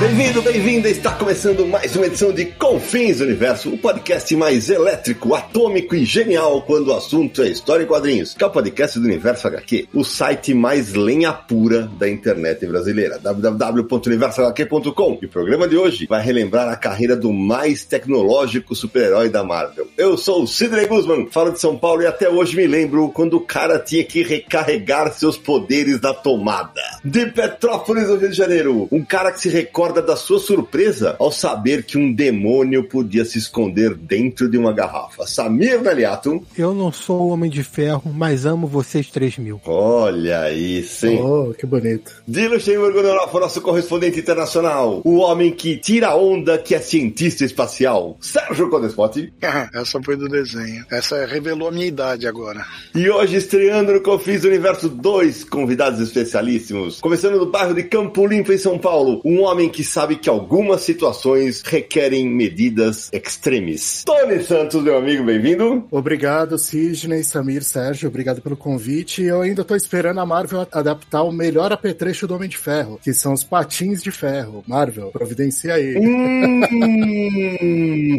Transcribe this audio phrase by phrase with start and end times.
[0.00, 0.88] Bem-vindo, bem-vinda!
[0.88, 6.62] Está começando mais uma edição de Confins Universo, o podcast mais elétrico, atômico e genial
[6.62, 10.02] quando o assunto é história e quadrinhos, que é o podcast do Universo HQ, o
[10.02, 15.18] site mais lenha pura da internet brasileira, www.universohq.com.
[15.20, 19.86] E o programa de hoje vai relembrar a carreira do mais tecnológico super-herói da Marvel.
[19.98, 23.34] Eu sou o Sidney Guzman, falo de São Paulo e até hoje me lembro quando
[23.34, 26.80] o cara tinha que recarregar seus poderes da tomada.
[27.04, 31.16] De Petrópolis, no Rio de Janeiro, um cara que se recorda recorda da sua surpresa
[31.18, 35.26] ao saber que um demônio podia se esconder dentro de uma garrafa.
[35.26, 36.42] Samir Daliato.
[36.56, 39.60] Eu não sou o Homem de Ferro, mas amo vocês 3 mil.
[39.66, 41.20] Olha isso, hein?
[41.20, 42.22] Oh, que bonito.
[42.26, 45.02] De Luxemburgo, Europa, nosso correspondente internacional.
[45.04, 48.16] O homem que tira onda, que é cientista espacial.
[48.20, 49.32] Sérgio Codespot.
[49.74, 50.84] Essa foi do desenho.
[50.90, 52.64] Essa revelou a minha idade agora.
[52.94, 57.00] E hoje, estreando no Confis Universo, dois convidados especialíssimos.
[57.00, 59.20] Começando do bairro de Campo Limpo, em São Paulo.
[59.24, 64.04] Um homem que que sabe que algumas situações requerem medidas extremes.
[64.04, 65.86] Tony Santos, meu amigo, bem-vindo.
[65.90, 69.22] Obrigado, Sidney, Samir, Sérgio, obrigado pelo convite.
[69.22, 73.14] Eu ainda tô esperando a Marvel adaptar o melhor apetrecho do Homem de Ferro, que
[73.14, 74.62] são os patins de ferro.
[74.68, 75.96] Marvel, providencia aí.
[75.96, 76.60] Hum,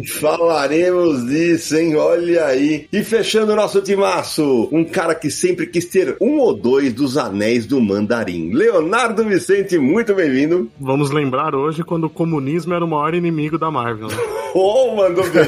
[0.18, 1.94] falaremos disso, hein?
[1.94, 2.88] Olha aí.
[2.92, 7.16] E fechando o nosso timaço, um cara que sempre quis ter um ou dois dos
[7.16, 8.52] anéis do mandarim.
[8.52, 10.68] Leonardo Vicente, muito bem-vindo.
[10.80, 14.08] Vamos lembrar hoje quando o comunismo era o maior inimigo da Marvel.
[14.54, 15.44] Oh, mandou bem.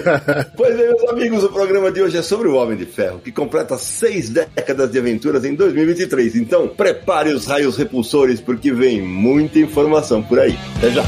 [0.56, 3.30] pois bem, meus amigos, o programa de hoje é sobre o Homem de Ferro, que
[3.30, 6.36] completa seis décadas de aventuras em 2023.
[6.36, 10.56] Então, prepare os raios repulsores, porque vem muita informação por aí.
[10.78, 11.04] Até já!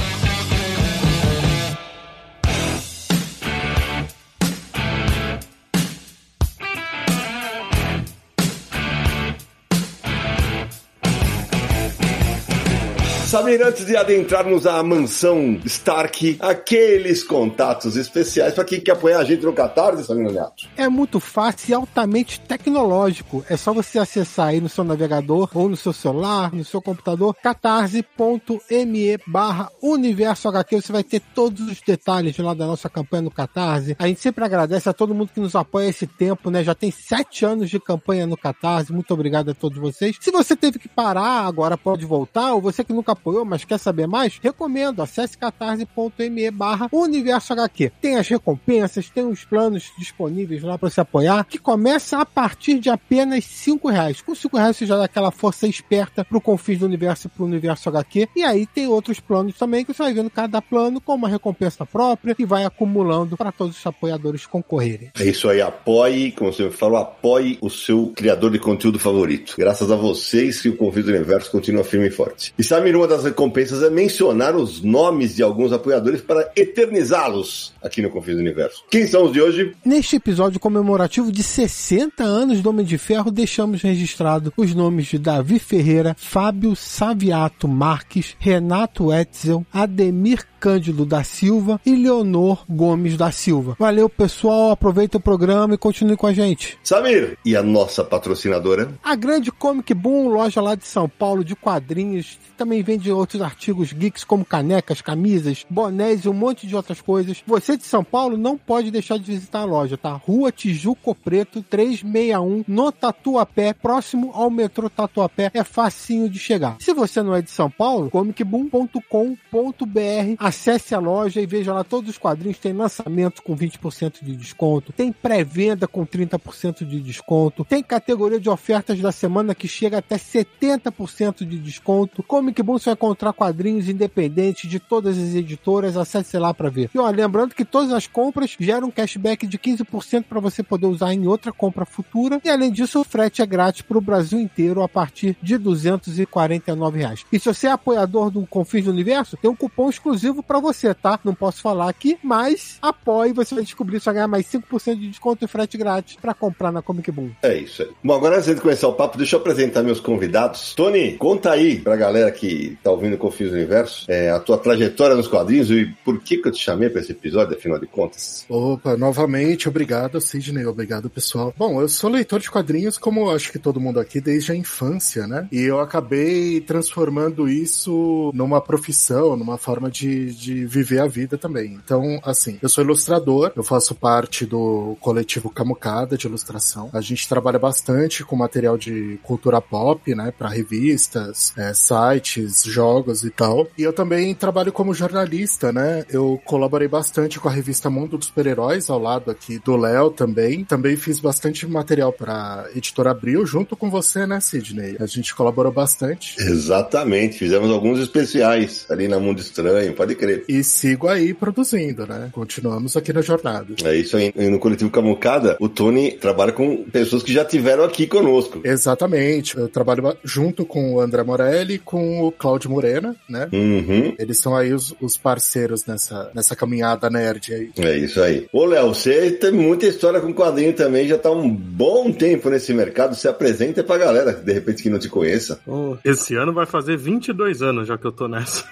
[13.36, 19.24] Samir, antes de adentrarmos a mansão Stark, aqueles contatos especiais para quem quer apoiar a
[19.24, 20.66] gente no Catarse, Samir Neto.
[20.74, 23.44] É muito fácil e altamente tecnológico.
[23.46, 27.36] É só você acessar aí no seu navegador ou no seu celular, no seu computador,
[27.42, 30.80] catarse.me barra universo HQ.
[30.80, 33.94] Você vai ter todos os detalhes lá da nossa campanha no Catarse.
[33.98, 36.64] A gente sempre agradece a todo mundo que nos apoia esse tempo, né?
[36.64, 38.94] Já tem sete anos de campanha no Catarse.
[38.94, 40.16] Muito obrigado a todos vocês.
[40.18, 43.78] Se você teve que parar, agora pode voltar, ou você que nunca apoiou, mas quer
[43.78, 44.38] saber mais?
[44.40, 47.92] Recomendo, acesse catarse.me barra Universo HQ.
[48.00, 52.78] Tem as recompensas, tem os planos disponíveis lá para você apoiar, que começa a partir
[52.78, 54.20] de apenas cinco reais.
[54.20, 57.44] Com cinco reais você já dá aquela força esperta pro Confins do Universo e pro
[57.44, 58.28] Universo HQ.
[58.36, 61.84] E aí tem outros planos também que você vai vendo cada plano com uma recompensa
[61.84, 65.10] própria e vai acumulando para todos os apoiadores concorrerem.
[65.18, 69.54] É isso aí, apoie, como você falou, apoie o seu criador de conteúdo favorito.
[69.58, 72.54] Graças a vocês que o Confins do Universo continua firme e forte.
[72.58, 77.72] E sabe uma das das recompensas é mencionar os nomes de alguns apoiadores para eternizá-los
[77.82, 78.84] aqui no Confins do Universo.
[78.90, 79.74] Quem são os de hoje?
[79.84, 85.18] Neste episódio comemorativo de 60 anos do Homem de Ferro, deixamos registrado os nomes de
[85.18, 93.30] Davi Ferreira, Fábio Saviato Marques, Renato Etzel, Ademir Cândido da Silva e Leonor Gomes da
[93.30, 93.76] Silva.
[93.78, 94.72] Valeu, pessoal.
[94.72, 96.76] Aproveita o programa e continue com a gente.
[96.82, 98.92] Samir, e a nossa patrocinadora?
[99.00, 102.36] A Grande Comic Boom, loja lá de São Paulo de quadrinhos.
[102.56, 107.44] Também vende outros artigos geeks como canecas, camisas, bonés e um monte de outras coisas.
[107.46, 110.14] Você de São Paulo não pode deixar de visitar a loja, tá?
[110.14, 115.48] Rua Tijuco Preto 361, no Tatuapé, próximo ao metrô Tatuapé.
[115.54, 116.76] É facinho de chegar.
[116.80, 122.08] Se você não é de São Paulo, comicboom.com.br Acesse a loja e veja lá todos
[122.08, 122.58] os quadrinhos.
[122.58, 128.48] Tem lançamento com 20% de desconto, tem pré-venda com 30% de desconto, tem categoria de
[128.48, 132.22] ofertas da semana que chega até 70% de desconto.
[132.22, 135.94] Comic Boom você vai encontrar quadrinhos independentes de todas as editoras.
[135.94, 136.90] Acesse lá para ver.
[136.94, 140.86] E ó, lembrando que todas as compras geram um cashback de 15% para você poder
[140.86, 142.40] usar em outra compra futura.
[142.42, 146.98] E além disso, o frete é grátis para o Brasil inteiro a partir de 249
[146.98, 147.26] reais.
[147.30, 150.60] E se você é apoiador do Confins do Universo, tem um cupom exclusivo exclusivo para
[150.60, 151.18] você, tá?
[151.24, 155.08] Não posso falar aqui, mas apoie, você vai descobrir, você vai ganhar mais 5% de
[155.08, 157.30] desconto e frete grátis para comprar na Comic Boom.
[157.42, 157.90] É isso aí.
[158.02, 160.74] Bom, agora antes de começar o papo, deixa eu apresentar meus convidados.
[160.74, 165.16] Tony, conta aí pra galera que tá ouvindo Confins do Universo é, a tua trajetória
[165.16, 168.44] nos quadrinhos e por que que eu te chamei pra esse episódio, afinal de contas.
[168.48, 171.54] Opa, novamente, obrigado, Sidney, obrigado, pessoal.
[171.56, 175.26] Bom, eu sou leitor de quadrinhos, como acho que todo mundo aqui, desde a infância,
[175.26, 175.48] né?
[175.50, 181.78] E eu acabei transformando isso numa profissão, numa forma de, de viver a vida também.
[181.84, 186.90] Então, assim, eu sou ilustrador, eu faço parte do coletivo Camucada de ilustração.
[186.92, 193.24] A gente trabalha bastante com material de cultura pop, né, para revistas, é, sites, jogos
[193.24, 193.66] e tal.
[193.78, 196.04] E eu também trabalho como jornalista, né?
[196.10, 200.64] Eu colaborei bastante com a revista Mundo dos Super-Heróis, ao lado aqui do Léo também.
[200.64, 204.96] Também fiz bastante material para Editora Abril, junto com você, né, Sidney?
[205.00, 206.36] A gente colaborou bastante.
[206.40, 210.44] Exatamente, fizemos alguns especiais ali na Mundo Estranho, pode crer.
[210.48, 212.30] E sigo aí produzindo, né?
[212.32, 213.66] Continuamos aqui na jornada.
[213.84, 214.32] É isso aí.
[214.36, 218.60] E no coletivo Camucada, o Tony trabalha com pessoas que já tiveram aqui conosco.
[218.64, 219.56] Exatamente.
[219.56, 223.48] Eu trabalho junto com o André Morelli e com o Cláudio Morena, né?
[223.52, 224.14] Uhum.
[224.18, 227.70] Eles são aí os, os parceiros nessa, nessa caminhada nerd aí.
[227.78, 228.46] É isso aí.
[228.52, 232.72] Ô, Léo, você tem muita história com quadrinho também, já tá um bom tempo nesse
[232.72, 233.14] mercado.
[233.14, 235.60] Se apresenta pra galera, de repente, que não te conheça.
[235.66, 238.64] Oh, esse ano vai fazer 22 anos já que eu tô nessa.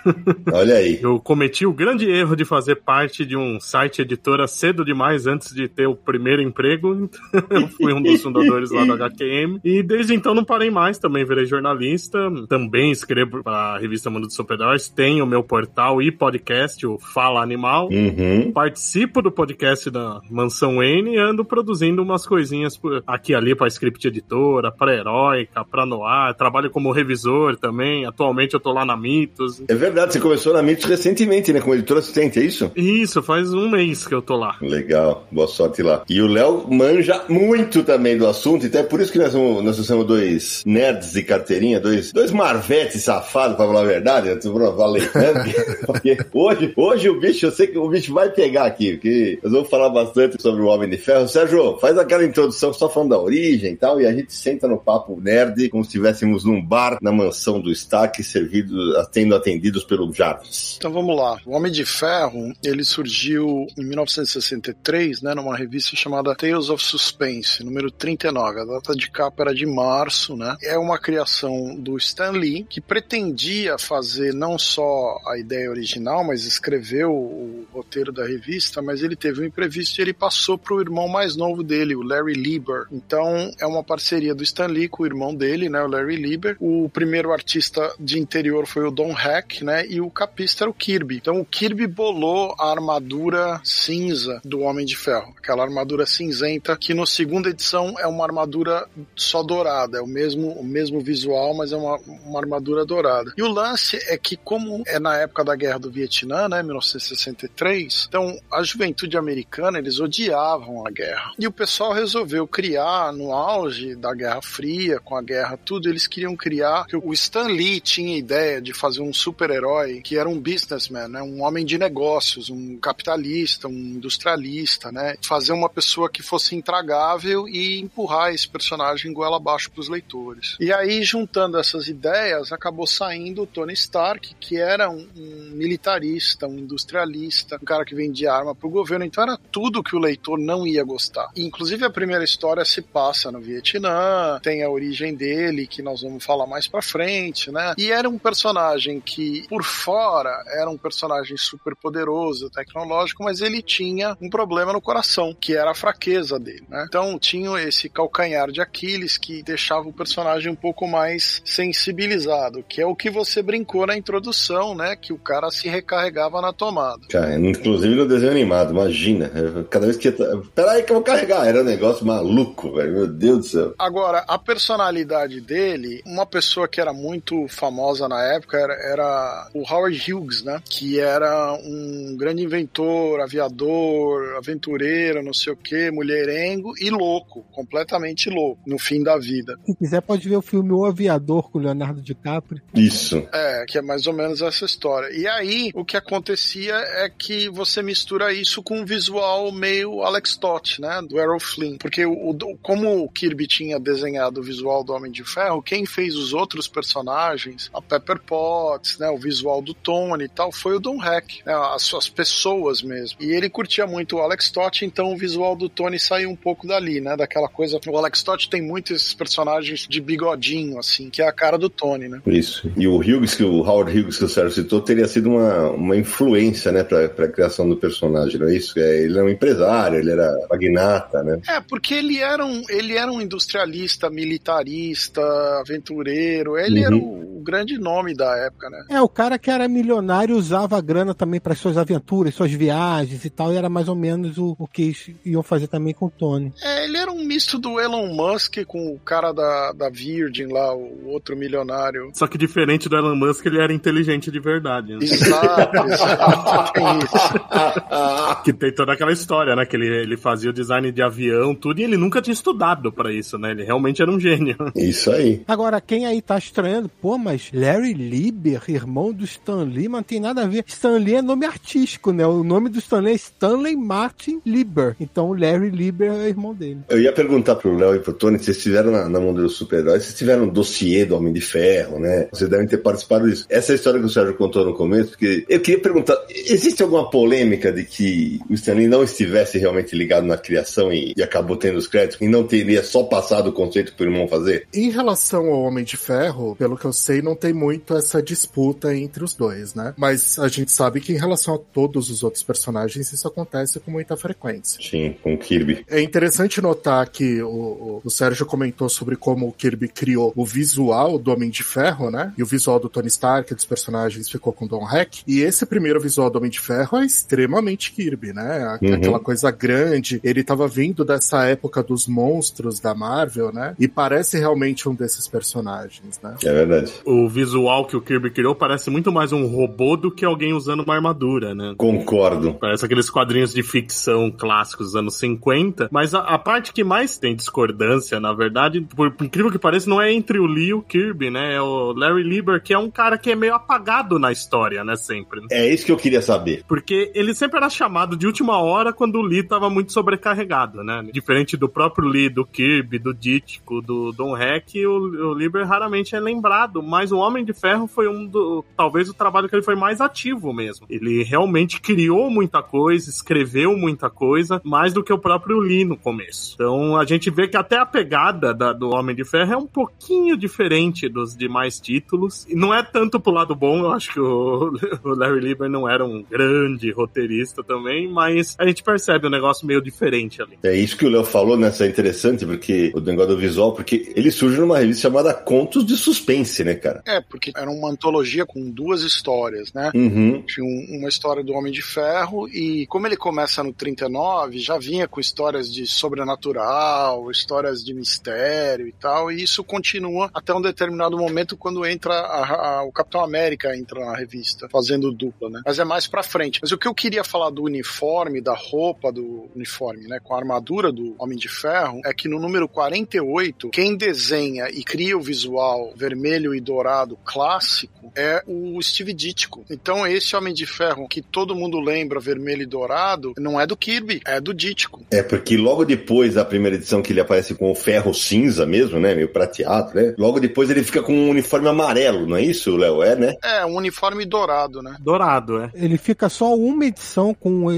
[0.52, 0.98] Olha aí.
[1.04, 5.52] Eu cometi o grande erro de fazer parte de um site editora cedo demais antes
[5.52, 7.10] de ter o primeiro emprego.
[7.50, 9.58] eu fui um dos fundadores lá do HQM.
[9.64, 12.30] E desde então não parei mais, também virei jornalista.
[12.48, 14.88] Também escrevo pra revista Mundo dos Super-Heróis.
[14.88, 17.88] Tenho o meu portal e podcast, o Fala Animal.
[17.90, 18.52] Uhum.
[18.52, 23.66] Participo do podcast da Mansão N e ando produzindo umas coisinhas aqui e ali pra
[23.66, 26.32] Script Editora, pra Heróica, pra Noir.
[26.34, 28.06] Trabalho como revisor também.
[28.06, 29.60] Atualmente eu tô lá na Mitos.
[29.66, 31.60] É verdade, você começou na Mitos recentemente, né?
[31.60, 32.70] Como editor assistente, é isso?
[32.74, 34.56] Isso, faz um mês que eu tô lá.
[34.60, 36.02] Legal, boa sorte lá.
[36.08, 39.62] E o Léo manja muito também do assunto, então é por isso que nós somos,
[39.62, 44.28] nós somos dois nerds de carteirinha, dois, dois marvetes safados, pra falar a verdade.
[44.28, 44.36] Né?
[45.86, 49.52] Porque hoje, hoje o bicho, eu sei que o bicho vai pegar aqui, porque nós
[49.52, 51.28] vamos falar bastante sobre o Homem de Ferro.
[51.28, 54.78] Sérgio, faz aquela introdução só falando da origem e tal, e a gente senta no
[54.78, 58.74] papo nerd, como se estivéssemos num bar na mansão do Stark, servido,
[59.12, 60.76] tendo atendidos pelo Jarvis.
[60.78, 61.38] Então vamos lá.
[61.46, 67.64] O Homem de Ferro, ele surgiu em 1963, né, numa revista chamada Tales of Suspense,
[67.64, 68.60] número 39.
[68.60, 70.56] A data de capa era de março, né?
[70.62, 76.44] É uma criação do Stan Lee, que pretendia fazer não só a ideia original, mas
[76.44, 80.80] escreveu o roteiro da revista, mas ele teve um imprevisto e ele passou para o
[80.80, 82.86] irmão mais novo dele, o Larry Lieber.
[82.90, 86.56] Então é uma parceria do Stan Lee com o irmão dele, né, o Larry Lieber.
[86.60, 90.74] O primeiro artista de interior foi o Don Heck, né, e o capista era o
[90.74, 91.03] Kirby.
[91.12, 96.94] Então o Kirby bolou a armadura cinza do Homem de Ferro, aquela armadura cinzenta que
[96.94, 101.72] no segunda edição é uma armadura só dourada, é o mesmo o mesmo visual, mas
[101.72, 103.32] é uma, uma armadura dourada.
[103.36, 108.06] E o lance é que como é na época da Guerra do Vietnã, né, 1963,
[108.08, 111.32] então a juventude americana eles odiavam a guerra.
[111.38, 116.06] E o pessoal resolveu criar no auge da Guerra Fria, com a guerra tudo, eles
[116.06, 120.93] queriam criar o Stan Lee tinha ideia de fazer um super-herói que era um businessman,
[121.08, 126.54] né, um homem de negócios, um capitalista, um industrialista, né, fazer uma pessoa que fosse
[126.54, 130.56] intragável e empurrar esse personagem goela abaixo para os leitores.
[130.60, 136.46] E aí juntando essas ideias acabou saindo o Tony Stark, que era um, um militarista,
[136.46, 139.98] um industrialista, um cara que vendia arma para o governo, então era tudo que o
[139.98, 141.30] leitor não ia gostar.
[141.34, 146.02] E, inclusive a primeira história se passa no Vietnã, tem a origem dele que nós
[146.02, 147.74] vamos falar mais para frente, né?
[147.78, 153.62] E era um personagem que por fora era um personagem super poderoso, tecnológico, mas ele
[153.62, 156.84] tinha um problema no coração, que era a fraqueza dele, né?
[156.88, 162.80] Então tinha esse calcanhar de Aquiles que deixava o personagem um pouco mais sensibilizado, que
[162.80, 164.96] é o que você brincou na introdução, né?
[164.96, 167.02] Que o cara se recarregava na tomada.
[167.10, 169.30] Cara, inclusive no desenho animado, imagina.
[169.70, 170.10] Cada vez que.
[170.54, 171.46] Peraí que eu vou carregar.
[171.46, 172.92] Era um negócio maluco, velho.
[172.92, 173.74] Meu Deus do céu.
[173.78, 179.62] Agora, a personalidade dele, uma pessoa que era muito famosa na época era, era o
[179.62, 180.62] Howard Hughes, né?
[180.68, 188.30] Que era um grande inventor, aviador, aventureiro, não sei o que, mulherengo e louco, completamente
[188.30, 189.56] louco, no fim da vida.
[189.64, 192.62] Quem quiser pode ver o filme O Aviador com o Leonardo DiCaprio.
[192.74, 193.26] Isso.
[193.32, 195.14] É, que é mais ou menos essa história.
[195.14, 200.36] E aí, o que acontecia é que você mistura isso com um visual meio Alex
[200.36, 201.00] Toth, né?
[201.08, 201.76] Do Errol Flynn.
[201.78, 205.86] Porque o, o, como o Kirby tinha desenhado o visual do Homem de Ferro, quem
[205.86, 209.08] fez os outros personagens, a Pepper Potts, né?
[209.10, 213.18] O visual do Tony e tal, foi o Don Heck, né, as suas pessoas mesmo.
[213.20, 216.66] E ele curtia muito o Alex Todd, então o visual do Tony saiu um pouco
[216.66, 217.16] dali, né?
[217.16, 217.78] Daquela coisa.
[217.86, 222.08] O Alex Todd tem muitos personagens de bigodinho, assim, que é a cara do Tony,
[222.08, 222.20] né?
[222.26, 222.70] Isso.
[222.76, 225.96] E o Hughes, que o Howard Hughes que o Sérgio citou, teria sido uma, uma
[225.96, 228.78] influência, né, pra, pra criação do personagem, não é isso?
[228.78, 231.40] É, ele era um empresário, ele era magnata, né?
[231.48, 235.22] É, porque ele era um, ele era um industrialista, militarista,
[235.60, 236.58] aventureiro.
[236.58, 236.86] Ele uhum.
[236.86, 238.84] era o, o, grande nome da época, né?
[238.90, 243.24] É, o cara que era milionário usava a grana também para suas aventuras, suas viagens
[243.24, 244.92] e tal, e era mais ou menos o, o que
[245.24, 246.52] iam fazer também com o Tony.
[246.62, 250.74] É, ele era um misto do Elon Musk com o cara da, da Virgin lá,
[250.74, 252.10] o outro milionário.
[252.14, 254.92] Só que diferente do Elon Musk, ele era inteligente de verdade.
[254.92, 254.98] Né?
[255.02, 256.72] Exato, exato.
[256.74, 258.42] tem isso.
[258.44, 259.64] que tem toda aquela história, né?
[259.64, 263.12] Que ele, ele fazia o design de avião, tudo, e ele nunca tinha estudado para
[263.12, 263.52] isso, né?
[263.52, 264.56] Ele realmente era um gênio.
[264.74, 265.42] Isso aí.
[265.46, 270.20] Agora, quem aí tá estranhando, pô, mas Larry Lieber, irmão do Stan Lee, não tem
[270.20, 270.64] nada a ver.
[270.66, 272.26] Stan Lee é nome artístico, né?
[272.26, 274.96] O nome do Stan Lee é Stanley Martin Lieber.
[275.00, 276.80] Então, Larry Lieber é irmão dele.
[276.88, 279.56] Eu ia perguntar pro Léo e pro Tony se vocês estiveram na, na mão dos
[279.56, 282.28] super-heróis, vocês tiveram um dossiê do Homem de Ferro, né?
[282.32, 283.46] Vocês devem ter participado disso.
[283.48, 286.82] Essa é a história que o Sérgio contou no começo, porque eu queria perguntar, existe
[286.82, 291.22] alguma polêmica de que o Stan Lee não estivesse realmente ligado na criação e, e
[291.22, 294.66] acabou tendo os créditos e não teria só passado o conceito pro irmão fazer?
[294.72, 298.94] Em relação ao Homem de Ferro, pelo que eu sei, não tem muito essa disputa
[298.94, 299.94] entre os dois, né?
[299.96, 303.90] Mas a gente sabe que em relação a todos os outros personagens, isso acontece com
[303.90, 304.80] muita frequência.
[304.82, 305.84] Sim, com o Kirby.
[305.88, 311.18] É interessante notar que o, o, Sérgio comentou sobre como o Kirby criou o visual
[311.18, 312.32] do Homem de Ferro, né?
[312.36, 315.22] E o visual do Tony Stark, dos personagens, ficou com Don Heck.
[315.26, 318.78] E esse primeiro visual do Homem de Ferro é extremamente Kirby, né?
[318.80, 318.94] Uhum.
[318.94, 320.20] Aquela coisa grande.
[320.22, 323.74] Ele tava vindo dessa época dos monstros da Marvel, né?
[323.78, 326.36] E parece realmente um desses personagens, né?
[326.42, 326.92] É verdade.
[327.04, 330.80] O visual que o Kirby criou parece muito mais um robô do que alguém usando
[330.80, 331.74] uma armadura, né?
[331.76, 332.54] Concordo.
[332.54, 337.18] Parece aqueles quadrinhos de ficção clássicos dos anos 50, mas a, a parte que mais
[337.18, 340.74] tem discordância, na verdade, por, por incrível que pareça, não é entre o Lee e
[340.74, 341.54] o Kirby, né?
[341.54, 344.96] É o Larry Lieber, que é um cara que é meio apagado na história, né?
[344.96, 345.42] Sempre.
[345.50, 346.64] É isso que eu queria saber.
[346.66, 351.02] Porque ele sempre era chamado de última hora quando o Lee tava muito sobrecarregado, né?
[351.12, 356.14] Diferente do próprio Lee, do Kirby, do Ditko, do Don Heck, o, o Lieber raramente
[356.14, 358.64] é lembrado, mas o Homem de Ferro foi um do.
[358.76, 360.86] talvez o trabalho que ele foi mais ativo mesmo.
[360.88, 365.96] Ele realmente criou muita coisa, escreveu muita coisa, mais do que o próprio Lee no
[365.96, 366.54] começo.
[366.54, 369.66] Então a gente vê que até a pegada da, do Homem de Ferro é um
[369.66, 372.46] pouquinho diferente dos demais títulos.
[372.48, 375.88] E não é tanto pro lado bom, eu acho que o, o Larry Lieber não
[375.88, 380.58] era um grande roteirista também, mas a gente percebe um negócio meio diferente ali.
[380.62, 381.68] É isso que o Léo falou, né?
[381.68, 385.84] Isso é interessante, porque o negócio do visual, porque ele surge numa revista chamada Contos
[385.84, 387.02] de Suspense, né, cara?
[387.06, 389.90] É, porque era uma antologia com duas histórias, né?
[389.94, 390.42] Uhum.
[390.42, 390.66] Tinha
[390.98, 395.20] uma história do Homem de Ferro e como ele começa no 39, já vinha com
[395.20, 401.56] histórias de sobrenatural, histórias de mistério e tal, e isso continua até um determinado momento
[401.56, 405.62] quando entra a, a, o Capitão América entra na revista, fazendo dupla, né?
[405.64, 406.58] Mas é mais pra frente.
[406.60, 410.38] Mas o que eu queria falar do uniforme, da roupa do uniforme, né, com a
[410.38, 415.22] armadura do Homem de Ferro, é que no número 48, quem desenha e cria o
[415.22, 419.64] visual vermelho e dourado clássico é o Steve Ditko.
[419.74, 423.76] Então esse Homem de Ferro que todo mundo lembra vermelho e dourado não é do
[423.76, 425.02] Kirby, é do Ditko.
[425.10, 428.98] É porque logo depois da primeira edição que ele aparece com o ferro cinza mesmo,
[428.98, 430.14] né, meio prateado, né?
[430.16, 433.02] Logo depois ele fica com um uniforme amarelo, não é isso, Léo?
[433.02, 433.34] É, né?
[433.42, 434.96] É, um uniforme dourado, né?
[435.00, 435.70] Dourado, é.
[435.74, 437.70] Ele fica só uma edição com,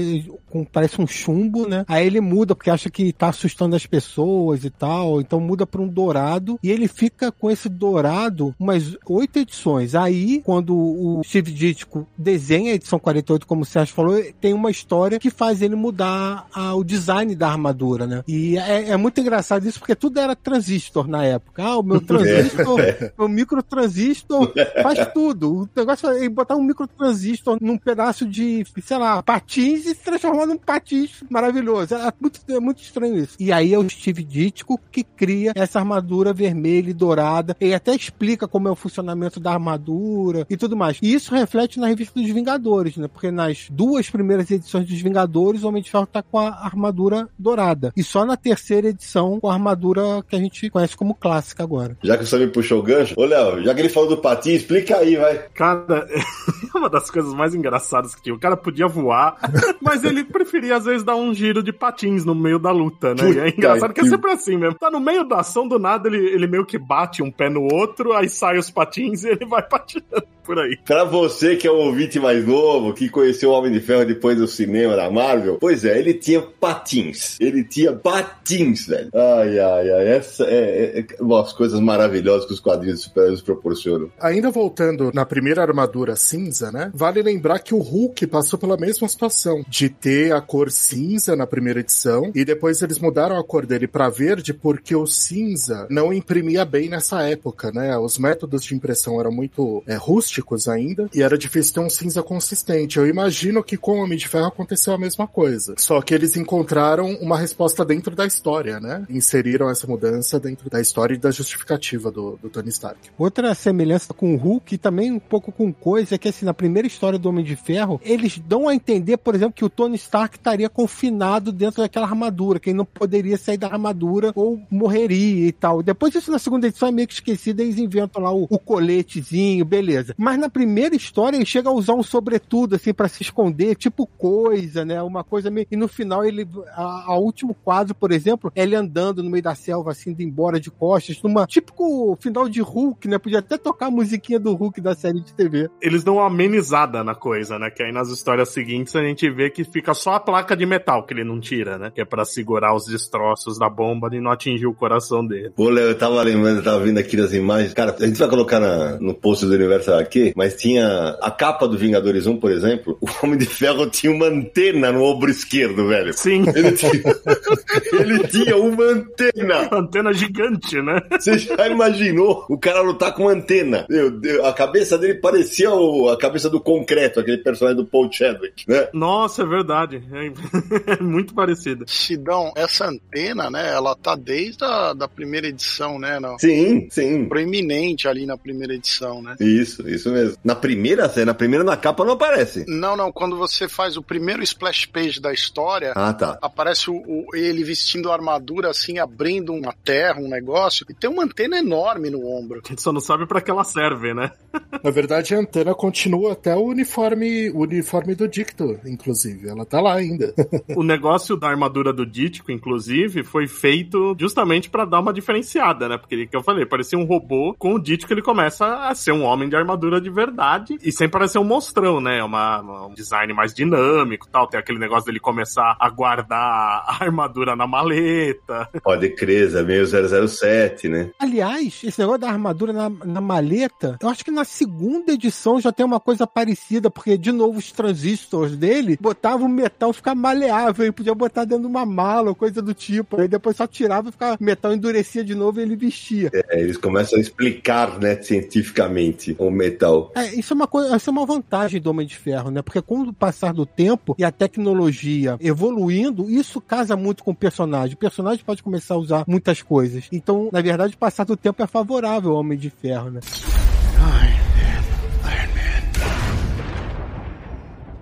[0.57, 1.85] com parece um chumbo, né?
[1.87, 5.81] Aí ele muda porque acha que tá assustando as pessoas e tal, então muda para
[5.81, 9.95] um dourado e ele fica com esse dourado umas oito edições.
[9.95, 14.71] Aí, quando o Steve Ditko desenha a edição 48, como o Sérgio falou, tem uma
[14.71, 18.23] história que faz ele mudar a, o design da armadura, né?
[18.27, 21.63] E é, é, muito engraçado isso porque tudo era transistor na época.
[21.63, 23.13] Ah, o meu transistor, é.
[23.17, 25.63] meu microtransistor faz tudo.
[25.63, 30.46] O negócio é botar um microtransistor num pedaço de, sei lá, patins e se transformar
[30.47, 31.95] num patins maravilhoso.
[31.95, 33.35] É muito, é muito estranho isso.
[33.39, 37.55] E aí é o Steve Ditko que cria essa armadura vermelha e dourada.
[37.59, 40.97] E até explica como é o funcionamento da armadura e tudo mais.
[41.01, 43.07] E isso reflete na revista dos Vingadores, né?
[43.07, 47.27] Porque nas duas primeiras edições dos Vingadores, o Homem de Ferro tá com a armadura
[47.37, 47.91] dourada.
[47.95, 51.97] E só na terceira edição com a armadura que a gente conhece como clássica agora.
[52.03, 54.61] Já que você me puxou o gancho, ô Léo, já que ele falou do patins,
[54.61, 55.37] explica aí, vai.
[55.53, 56.07] Cara,
[56.73, 58.35] é uma das coisas mais engraçadas que tinha.
[58.35, 59.37] O cara podia voar,
[59.81, 63.31] mas ele preferia às vezes dar um giro de patins no meio da luta, né?
[63.31, 64.77] e é engraçado que é sempre assim mesmo.
[64.77, 67.63] Tá no meio da ação, do nada ele, ele meio que bate um pé no
[67.73, 70.27] outro, aí sai os patins e ele vai patinando.
[70.47, 70.77] Por aí.
[70.85, 74.37] Pra você que é um ouvinte mais novo, que conheceu o Homem de Ferro depois
[74.37, 77.37] do cinema da Marvel, pois é, ele tinha patins.
[77.39, 79.09] Ele tinha patins, velho.
[79.13, 80.07] Ai, ai, ai.
[80.07, 84.09] Essa é, é, é umas coisas maravilhosas que os quadrinhos de super-heróis proporcionam.
[84.21, 86.89] Ainda voltando na primeira armadura cinza, né?
[86.93, 91.45] Vale lembrar que o Hulk passou pela mesma situação de ter a cor cinza na
[91.45, 96.13] primeira edição e depois eles mudaram a cor dele para verde porque o cinza não
[96.13, 97.97] imprimia bem nessa época, né?
[97.97, 100.36] Os métodos de impressão eram muito é, rústicos
[100.67, 102.97] ainda e era difícil ter um cinza consistente.
[102.97, 105.75] Eu imagino que com o Homem de Ferro aconteceu a mesma coisa.
[105.77, 109.05] Só que eles encontraram uma resposta dentro da história, né?
[109.09, 112.99] Inseriram essa mudança dentro da história e da justificativa do, do Tony Stark.
[113.17, 116.53] Outra semelhança com o Hulk e também um pouco com coisa é que assim, na
[116.53, 119.95] primeira história do Homem de Ferro, eles dão a entender, por exemplo, que o Tony
[119.95, 125.47] Stark estaria confinado dentro daquela armadura, que ele não poderia sair da armadura ou morreria
[125.47, 125.83] e tal.
[125.83, 129.65] Depois isso na segunda edição é meio que esquecido, eles inventam lá o, o coletezinho,
[129.65, 130.13] beleza.
[130.17, 134.05] Mas na primeira história ele chega a usar um sobretudo assim para se esconder, tipo
[134.07, 135.01] coisa, né?
[135.01, 135.67] Uma coisa meio...
[135.71, 139.43] E no final ele, a, a último quadro, por exemplo, é ele andando no meio
[139.43, 143.17] da selva assim, indo embora de costas, numa típico final de Hulk, né?
[143.19, 145.69] Podia até tocar a musiquinha do Hulk da série de TV.
[145.81, 147.69] Eles dão uma amenizada na coisa, né?
[147.69, 151.05] Que aí nas histórias seguintes a gente vê que fica só a placa de metal
[151.05, 151.91] que ele não tira, né?
[151.93, 155.51] Que é pra segurar os destroços da bomba e não atingir o coração dele.
[155.55, 157.73] Pô, Léo, eu tava lembrando, eu tava vendo aqui as imagens.
[157.73, 161.67] Cara, a gente vai colocar na- no post do Universo aqui, mas tinha a capa
[161.67, 162.97] do Vingadores 1, por exemplo.
[163.01, 166.13] O Homem de Ferro tinha uma antena no ombro esquerdo, velho.
[166.13, 166.91] Sim, Ele tinha,
[167.99, 169.69] ele tinha uma antena.
[169.71, 170.99] antena gigante, né?
[171.11, 173.85] Você já imaginou o cara lutar com uma antena?
[173.89, 178.11] Meu Deus, a cabeça dele parecia o- a cabeça do concreto, aquele personagem do Paul
[178.11, 178.87] Chadwick, né?
[178.93, 180.01] Nossa, é verdade.
[180.11, 181.85] É muito parecido.
[181.87, 187.25] Sidão, essa antena, né, ela tá desde a da primeira edição, né, não, Sim, sim.
[187.25, 189.35] proeminente ali na primeira edição, né.
[189.39, 190.37] Isso, isso mesmo.
[190.43, 192.65] Na primeira cena, na primeira na capa não aparece.
[192.67, 196.37] Não, não, quando você faz o primeiro splash page da história, Ah, tá.
[196.41, 201.09] aparece o, o- ele vestindo a armadura assim, abrindo uma terra, um negócio, e tem
[201.09, 202.61] uma antena enorme no ombro.
[202.65, 204.31] A gente só não sabe pra que ela serve, né?
[204.83, 209.47] Na verdade, a antena continua até o uniforme, o uniforme do Dicto, inclusive.
[209.49, 210.33] Ela tá lá ainda.
[210.75, 215.97] O negócio da armadura do Dítico, inclusive, foi feito justamente pra dar uma diferenciada, né?
[215.97, 217.55] Porque, que eu falei, parecia um robô.
[217.57, 220.77] Com o Dítico, ele começa a ser um homem de armadura de verdade.
[220.83, 222.23] E sem parecer um monstrão, né?
[222.23, 224.47] Uma, uma- um design mais dinâmico e tal.
[224.47, 228.69] Tem aquele negócio dele começar a guardar a armadura na maleta.
[228.83, 231.09] Pode crer, é meio 007, né?
[231.19, 235.71] Aliás, esse negócio da armadura na, na maleta, eu acho que na segunda edição já
[235.71, 240.85] tem uma coisa parecida, porque, de novo, os transistores dele botavam o metal ficar maleável
[240.85, 243.19] e podia botar dentro de uma mala ou coisa do tipo.
[243.21, 246.29] Aí depois só tirava e ficava, o metal endurecia de novo e ele vestia.
[246.33, 249.76] É, eles começam a explicar, né, cientificamente o metal.
[250.15, 252.61] É, isso é uma coisa, isso é uma vantagem do Homem de Ferro, né?
[252.61, 257.35] Porque com o passar do tempo e a tecnologia evoluindo, isso casa muito com o
[257.35, 257.95] personagem.
[257.95, 260.07] O personagem pode começar a usar muitas coisas.
[260.11, 263.19] Então, na verdade, o passar do tempo é favorável ao Homem de Ferro, né?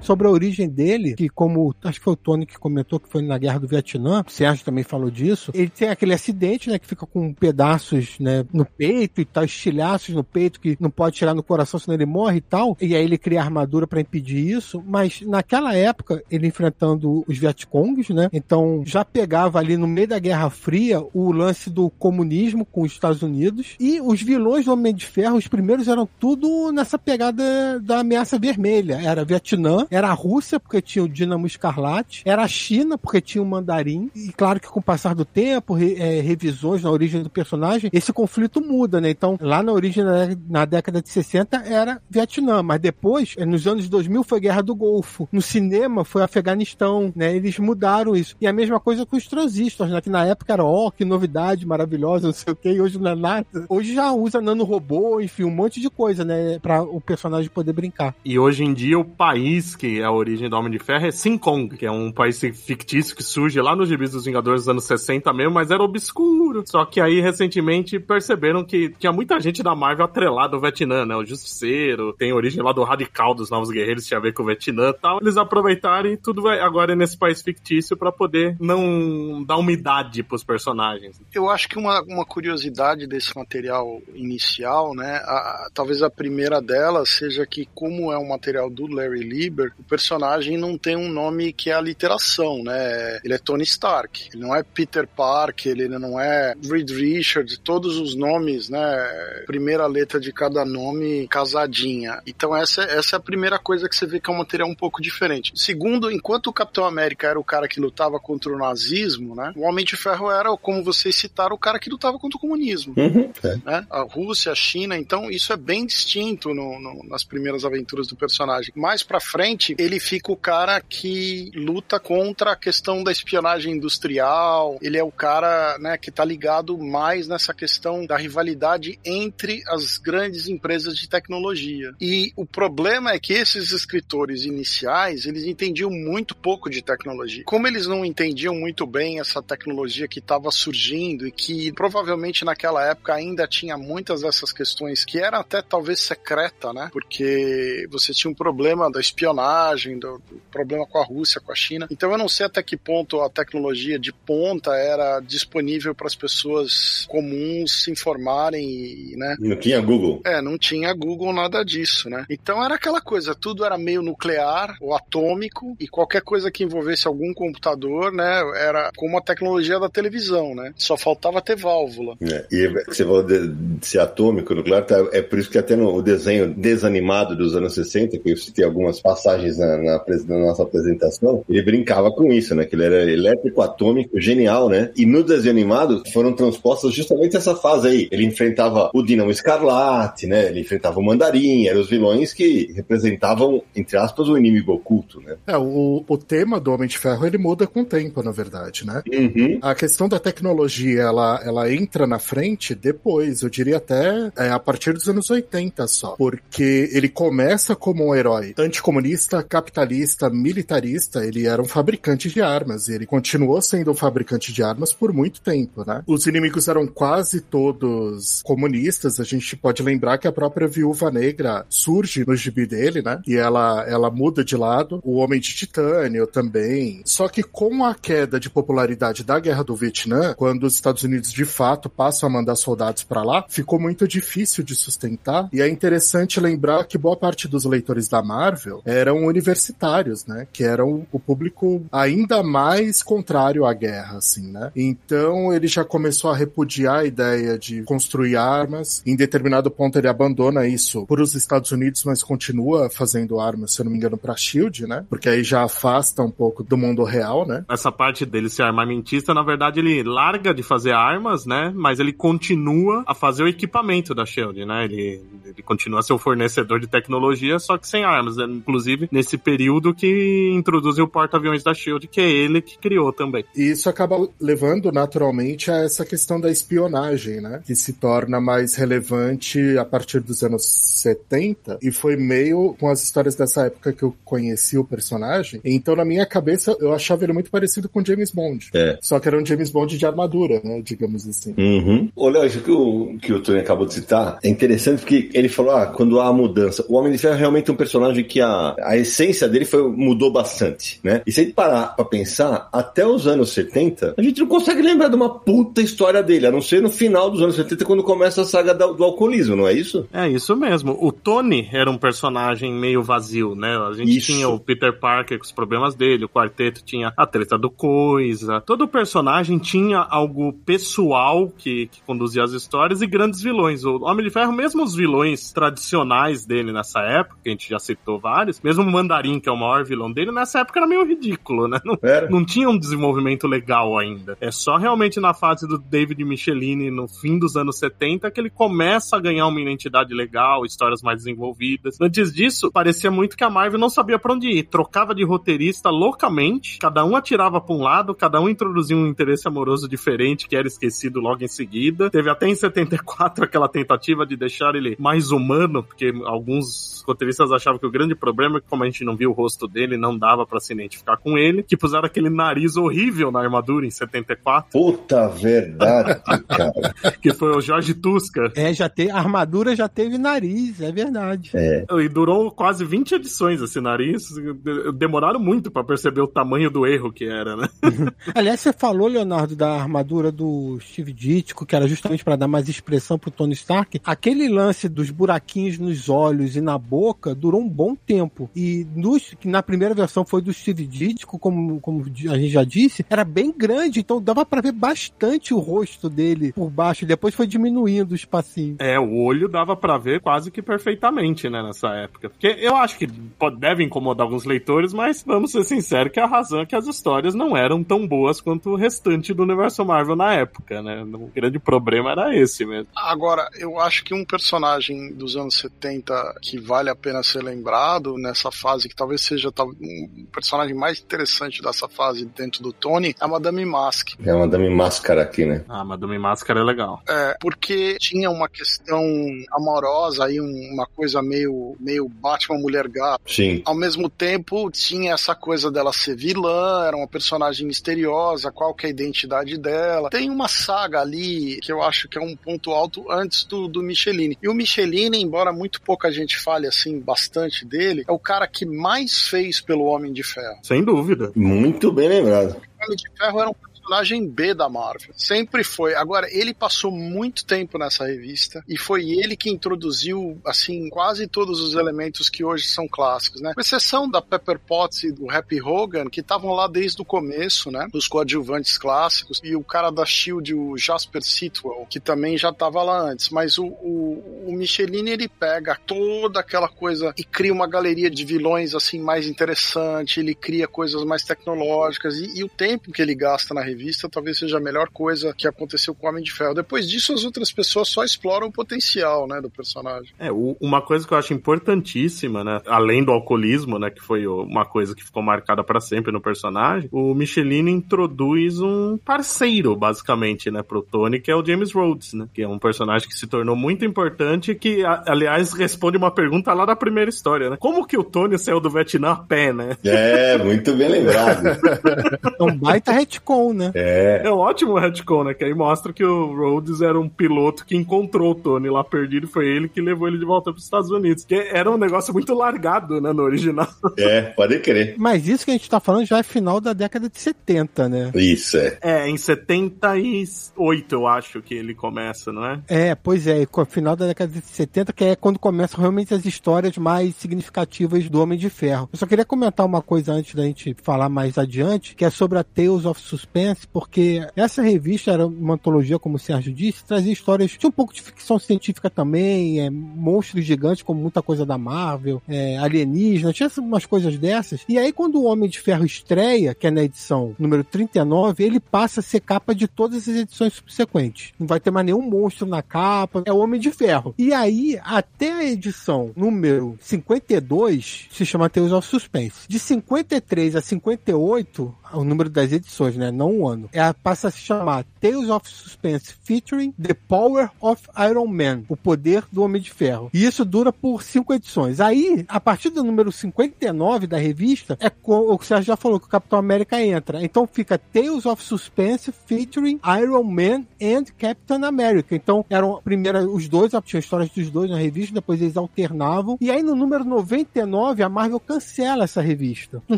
[0.05, 3.21] Sobre a origem dele, que como acho que foi o Tony que comentou que foi
[3.21, 6.87] na Guerra do Vietnã, o Sérgio também falou disso, ele tem aquele acidente, né, que
[6.87, 11.33] fica com pedaços, né, no peito e tal, estilhaços no peito que não pode tirar
[11.33, 14.83] no coração senão ele morre e tal, e aí ele cria armadura para impedir isso,
[14.85, 20.19] mas naquela época, ele enfrentando os Vietcongs, né, então já pegava ali no meio da
[20.19, 24.93] Guerra Fria o lance do comunismo com os Estados Unidos, e os vilões do Homem
[24.93, 30.13] de Ferro, os primeiros eram tudo nessa pegada da ameaça vermelha, era Vietnã, era a
[30.13, 34.59] Rússia, porque tinha o Dínamo Escarlate, era a China, porque tinha o Mandarim, e claro
[34.59, 38.61] que com o passar do tempo, re- é, revisões na origem do personagem, esse conflito
[38.61, 39.09] muda, né?
[39.09, 40.03] Então, lá na origem,
[40.49, 44.75] na, década de 60, era Vietnã, mas depois, é, nos anos 2000, foi Guerra do
[44.75, 45.27] Golfo.
[45.31, 47.35] No cinema, foi Afeganistão, né?
[47.35, 48.35] Eles mudaram isso.
[48.39, 50.01] E a mesma coisa com os transistores, né?
[50.01, 53.11] Que na época era, ó, que novidade maravilhosa, não sei o que, e hoje não
[53.11, 53.45] é nada.
[53.69, 56.59] Hoje já usa nanorobô, enfim, um monte de coisa, né?
[56.59, 58.15] Pra o personagem poder brincar.
[58.23, 61.37] E hoje em dia o país que é a origem do Homem de Ferro é
[61.39, 64.83] Kong, que é um país fictício que surge lá nos gibis dos Vingadores dos anos
[64.85, 66.63] 60 mesmo, mas era obscuro.
[66.65, 71.15] Só que aí recentemente perceberam que tinha muita gente da Marvel atrelada ao Vietnã, né?
[71.15, 74.45] O Justiceiro, tem origem lá do Radical dos Novos Guerreiros, tinha a ver com o
[74.45, 75.19] Vietnã e tal.
[75.21, 80.23] Eles aproveitaram e tudo vai agora é nesse país fictício pra poder não dar umidade
[80.23, 81.19] pros personagens.
[81.33, 85.17] Eu acho que uma, uma curiosidade desse material inicial, né?
[85.23, 89.83] a- talvez a primeira delas seja que, como é um material do Larry Lieber, o
[89.83, 93.19] personagem não tem um nome que é a literação, né?
[93.23, 97.97] Ele é Tony Stark, ele não é Peter Parker, ele não é Reed Richards, todos
[97.97, 99.43] os nomes, né?
[99.45, 102.21] Primeira letra de cada nome casadinha.
[102.25, 104.75] Então essa, essa é a primeira coisa que você vê que é um material um
[104.75, 105.51] pouco diferente.
[105.55, 109.53] Segundo, enquanto o Capitão América era o cara que lutava contra o nazismo, né?
[109.55, 112.93] O Homem de Ferro era, como vocês citaram, o cara que lutava contra o comunismo.
[112.97, 113.55] Uhum, é.
[113.65, 113.87] Né?
[113.89, 118.15] A Rússia, a China, então isso é bem distinto no, no, nas primeiras aventuras do
[118.15, 118.71] personagem.
[118.75, 124.77] Mais pra frente, ele fica o cara que luta contra a questão da espionagem industrial,
[124.81, 129.97] ele é o cara né, que tá ligado mais nessa questão da rivalidade entre as
[129.97, 131.93] grandes empresas de tecnologia.
[131.99, 137.43] E o problema é que esses escritores iniciais, eles entendiam muito pouco de tecnologia.
[137.45, 142.83] Como eles não entendiam muito bem essa tecnologia que estava surgindo e que provavelmente naquela
[142.85, 146.89] época ainda tinha muitas dessas questões que era até talvez secreta, né?
[146.91, 149.54] Porque você tinha um problema da espionagem,
[149.99, 151.87] do, do problema com a Rússia, com a China.
[151.91, 156.15] Então eu não sei até que ponto a tecnologia de ponta era disponível para as
[156.15, 159.35] pessoas comuns se informarem, né?
[159.39, 160.21] Não tinha Google.
[160.25, 162.25] É, não tinha Google nada disso, né?
[162.29, 167.07] Então era aquela coisa, tudo era meio nuclear ou atômico e qualquer coisa que envolvesse
[167.07, 170.73] algum computador, né, era como a tecnologia da televisão, né?
[170.75, 172.15] Só faltava ter válvula.
[172.21, 175.75] É, e você falou de, de ser atômico, nuclear, tá, é por isso que até
[175.75, 180.63] no desenho desanimado dos anos 60, que eu citei algumas passagens na, na, na nossa
[180.63, 182.65] apresentação, ele brincava com isso, né?
[182.65, 184.91] Que ele era elétrico, atômico, genial, né?
[184.95, 188.07] E no desenho animado foram transpostas justamente essa fase aí.
[188.11, 190.47] Ele enfrentava o Dinamo Escarlate, né?
[190.49, 195.35] Ele enfrentava o Mandarim, eram os vilões que representavam, entre aspas, o inimigo oculto, né?
[195.47, 198.85] É, o, o tema do Homem de Ferro ele muda com o tempo, na verdade,
[198.85, 199.01] né?
[199.11, 199.59] Uhum.
[199.61, 204.59] A questão da tecnologia, ela, ela entra na frente depois, eu diria até é, a
[204.59, 206.15] partir dos anos 80 só.
[206.17, 212.89] Porque ele começa como um herói anticomunista, capitalista, militarista, ele era um fabricante de armas,
[212.89, 216.03] ele continuou sendo um fabricante de armas por muito tempo, né?
[216.07, 221.65] Os inimigos eram quase todos comunistas, a gente pode lembrar que a própria Viúva Negra
[221.69, 223.21] surge no gibi dele, né?
[223.27, 227.01] E ela, ela muda de lado, o Homem de Titânio também.
[227.05, 231.31] Só que com a queda de popularidade da Guerra do Vietnã, quando os Estados Unidos
[231.31, 235.49] de fato passam a mandar soldados para lá, ficou muito difícil de sustentar.
[235.51, 240.47] E é interessante lembrar que boa parte dos leitores da Marvel eram universitários, né?
[240.51, 244.71] Que eram o público ainda mais contrário à guerra, assim, né?
[244.75, 249.01] Então ele já começou a repudiar a ideia de construir armas.
[249.05, 253.81] Em determinado ponto ele abandona isso para os Estados Unidos, mas continua fazendo armas, se
[253.81, 255.05] eu não me engano, para Shield, né?
[255.09, 257.63] Porque aí já afasta um pouco do mundo real, né?
[257.69, 261.71] Essa parte dele ser armamentista, na verdade, ele larga de fazer armas, né?
[261.75, 264.85] Mas ele continua a fazer o equipamento da Shield, né?
[264.85, 268.37] Ele, ele continua a ser o fornecedor de tecnologia, só que sem armas.
[268.37, 273.45] Inclusive, nesse período que introduziu o porta-aviões da Shield, que é ele que criou também.
[273.55, 277.61] E isso acaba levando naturalmente a essa questão da espionagem, né?
[277.65, 283.03] Que se torna mais relevante a partir dos anos 70 e foi meio com as
[283.03, 285.61] histórias dessa época que eu conheci o personagem.
[285.63, 288.69] Então, na minha cabeça, eu achava ele muito parecido com James Bond.
[288.73, 288.97] É.
[289.01, 290.81] Só que era um James Bond de armadura, né?
[290.83, 291.53] Digamos assim.
[291.57, 292.09] Uhum.
[292.15, 295.49] Ô, Léo, isso que o, que o Tony acabou de citar é interessante porque ele
[295.49, 296.85] falou, ah, quando há mudança.
[296.87, 300.31] O Homem de Ferro é realmente um personagem que a, a essência dele foi, mudou
[300.31, 301.21] bastante, né?
[301.25, 304.81] E se a gente parar pra pensar, até os anos 70, a gente não consegue
[304.81, 308.03] lembrar de uma puta história dele, a não ser no final dos anos 70, quando
[308.03, 310.07] começa a saga do, do alcoolismo, não é isso?
[310.11, 310.97] É isso mesmo.
[310.99, 313.77] O Tony era um personagem meio vazio, né?
[313.77, 314.31] A gente Isso.
[314.31, 318.61] tinha o Peter Parker com os problemas dele, o quarteto tinha a treta do Coisa.
[318.61, 323.83] Todo personagem tinha algo pessoal que, que conduzia as histórias e grandes vilões.
[323.83, 327.79] O Homem de Ferro, mesmo os vilões tradicionais dele nessa época, que a gente já
[327.79, 331.67] citou vários, mesmo Mandarim, que é o maior vilão dele, nessa época era meio ridículo,
[331.67, 331.79] né?
[331.85, 332.29] Não, Era.
[332.29, 334.37] não tinha um desenvolvimento legal ainda.
[334.41, 338.49] É só realmente na fase do David Michelini, no fim dos anos 70, que ele
[338.49, 341.99] começa a ganhar uma identidade legal, histórias mais desenvolvidas.
[342.01, 344.63] Antes disso, parecia muito que a Marvel não sabia pra onde ir.
[344.63, 349.47] Trocava de roteirista loucamente, cada um atirava pra um lado, cada um introduzia um interesse
[349.47, 352.09] amoroso diferente que era esquecido logo em seguida.
[352.09, 357.79] Teve até em 74 aquela tentativa de deixar ele mais humano, porque alguns roteiristas achavam
[357.79, 360.17] que o grande problema é que, como a gente não viu o rosto dele, não
[360.17, 364.69] dava pra se identificar com ele, que puseram aquele nariz horrível na armadura em 74,
[364.71, 366.73] Puta verdade, cara.
[367.21, 368.51] que foi o Jorge Tusca.
[368.55, 371.51] É, já tem, a armadura já teve nariz, é verdade.
[371.55, 374.23] E durou quase 20 edições esse nariz.
[374.29, 377.67] De- Demoraram muito pra perceber o tamanho do erro que era, né?
[378.35, 382.67] Aliás, você falou, Leonardo, da armadura do Steve Ditko, que era justamente para dar mais
[382.67, 384.01] expressão pro Tony Stark.
[384.05, 388.49] Aquele lance dos buraquinhos nos olhos e na boca durou um bom tempo.
[388.55, 392.49] E que, nos, que na primeira versão foi do Steve Ditko, como, como a gente
[392.49, 397.05] já disse, era bem grande, então dava para ver bastante o rosto dele por baixo.
[397.05, 398.77] Depois foi diminuindo o espacinho.
[398.79, 402.27] É, o olho dava para ver quase que perfeitamente, né, nessa época.
[402.27, 406.25] Porque eu acho que pode, deve incomodar alguns leitores, mas vamos ser sinceros que a
[406.25, 410.15] razão é que as histórias não eram tão boas quanto o restante do universo Marvel
[410.15, 411.03] na época, né?
[411.03, 412.87] O grande problema era esse mesmo.
[412.95, 418.17] Agora, eu acho que um personagem dos anos 70 que vale a pena ser lembrado
[418.17, 423.23] nessa fase, que talvez seja um personagem mais interessante dessa fase dentro do Tony, é
[423.23, 424.13] a Madame Mask.
[424.23, 425.63] É a Madame Máscara aqui, né?
[425.67, 427.01] Ah, Madame Máscara é legal.
[427.07, 429.03] É, porque tinha uma questão
[429.51, 433.21] amorosa aí, uma coisa meio, meio Batman Mulher Gato.
[433.31, 433.61] Sim.
[433.65, 438.85] Ao mesmo tempo, tinha essa coisa dela ser vilã, era uma personagem misteriosa, qual que
[438.85, 440.09] é a identidade dela.
[440.09, 443.81] Tem uma saga ali que eu acho que é um ponto alto antes do, do
[443.81, 444.37] Michelini.
[444.41, 448.65] E o Michelini, embora muito pouca gente fale assim bastante dele, é o cara que
[448.65, 450.57] mais fez pelo Homem de Ferro.
[450.63, 451.31] Sem dúvida.
[451.35, 452.55] Muito bem lembrado.
[452.55, 455.13] O Homem de Ferro era um personagem B da Marvel.
[455.15, 455.93] Sempre foi.
[455.93, 461.59] Agora, ele passou muito tempo nessa revista e foi ele que introduziu, assim, quase todos
[461.61, 463.53] os elementos que hoje são clássicos, né?
[463.53, 467.69] Com exceção da Pepper Potts e do Happy Hogan, que estavam lá desde o começo,
[467.69, 467.87] né?
[467.93, 469.39] Os coadjuvantes clássicos.
[469.43, 473.29] E o cara da SHIELD, o Jasper Sitwell, que também já estava lá antes.
[473.29, 478.25] Mas o, o, o Michelin, ele pega toda aquela coisa e cria uma galeria de
[478.25, 480.19] vilões, assim, mais interessante.
[480.19, 482.17] Ele cria coisas mais tecnológicas.
[482.17, 485.33] E, e o tempo que ele gasta na revista revista talvez seja a melhor coisa
[485.37, 486.53] que aconteceu com o Homem de Ferro.
[486.53, 490.11] Depois disso, as outras pessoas só exploram o potencial, né, do personagem.
[490.17, 494.25] É, o, uma coisa que eu acho importantíssima, né, além do alcoolismo, né, que foi
[494.25, 500.49] uma coisa que ficou marcada para sempre no personagem, o Michelin introduz um parceiro, basicamente,
[500.49, 503.27] né, pro Tony, que é o James Rhodes, né, que é um personagem que se
[503.27, 507.57] tornou muito importante que, aliás, responde uma pergunta lá da primeira história, né?
[507.59, 509.77] Como que o Tony saiu do Vietnã a pé, né?
[509.83, 511.45] É, muito bem lembrado.
[512.39, 513.71] é um baita retcon, né?
[513.75, 514.21] É.
[514.25, 515.33] É um ótimo retcon, né?
[515.33, 519.25] Que aí mostra que o Rhodes era um piloto que encontrou o Tony lá perdido
[519.25, 521.23] e foi ele que levou ele de volta para os Estados Unidos.
[521.25, 523.11] Que era um negócio muito largado, né?
[523.13, 523.67] No original.
[523.97, 524.95] É, pode crer.
[524.97, 528.11] Mas isso que a gente tá falando já é final da década de 70, né?
[528.13, 528.77] Isso, é.
[528.81, 532.61] É, em 78 eu acho que ele começa, não é?
[532.67, 536.77] É, pois é, final da década de 70, que é quando começam realmente as histórias
[536.77, 538.89] mais significativas do Homem de Ferro.
[538.91, 542.37] Eu só queria comentar uma coisa antes da gente falar mais adiante, que é sobre
[542.37, 547.13] a Tales of Suspense, porque essa revista era uma antologia, como o Sérgio disse, trazia
[547.13, 551.57] histórias de um pouco de ficção científica também, é, monstros gigantes, como muita coisa da
[551.57, 554.61] Marvel, é, alienígena, tinha umas coisas dessas.
[554.67, 558.59] E aí, quando o Homem de Ferro estreia, que é na edição número 39, ele
[558.59, 561.33] passa a ser capa de todas as edições subsequentes.
[561.39, 564.13] Não vai ter mais nenhum monstro na capa, é o Homem de Ferro.
[564.17, 569.47] E aí, até a edição número 52, se chama Tales of Suspense.
[569.47, 573.11] De 53 a 58, o número das edições, né?
[573.11, 573.69] Não o ano.
[573.71, 578.75] Ela passa a se chamar Tales of Suspense featuring The Power of Iron Man, o
[578.75, 580.09] poder do Homem de Ferro.
[580.13, 581.79] E isso dura por cinco edições.
[581.79, 585.99] Aí, a partir do número 59 da revista, é o que o Sérgio já falou
[585.99, 587.23] que o Capitão América entra.
[587.23, 592.15] Então fica Tales of Suspense featuring Iron Man and Captain America.
[592.15, 596.37] Então eram primeiro os dois, tinha histórias dos dois na revista, depois eles alternavam.
[596.39, 599.81] E aí no número 99 a Marvel cancela essa revista.
[599.87, 599.97] Não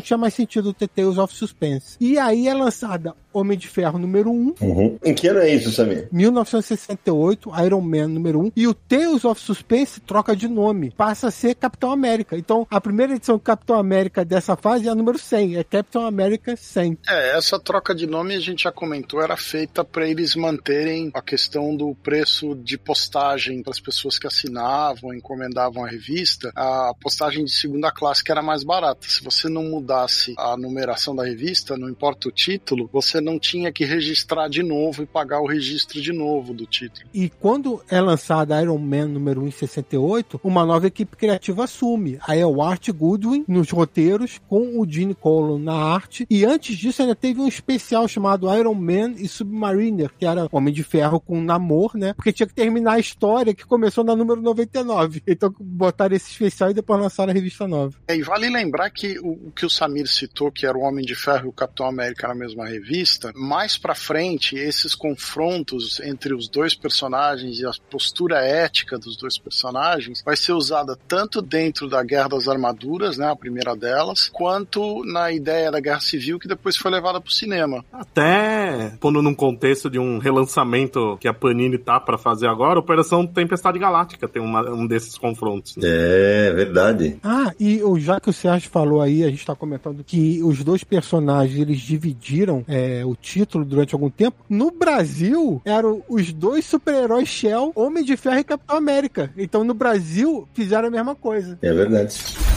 [0.00, 1.77] tinha mais sentido ter Tales of Suspense.
[2.00, 4.54] E aí é lançada Homem de Ferro número 1.
[4.60, 4.98] Uhum.
[5.04, 6.08] Em que ano é isso, Samir?
[6.10, 8.52] 1968, Iron Man número 1.
[8.56, 10.92] E o Tales of Suspense troca de nome.
[10.96, 12.36] Passa a ser Capitão América.
[12.36, 15.56] Então, a primeira edição do Capitão América dessa fase é a número 100.
[15.56, 16.98] É Capitão América 100.
[17.08, 21.22] É, essa troca de nome a gente já comentou, era feita para eles manterem a
[21.22, 26.50] questão do preço de postagem para as pessoas que assinavam, encomendavam a revista.
[26.56, 29.06] A postagem de segunda classe que era mais barata.
[29.06, 33.72] Se você não mudasse a numeração da revista, não importa o título, você não tinha
[33.72, 37.08] que registrar de novo e pagar o registro de novo do título.
[37.12, 42.18] E quando é lançada Iron Man número 1 em 68, uma nova equipe criativa assume.
[42.26, 46.26] Aí é o Art Goodwin nos roteiros, com o Gene Colan na arte.
[46.30, 50.72] E antes disso ainda teve um especial chamado Iron Man e Submariner, que era Homem
[50.72, 52.12] de Ferro com Namor, né?
[52.14, 55.22] Porque tinha que terminar a história que começou na número 99.
[55.26, 57.94] Então botaram esse especial e depois lançaram a revista nova.
[58.06, 61.04] É, e vale lembrar que o, o que o Samir citou, que era o Homem
[61.04, 66.74] de Ferro Capitão América na mesma revista, mais pra frente, esses confrontos entre os dois
[66.74, 72.28] personagens e a postura ética dos dois personagens vai ser usada tanto dentro da Guerra
[72.28, 76.90] das Armaduras, né, a primeira delas, quanto na ideia da Guerra Civil que depois foi
[76.90, 77.84] levada pro cinema.
[77.92, 83.26] Até pondo num contexto de um relançamento que a Panini tá para fazer agora, Operação
[83.26, 85.76] Tempestade Galáctica tem uma, um desses confrontos.
[85.76, 85.88] Né?
[85.88, 87.18] É, verdade.
[87.22, 90.84] Ah, e já que o Sérgio falou aí, a gente tá comentando que os dois
[90.84, 94.44] personagens eles dividiram é, o título durante algum tempo.
[94.48, 99.30] No Brasil, eram os dois super-heróis Shell, Homem de Ferro e Capitão América.
[99.36, 101.58] Então no Brasil fizeram a mesma coisa.
[101.62, 102.47] É verdade.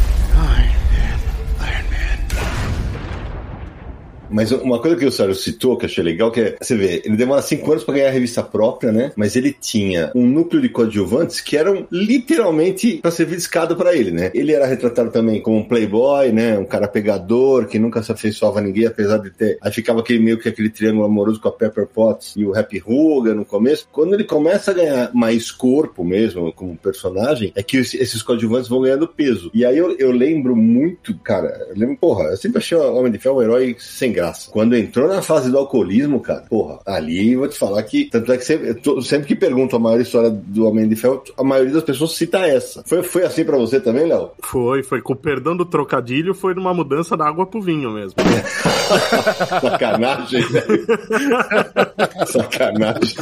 [4.32, 7.02] Mas uma coisa que o Sérgio citou, que eu achei legal, que é, você vê,
[7.06, 9.12] ele demora cinco anos para ganhar a revista própria, né?
[9.16, 13.96] Mas ele tinha um núcleo de coadjuvantes que eram literalmente para servir de escada para
[13.96, 14.32] ele, né?
[14.34, 16.58] Ele era retratado também como um playboy, né?
[16.58, 19.58] Um cara pegador, que nunca se afeiçoava a ninguém, apesar de ter...
[19.62, 22.82] Aí ficava aquele meio que aquele triângulo amoroso com a Pepper Potts e o Happy
[22.86, 23.88] Hogan no começo.
[23.92, 28.82] Quando ele começa a ganhar mais corpo mesmo, como personagem, é que esses coadjuvantes vão
[28.82, 29.52] ganhando peso.
[29.54, 33.12] E aí eu, eu lembro muito, cara, eu lembro, porra, eu sempre achei o Homem
[33.12, 34.52] de Ferro um herói sem graça graça.
[34.52, 38.06] Quando entrou na fase do alcoolismo, cara, porra, ali vou te falar que.
[38.06, 41.44] Tanto é que sempre, sempre que pergunto a maior história do Homem de Ferro, a
[41.44, 42.84] maioria das pessoas cita essa.
[42.86, 44.32] Foi, foi assim para você também, Léo?
[44.44, 45.02] Foi, foi.
[45.02, 48.16] Com o perdão do trocadilho, foi numa mudança da água pro vinho mesmo.
[49.62, 50.44] Sacanagem,
[52.28, 53.16] Sacanagem.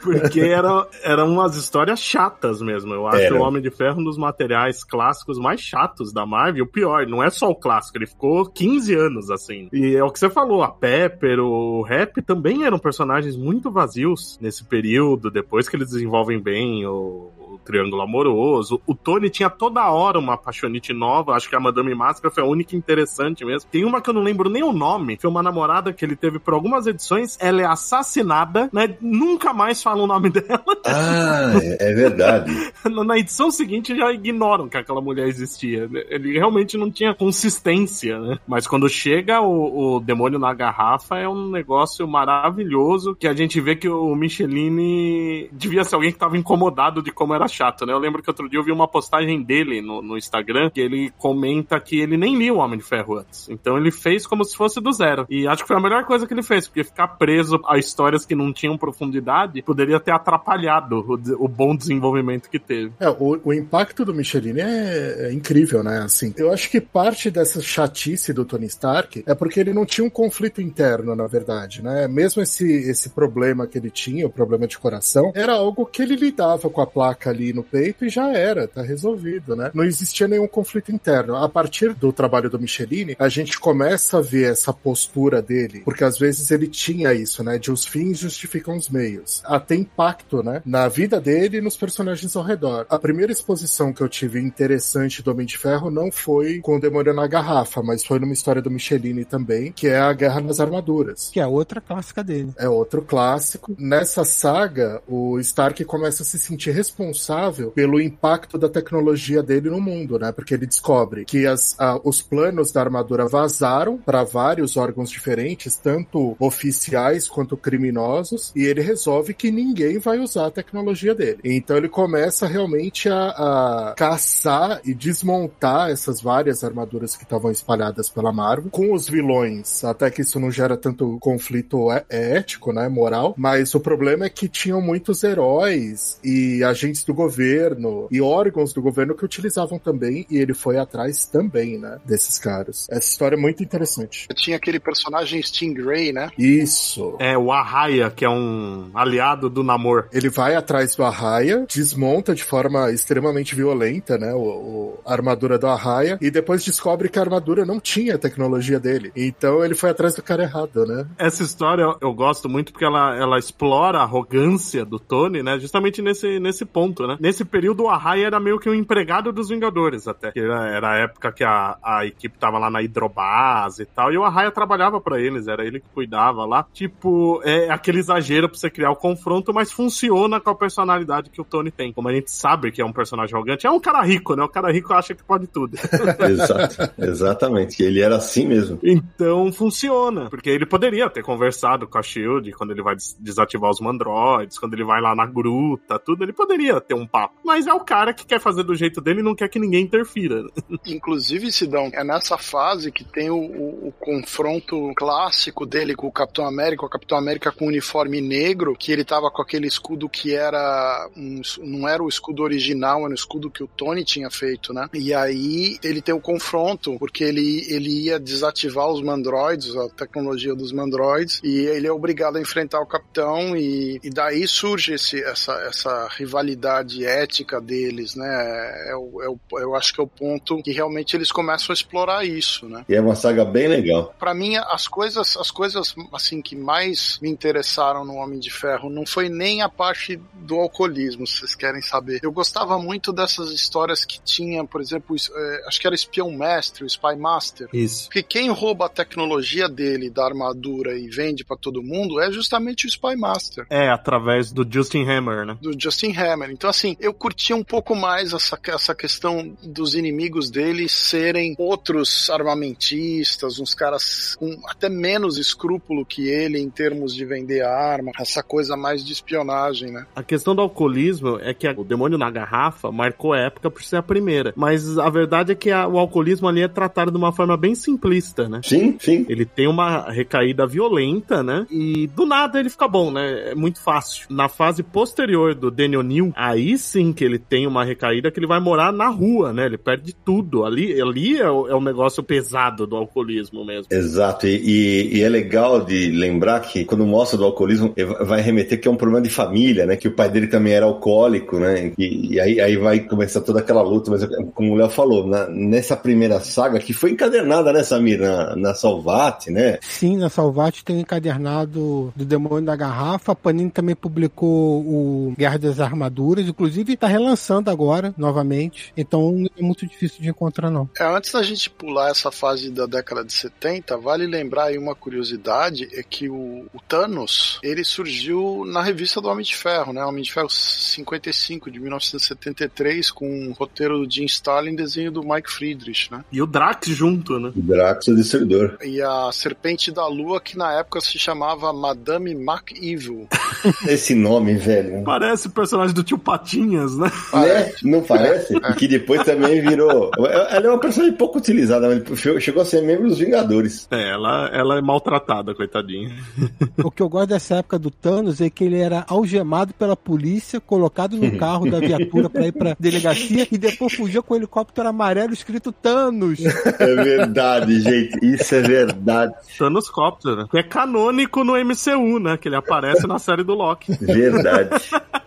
[0.00, 2.94] Porque era, eram umas histórias chatas mesmo.
[2.94, 3.34] Eu acho era.
[3.34, 6.64] o Homem de Ferro um dos materiais clássicos mais chatos da Marvel.
[6.64, 9.68] O pior, não é só o clássico, ele ficou 15 anos assim.
[9.72, 14.38] E é o que você falou, a Pepper, o Rap também eram personagens muito vazios
[14.40, 17.30] nesse período, depois que eles desenvolvem bem o,
[17.64, 18.80] triângulo amoroso.
[18.86, 22.46] O Tony tinha toda hora uma apaixonite nova, acho que a Madame Máscara foi a
[22.46, 23.70] única interessante mesmo.
[23.70, 26.38] Tem uma que eu não lembro nem o nome, foi uma namorada que ele teve
[26.38, 28.96] por algumas edições, ela é assassinada, né?
[29.00, 30.64] Nunca mais fala o nome dela.
[30.84, 32.52] Ah, é, é verdade.
[32.84, 35.88] Na edição seguinte já ignoram que aquela mulher existia.
[36.08, 38.38] Ele realmente não tinha consistência, né?
[38.46, 43.60] Mas quando chega o, o demônio na garrafa é um negócio maravilhoso que a gente
[43.60, 47.92] vê que o Michelini devia ser alguém que estava incomodado de como era chato, né?
[47.92, 51.10] Eu lembro que outro dia eu vi uma postagem dele no, no Instagram que ele
[51.18, 53.48] comenta que ele nem lia o Homem de Ferro antes.
[53.48, 55.26] Então ele fez como se fosse do zero.
[55.28, 58.26] E acho que foi a melhor coisa que ele fez, porque ficar preso a histórias
[58.26, 62.92] que não tinham profundidade poderia ter atrapalhado o, o bom desenvolvimento que teve.
[63.00, 65.98] É, o, o impacto do Michelin é, é, incrível, né?
[65.98, 70.06] Assim, eu acho que parte dessa chatice do Tony Stark é porque ele não tinha
[70.06, 72.08] um conflito interno, na verdade, né?
[72.08, 76.16] Mesmo esse, esse problema que ele tinha, o problema de coração, era algo que ele
[76.16, 79.70] lidava com a placa ali no peito e já era, tá resolvido, né?
[79.74, 81.36] Não existia nenhum conflito interno.
[81.36, 86.04] A partir do trabalho do Michelini, a gente começa a ver essa postura dele, porque
[86.04, 87.58] às vezes ele tinha isso, né?
[87.58, 89.42] De os fins justificam os meios.
[89.44, 90.62] Até impacto, né?
[90.64, 92.86] Na vida dele e nos personagens ao redor.
[92.88, 96.80] A primeira exposição que eu tive interessante do Homem de Ferro não foi com o
[96.80, 100.60] Demônio na Garrafa, mas foi numa história do Michelini também, que é a Guerra nas
[100.60, 101.30] Armaduras.
[101.32, 102.52] Que é outra clássica dele.
[102.56, 103.74] É outro clássico.
[103.78, 109.68] Nessa saga, o Stark começa a se sentir responsável responsável pelo impacto da tecnologia dele
[109.68, 110.30] no mundo, né?
[110.30, 115.76] Porque ele descobre que as, a, os planos da armadura vazaram para vários órgãos diferentes,
[115.76, 121.40] tanto oficiais quanto criminosos, e ele resolve que ninguém vai usar a tecnologia dele.
[121.44, 128.08] Então ele começa realmente a, a caçar e desmontar essas várias armaduras que estavam espalhadas
[128.08, 132.88] pela Marvel, com os vilões, até que isso não gera tanto conflito é, ético, né,
[132.88, 138.74] moral, mas o problema é que tinham muitos heróis e agentes do governo e órgãos
[138.74, 142.86] do governo que utilizavam também, e ele foi atrás também, né, desses caras.
[142.90, 144.28] Essa história é muito interessante.
[144.36, 146.30] Tinha aquele personagem Stingray, né?
[146.38, 147.16] Isso.
[147.18, 150.08] É, o Arraia, que é um aliado do Namor.
[150.12, 155.58] Ele vai atrás do Arraia, desmonta de forma extremamente violenta, né, o, o a armadura
[155.58, 159.10] do Arraia, e depois descobre que a armadura não tinha a tecnologia dele.
[159.16, 161.06] Então ele foi atrás do cara errado, né?
[161.16, 165.58] Essa história eu, eu gosto muito porque ela, ela explora a arrogância do Tony, né,
[165.58, 167.16] justamente nesse, nesse ponto, né?
[167.20, 170.32] Nesse período, o Arraia era meio que um empregado dos Vingadores, até.
[170.34, 174.18] Era, era a época que a, a equipe tava lá na hidrobase e tal, e
[174.18, 176.66] o Arraia trabalhava para eles, era ele que cuidava lá.
[176.72, 181.40] Tipo, é aquele exagero pra você criar o confronto, mas funciona com a personalidade que
[181.40, 181.92] o Tony tem.
[181.92, 184.42] Como a gente sabe que é um personagem arrogante, é um cara rico, né?
[184.42, 185.76] O cara rico acha que pode tudo.
[186.28, 187.82] Exato, exatamente.
[187.82, 188.78] Ele era assim mesmo.
[188.82, 193.80] Então funciona, porque ele poderia ter conversado com a Shield quando ele vai desativar os
[193.80, 197.34] mandroides, quando ele vai lá na gruta, tudo, ele poderia ter um papo.
[197.44, 199.84] Mas é o cara que quer fazer do jeito dele e não quer que ninguém
[199.84, 200.42] interfira.
[200.86, 206.12] Inclusive, Sidão, é nessa fase que tem o, o, o, confronto clássico dele com o
[206.12, 210.08] Capitão América, o Capitão América com o uniforme negro, que ele tava com aquele escudo
[210.08, 211.08] que era.
[211.16, 214.88] Um, não era o escudo original, era o escudo que o Tony tinha feito, né?
[214.94, 220.54] E aí ele tem o confronto, porque ele, ele ia desativar os mandroids, a tecnologia
[220.54, 225.22] dos mandroids, e ele é obrigado a enfrentar o Capitão, e, e daí surge esse,
[225.22, 228.90] essa, essa rivalidade ética deles, né?
[228.90, 231.74] É, o, é o, eu acho que é o ponto que realmente eles começam a
[231.74, 232.84] explorar isso, né?
[232.88, 234.14] E é uma saga bem legal.
[234.18, 238.90] Para mim, as coisas, as coisas assim que mais me interessaram no Homem de Ferro
[238.90, 242.20] não foi nem a parte do alcoolismo, se vocês querem saber.
[242.22, 246.84] Eu gostava muito dessas histórias que tinha, por exemplo, é, acho que era espião mestre,
[246.84, 247.68] o Spy Master.
[247.72, 248.04] Isso.
[248.04, 252.86] Porque quem rouba a tecnologia dele, da armadura e vende para todo mundo é justamente
[252.86, 253.66] o Spy Master.
[253.70, 255.58] É, através do Justin Hammer, né?
[255.60, 256.50] Do Justin Hammer.
[256.50, 262.28] Então, assim, eu curtia um pouco mais essa, essa questão dos inimigos dele serem outros
[262.30, 268.42] armamentistas, uns caras com até menos escrúpulo que ele em termos de vender arma, essa
[268.42, 270.06] coisa mais de espionagem, né?
[270.14, 274.02] A questão do alcoolismo é que o Demônio na Garrafa marcou época por ser a
[274.02, 277.56] primeira, mas a verdade é que a, o alcoolismo ali é tratado de uma forma
[277.56, 278.60] bem simplista, né?
[278.64, 279.26] Sim, sim.
[279.28, 281.66] Ele tem uma recaída violenta, né?
[281.70, 283.50] E do nada ele fica bom, né?
[283.50, 284.26] É muito fácil.
[284.30, 288.46] Na fase posterior do Daniel New, aí sim que ele tem uma recaída que ele
[288.46, 289.66] vai morar na rua, né?
[289.66, 290.64] Ele perde tudo.
[290.64, 293.86] Ali, ali é o, é o negócio pesado do alcoolismo mesmo.
[293.90, 294.46] Exato.
[294.46, 298.88] E, e, e, é legal de lembrar que quando mostra do alcoolismo, vai remeter que
[298.88, 299.96] é um problema de família, né?
[299.96, 301.92] Que o pai dele também era alcoólico, né?
[301.98, 304.10] E, e aí, aí vai começar toda aquela luta.
[304.10, 308.20] Mas como o Léo falou, na, nessa primeira saga, que foi encadernada, né, Samir?
[308.20, 309.78] Na, na Salvate, né?
[309.80, 313.32] Sim, na Salvate tem encadernado do Demônio da Garrafa.
[313.32, 316.37] A Panini também publicou o Guerra das Armaduras.
[316.42, 318.92] Inclusive, tá relançando agora, novamente.
[318.96, 320.88] Então, não é muito difícil de encontrar, não.
[320.98, 324.94] É, antes da gente pular essa fase da década de 70, vale lembrar aí uma
[324.94, 330.04] curiosidade, é que o, o Thanos, ele surgiu na revista do Homem de Ferro, né?
[330.04, 335.22] Homem de Ferro 55, de 1973, com um roteiro do Jim Starlin e desenho do
[335.22, 336.24] Mike Friedrich, né?
[336.30, 337.52] E o Drax junto, né?
[337.54, 338.78] O Drax é o destruidor.
[338.84, 343.28] E a Serpente da Lua, que na época se chamava Madame MacEvil.
[343.86, 345.02] Esse nome, velho.
[345.04, 347.10] Parece o personagem do tio Patinhas, né?
[347.32, 347.90] Parece.
[347.90, 348.54] Não parece?
[348.54, 348.72] É.
[348.74, 350.10] Que depois também virou.
[350.18, 353.88] Ela é uma personagem pouco utilizada, mas chegou a ser membro dos Vingadores.
[353.90, 356.14] É, ela, ela é maltratada, coitadinha.
[356.84, 360.60] o que eu gosto dessa época do Thanos é que ele era algemado pela polícia,
[360.60, 364.86] colocado no carro da viatura pra ir pra delegacia e depois fugia com o helicóptero
[364.86, 366.40] amarelo escrito Thanos.
[366.78, 368.18] É verdade, gente.
[368.22, 369.32] Isso é verdade.
[369.56, 372.36] Thanos Copter, que é canônico no MCU, né?
[372.36, 373.96] Que ele aparece na série do Loki.
[373.98, 374.68] Verdade.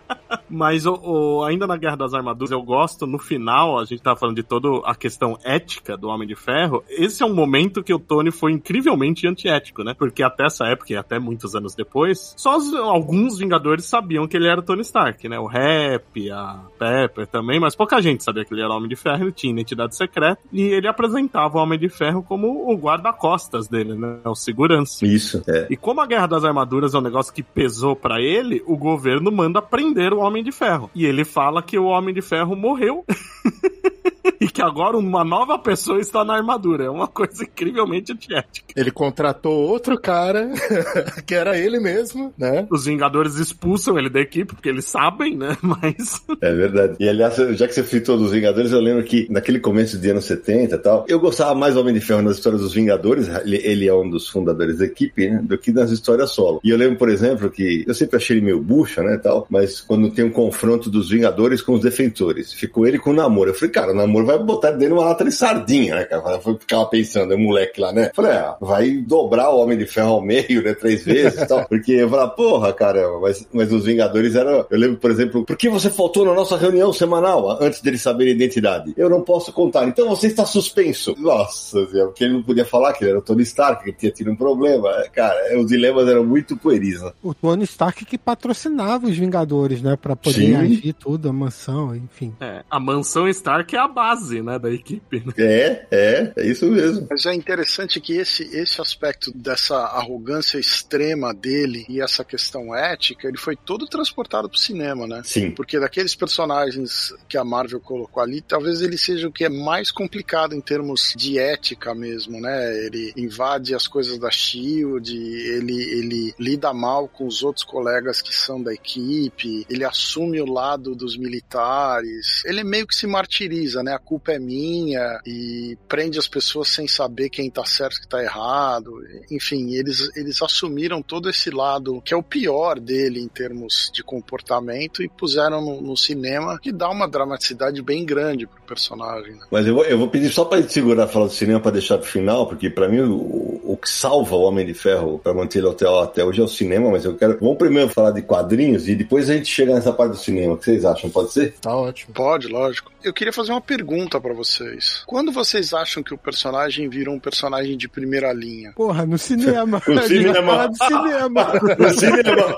[0.52, 4.14] Mas o, o, ainda na Guerra das Armaduras, eu gosto, no final, a gente tá
[4.14, 6.84] falando de toda a questão ética do Homem de Ferro.
[6.90, 9.94] Esse é um momento que o Tony foi incrivelmente antiético, né?
[9.98, 14.36] Porque até essa época, e até muitos anos depois, só os, alguns Vingadores sabiam que
[14.36, 15.38] ele era Tony Stark, né?
[15.38, 19.24] O Rap, a Pepper também, mas pouca gente sabia que ele era Homem de Ferro,
[19.24, 23.94] ele tinha identidade secreta, e ele apresentava o Homem de Ferro como o guarda-costas dele,
[23.94, 24.18] né?
[24.26, 25.06] O segurança.
[25.06, 25.66] Isso, é.
[25.70, 29.32] E como a Guerra das Armaduras é um negócio que pesou para ele, o governo
[29.32, 30.90] manda prender o Homem de Ferro.
[30.94, 33.04] E ele fala que o Homem de Ferro morreu.
[34.40, 36.84] e que agora uma nova pessoa está na armadura.
[36.84, 38.72] É uma coisa incrivelmente antiética.
[38.74, 40.50] Ele contratou outro cara,
[41.24, 42.66] que era ele mesmo, né?
[42.70, 45.56] Os Vingadores expulsam ele da equipe, porque eles sabem, né?
[45.62, 46.20] Mas.
[46.40, 46.96] É verdade.
[46.98, 50.24] E aliás, já que você fritou dos Vingadores, eu lembro que naquele começo de anos
[50.24, 53.60] 70 e tal, eu gostava mais do Homem de Ferro nas histórias dos Vingadores, ele,
[53.62, 55.40] ele é um dos fundadores da equipe, né?
[55.42, 56.60] Do que nas histórias solo.
[56.64, 59.18] E eu lembro, por exemplo, que eu sempre achei ele meio bucha, né?
[59.18, 63.14] Tal, mas quando tem um confronto dos Vingadores com os Defensores, ficou ele com o
[63.14, 63.50] namoro.
[63.50, 66.40] Eu falei, cara, o namoro vai botar dele uma lata de sardinha, né, cara?
[66.44, 68.10] Eu ficava pensando, o moleque lá, né?
[68.14, 70.74] Falei, ah, vai dobrar o Homem de Ferro ao meio, né?
[70.74, 71.66] Três vezes e tal.
[71.68, 74.66] Porque eu falava, porra, cara, mas, mas os Vingadores eram.
[74.70, 78.28] Eu lembro, por exemplo, por que você faltou na nossa reunião semanal antes dele saber
[78.28, 78.92] a identidade?
[78.96, 79.86] Eu não posso contar.
[79.86, 81.14] Então você está suspenso.
[81.18, 84.30] Nossa, porque ele não podia falar que ele era o Tony Stark, que tinha tido
[84.30, 84.90] um problema.
[85.12, 87.12] Cara, os dilemas eram muito pueris, né?
[87.22, 89.96] O Tony Stark que patrocinava os Vingadores, né?
[89.96, 90.56] Pra poder Sim.
[90.56, 92.34] agir tudo, a mansão, enfim.
[92.40, 95.22] É, a mansão Stark é a base, né, da equipe.
[95.36, 97.06] É, é, é isso mesmo.
[97.10, 103.26] Mas é interessante que esse, esse aspecto dessa arrogância extrema dele e essa questão ética,
[103.26, 105.22] ele foi todo transportado pro cinema, né?
[105.24, 105.50] Sim.
[105.50, 109.90] Porque daqueles personagens que a Marvel colocou ali, talvez ele seja o que é mais
[109.90, 112.86] complicado em termos de ética mesmo, né?
[112.86, 118.34] Ele invade as coisas da SHIELD, ele, ele lida mal com os outros colegas que
[118.34, 123.92] são da equipe, ele assume o lado dos militares, ele meio que se martiriza, né?
[123.92, 128.08] A culpa é minha e prende as pessoas sem saber quem tá certo e quem
[128.08, 128.92] tá errado.
[129.30, 134.02] Enfim, eles, eles assumiram todo esse lado que é o pior dele em termos de
[134.02, 139.32] comportamento e puseram no, no cinema que dá uma dramaticidade bem grande pro personagem.
[139.32, 139.46] Né?
[139.50, 141.98] Mas eu vou, eu vou pedir só gente segurar a fala do cinema pra deixar
[141.98, 145.58] pro final, porque pra mim o, o que salva o Homem de Ferro pra manter
[145.58, 147.38] ele até, até hoje é o cinema, mas eu quero.
[147.40, 150.54] Vamos primeiro falar de quadrinhos e depois a gente chega nessa parte do cinema.
[150.54, 151.10] O que vocês acham?
[151.10, 151.54] Pode ser?
[151.60, 152.14] Tá ótimo.
[152.14, 152.91] Pode, lógico.
[153.04, 155.02] Eu queria fazer uma pergunta pra vocês.
[155.06, 158.72] Quando vocês acham que o personagem virou um personagem de primeira linha?
[158.72, 159.80] Porra, no cinema.
[159.92, 160.68] No gente vai cinema.
[160.68, 161.52] do cinema.
[161.78, 162.56] No cinema.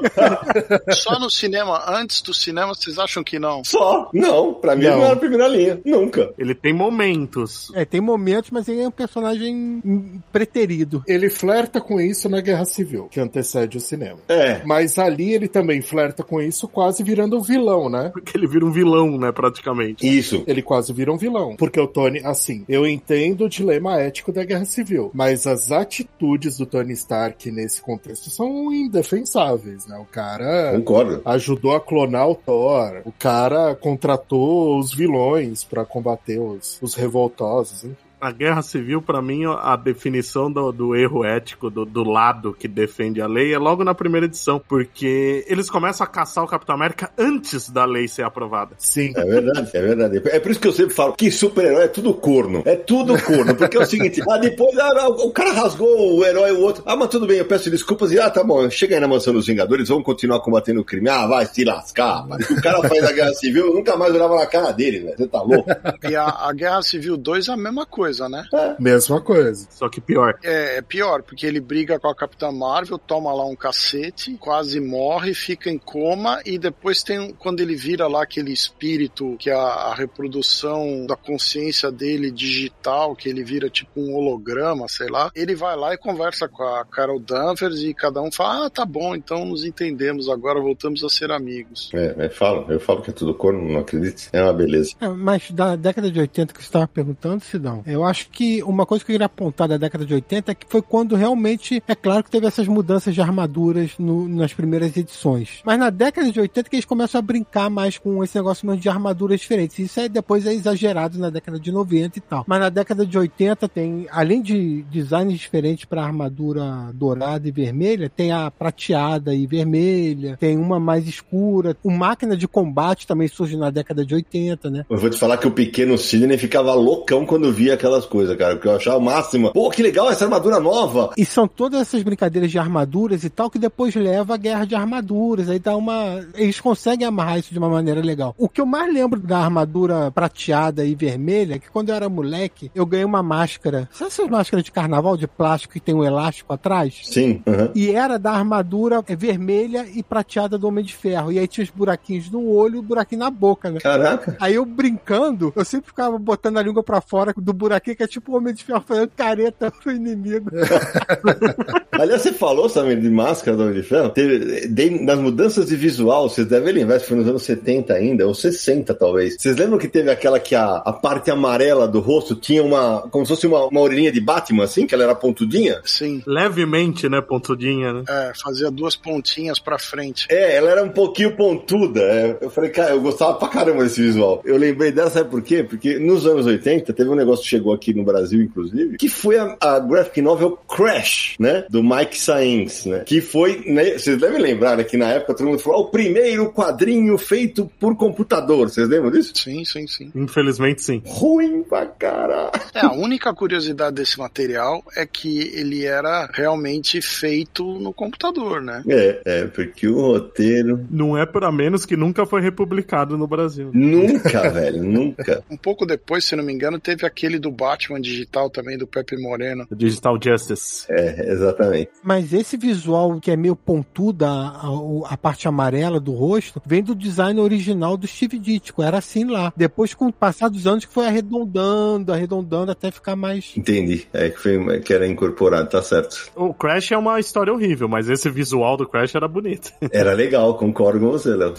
[0.90, 3.62] Só no cinema, antes do cinema, vocês acham que não?
[3.64, 4.08] Só.
[4.12, 4.96] Não, pra mim Não.
[4.98, 5.80] não era a primeira linha.
[5.84, 6.32] Nunca.
[6.38, 7.70] Ele tem momentos.
[7.74, 11.02] É, tem momentos, mas ele é um personagem preterido.
[11.06, 14.18] Ele flerta com isso na Guerra Civil, que antecede o cinema.
[14.28, 14.62] É.
[14.64, 18.10] Mas ali ele também flerta com isso, quase virando um vilão, né?
[18.12, 20.06] Porque ele vira um vilão, né, praticamente.
[20.06, 20.33] Isso.
[20.46, 21.56] Ele quase vira um vilão.
[21.56, 26.56] Porque o Tony, assim, eu entendo o dilema ético da Guerra Civil, mas as atitudes
[26.58, 29.96] do Tony Stark nesse contexto são indefensáveis, né?
[29.98, 31.22] O cara Concordo.
[31.24, 37.84] ajudou a clonar o Thor, o cara contratou os vilões pra combater os, os revoltosos,
[37.84, 37.96] enfim.
[38.24, 42.66] A guerra civil, pra mim, a definição do, do erro ético do, do lado que
[42.66, 46.74] defende a lei é logo na primeira edição, porque eles começam a caçar o Capitão
[46.74, 48.74] América antes da lei ser aprovada.
[48.78, 49.12] Sim.
[49.14, 50.22] É verdade, é verdade.
[50.24, 52.62] É por isso que eu sempre falo que super-herói é tudo corno.
[52.64, 53.54] É tudo corno.
[53.54, 56.82] Porque é o seguinte, ah, depois ah, o cara rasgou o herói o outro.
[56.86, 59.34] Ah, mas tudo bem, eu peço desculpas e ah, tá bom, chega aí na mansão
[59.34, 61.10] dos Vingadores, vamos continuar combatendo o crime.
[61.10, 62.22] Ah, vai se lascar.
[62.22, 62.50] rapaz.
[62.50, 65.16] O cara faz na Guerra Civil, eu nunca mais olhava na cara dele, velho.
[65.16, 65.68] Você tá louco?
[66.08, 68.44] E a, a Guerra Civil 2 é a mesma coisa, né?
[68.78, 69.66] Mesma coisa.
[69.70, 70.38] Só que pior.
[70.42, 74.80] É, é pior, porque ele briga com a Capitã Marvel, toma lá um cacete, quase
[74.80, 79.50] morre, fica em coma, e depois tem, um- quando ele vira lá aquele espírito, que
[79.50, 85.08] é a, a reprodução da consciência dele digital, que ele vira tipo um holograma, sei
[85.08, 88.70] lá, ele vai lá e conversa com a Carol Danvers e cada um fala, ah,
[88.70, 91.90] tá bom, então nos entendemos, agora voltamos a ser amigos.
[91.94, 94.28] É, eu falo, eu falo que é tudo corno, não acredito.
[94.32, 94.92] É uma beleza.
[95.00, 98.84] É, mas da década de 80 que você estava perguntando, Sidão, eu acho que uma
[98.86, 101.94] coisa que eu queria apontar da década de 80 é que foi quando realmente, é
[101.94, 105.60] claro que teve essas mudanças de armaduras no- nas primeiras edições.
[105.64, 108.88] Mas na década de 80 que eles começam a brincar mais com esse negócio de
[108.88, 109.78] armaduras diferentes.
[109.78, 112.44] Isso aí depois é exagerado na década de 90 e tal.
[112.46, 118.10] Mas na década de 80 tem, além de designs diferentes para armadura dourada e vermelha,
[118.14, 121.76] tem a prateada e vermelha, tem uma mais escura.
[121.82, 124.84] O máquina de combate também surge na década de 80, né?
[124.88, 128.54] Eu vou te falar que o pequeno Sidney ficava loucão quando via aquelas coisas, cara,
[128.54, 129.52] porque eu achava o máximo.
[129.52, 131.12] Pô, que legal essa armadura nova!
[131.16, 134.74] E são todas essas brincadeiras de armaduras e tal que depois leva à guerra de
[134.74, 135.48] armaduras.
[135.48, 136.24] Aí dá uma.
[136.34, 138.34] Eles conseguem amarrar isso de uma maneira legal.
[138.36, 142.08] O que eu mais lembro da armadura prateada e vermelha é que quando eu era
[142.08, 143.88] moleque, eu ganhei uma máscara.
[143.92, 147.00] Sabe essas máscaras de carnaval de plástico que tem um elástico atrás?
[147.04, 147.70] Sim, aham.
[147.74, 151.30] E era da armadura vermelha e prateada do Homem de Ferro.
[151.30, 153.80] E aí tinha os buraquinhos no olho e o buraquinho na boca, né?
[153.80, 154.36] Caraca.
[154.40, 158.06] Aí eu brincando, eu sempre ficava botando a língua pra fora do buraquinho, que é
[158.06, 160.50] tipo o Homem de Ferro fazendo careta pro inimigo.
[161.92, 164.10] Aliás, você falou, Samir, de máscara do Homem de Ferro.
[164.10, 168.26] Teve, de- nas mudanças de visual, vocês devem lembrar, se foi nos anos 70 ainda,
[168.26, 169.36] ou 60 talvez.
[169.38, 173.02] Vocês lembram que teve aquela que a, a parte amarela do rosto tinha uma.
[173.10, 175.80] como se fosse uma, uma orelhinha de Batman, assim, que ela era pontudinha?
[175.84, 178.02] Sim, Levemente, né, pontudinha, né?
[178.08, 180.26] é, fazia duas pontinhas pra frente.
[180.30, 182.00] É, ela era um pouquinho pontuda.
[182.00, 182.38] é.
[182.40, 184.42] Eu falei, cara, eu gostava pra caramba desse visual.
[184.44, 185.62] Eu lembrei dela, sabe por quê?
[185.62, 189.38] Porque nos anos 80 teve um negócio que chegou aqui no Brasil, inclusive, que foi
[189.38, 191.64] a, a graphic novel Crash, né?
[191.68, 193.00] Do Mike Sainz, né?
[193.00, 193.98] Que foi, né?
[193.98, 194.84] Vocês devem lembrar, né?
[194.84, 198.70] Que na época todo mundo falou, "Ah, o primeiro quadrinho feito por computador.
[198.70, 199.32] Vocês lembram disso?
[199.34, 200.10] Sim, sim, sim.
[200.14, 201.02] Infelizmente, sim.
[201.04, 202.50] Ruim pra caralho.
[202.74, 208.82] É, a única curiosidade desse material é que ele era realmente feito no computador, né?
[208.88, 210.86] É, é, porque o roteiro.
[210.90, 213.70] Não é para menos que nunca foi republicado no Brasil.
[213.72, 215.42] Nunca, velho, nunca.
[215.50, 219.16] Um pouco depois, se não me engano, teve aquele do Batman digital também, do Pepe
[219.16, 219.66] Moreno.
[219.74, 220.86] Digital Justice.
[220.90, 221.90] É, exatamente.
[222.02, 224.68] Mas esse visual que é meio pontuda, a,
[225.06, 228.82] a, parte amarela do rosto, vem do design original do Steve Ditko.
[228.82, 229.52] Era assim lá.
[229.56, 233.52] Depois, com o passar dos anos, que foi arredondando, arredondando até ficar mais.
[233.56, 234.06] Entendi.
[234.12, 236.30] É que, foi, que era incorporado, tá certo.
[236.34, 239.72] O Crash é uma história horrível, mas esse visual do Crash era bonito.
[239.92, 241.54] Era legal, concordo com você, Léo.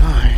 [0.00, 0.31] Ai.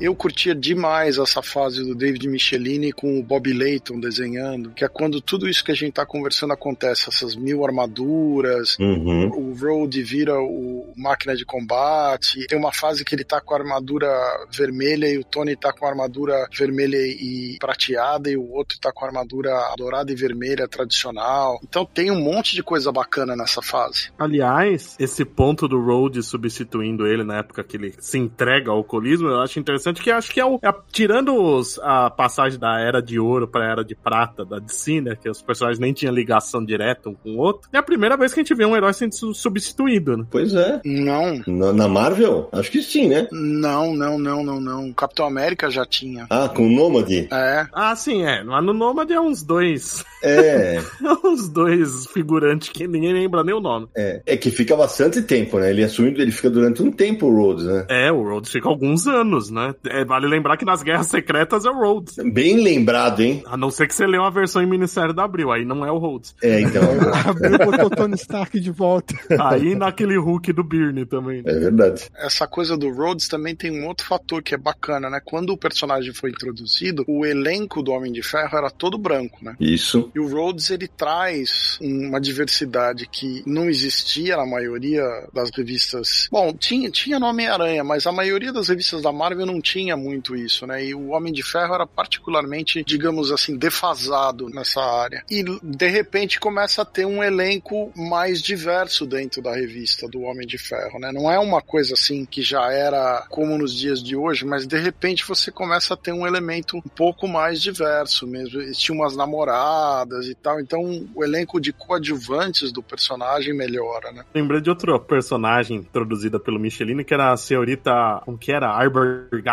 [0.00, 4.88] Eu curtia demais essa fase do David Michelini com o Bob Layton desenhando, que é
[4.88, 9.28] quando tudo isso que a gente tá conversando acontece, essas mil armaduras, uhum.
[9.28, 13.58] o Road vira o máquina de combate, tem uma fase que ele tá com a
[13.58, 14.08] armadura
[14.50, 18.92] vermelha e o Tony tá com a armadura vermelha e prateada e o outro tá
[18.92, 21.60] com a armadura dourada e vermelha tradicional.
[21.62, 24.10] Então tem um monte de coisa bacana nessa fase.
[24.18, 29.28] Aliás, esse ponto do Road substituindo ele na época que ele se entrega ao alcoolismo,
[29.28, 32.80] eu acho interessante interessante, que acho que é, o, é tirando os, a passagem da
[32.80, 36.14] Era de Ouro pra Era de Prata da DC, né, que os personagens nem tinham
[36.14, 38.76] ligação direta um com o outro, é a primeira vez que a gente vê um
[38.76, 40.24] herói sendo substituído, né?
[40.30, 40.80] Pois é.
[40.84, 41.42] Não.
[41.46, 42.48] Na, na Marvel?
[42.52, 43.28] Acho que sim, né?
[43.30, 44.92] Não, não, não, não, não.
[44.92, 46.26] Capitão América já tinha.
[46.30, 47.28] Ah, com o Nômade?
[47.30, 47.66] É.
[47.72, 48.42] Ah, sim, é.
[48.42, 50.04] Mas no Nômade é uns dois.
[50.22, 50.76] É.
[51.02, 53.88] é uns dois figurantes que ninguém lembra nem o nome.
[53.96, 54.22] É.
[54.26, 55.70] É que fica bastante tempo, né?
[55.70, 57.86] Ele assumindo, ele fica durante um tempo o Rhodes, né?
[57.88, 59.73] É, o Rhodes fica alguns anos, né?
[59.86, 62.16] É, vale lembrar que nas Guerras Secretas é o Rhodes.
[62.32, 63.42] Bem lembrado, hein?
[63.46, 65.90] A não ser que você lê uma versão em Ministério da Abril, aí não é
[65.90, 66.34] o Rhodes.
[66.42, 66.82] É, então.
[67.26, 69.14] Abril botou Tony Stark de volta.
[69.40, 71.42] Aí naquele Hulk do Byrne também.
[71.44, 72.10] É verdade.
[72.16, 75.20] Essa coisa do Rhodes também tem um outro fator que é bacana, né?
[75.24, 79.56] Quando o personagem foi introduzido, o elenco do Homem de Ferro era todo branco, né?
[79.60, 80.10] Isso.
[80.14, 85.02] E o Rhodes, ele traz uma diversidade que não existia na maioria
[85.32, 86.28] das revistas.
[86.30, 90.36] Bom, tinha, tinha no Homem-Aranha, mas a maioria das revistas da Marvel não tinha muito
[90.36, 90.84] isso, né?
[90.84, 95.24] E o Homem de Ferro era particularmente, digamos assim, defasado nessa área.
[95.30, 100.46] E de repente começa a ter um elenco mais diverso dentro da revista do Homem
[100.46, 101.10] de Ferro, né?
[101.10, 104.78] Não é uma coisa assim que já era como nos dias de hoje, mas de
[104.78, 108.60] repente você começa a ter um elemento um pouco mais diverso mesmo.
[108.72, 114.24] Tinha umas namoradas e tal, então o elenco de coadjuvantes do personagem melhora, né?
[114.34, 118.76] Lembrei de outra personagem introduzida pelo Michelini, que era a senhorita, como que era?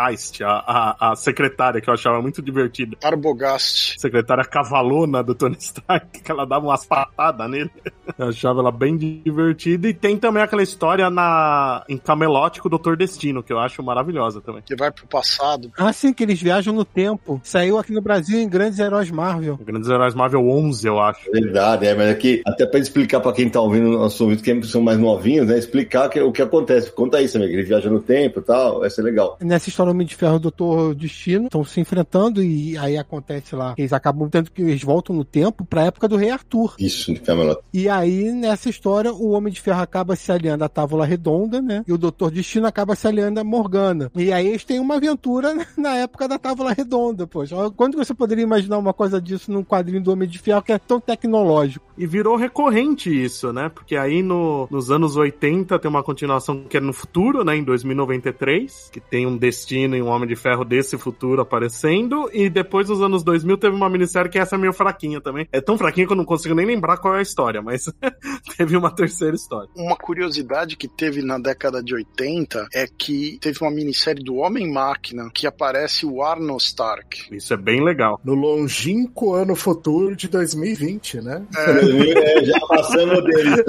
[0.02, 2.96] Arborgeist, a, a, a secretária, que eu achava muito divertida.
[3.02, 4.00] Arbogast.
[4.00, 7.70] Secretária cavalona do Tony Stark, que ela dava umas patadas nele.
[8.18, 9.88] Eu achava ela bem divertida.
[9.88, 13.82] E tem também aquela história na em Camelot com o Doutor Destino, que eu acho
[13.82, 14.62] maravilhosa também.
[14.62, 15.70] Que vai pro passado.
[15.78, 17.40] Ah, sim, que eles viajam no tempo.
[17.44, 19.58] Saiu aqui no Brasil em Grandes Heróis Marvel.
[19.62, 21.30] Grandes Heróis Marvel 11, eu acho.
[21.30, 24.82] Verdade, é, mas aqui, até pra explicar pra quem tá ouvindo nosso ouvido, que são
[24.82, 26.92] mais novinhos, né, explicar que, o que acontece.
[26.92, 29.38] Conta isso, amigo, ele viaja no tempo e tal, vai ser legal.
[29.40, 32.96] Nessa história, o Homem de Ferro e o Doutor Destino estão se enfrentando e aí
[32.96, 36.74] acontece lá, eles acabam tendo que eles voltam no tempo pra época do Rei Arthur.
[36.78, 37.60] Isso, de Camelot.
[37.72, 41.84] E aí, nessa história, o Homem de Ferro acaba se aliando à Távola Redonda, né?
[41.86, 44.10] E o Doutor Destino acaba se aliando a Morgana.
[44.14, 47.56] E aí eles têm uma aventura na época da Távola Redonda, poxa.
[47.76, 50.78] Quando você poderia imaginar uma coisa disso num quadrinho do Homem de Ferro que é
[50.78, 51.84] tão tecnológico?
[51.96, 53.68] E virou recorrente isso, né?
[53.68, 57.56] Porque aí no, nos anos 80 tem uma continuação que é no futuro, né?
[57.56, 62.28] Em 2093, que tem um destino e um Homem de Ferro desse futuro aparecendo.
[62.32, 65.46] E depois, nos anos 2000, teve uma minissérie que essa é meio fraquinha também.
[65.52, 67.84] É tão fraquinha que eu não consigo nem lembrar qual é a história, mas
[68.56, 69.68] teve uma terceira história.
[69.76, 75.30] Uma curiosidade que teve na década de 80 é que teve uma minissérie do Homem-Máquina
[75.32, 77.34] que aparece o Arno Stark.
[77.34, 78.20] Isso é bem legal.
[78.24, 81.44] No longínquo ano futuro de 2020, né?
[81.56, 83.64] É, já passamos dele.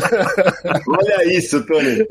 [0.88, 2.06] Olha isso, Tony.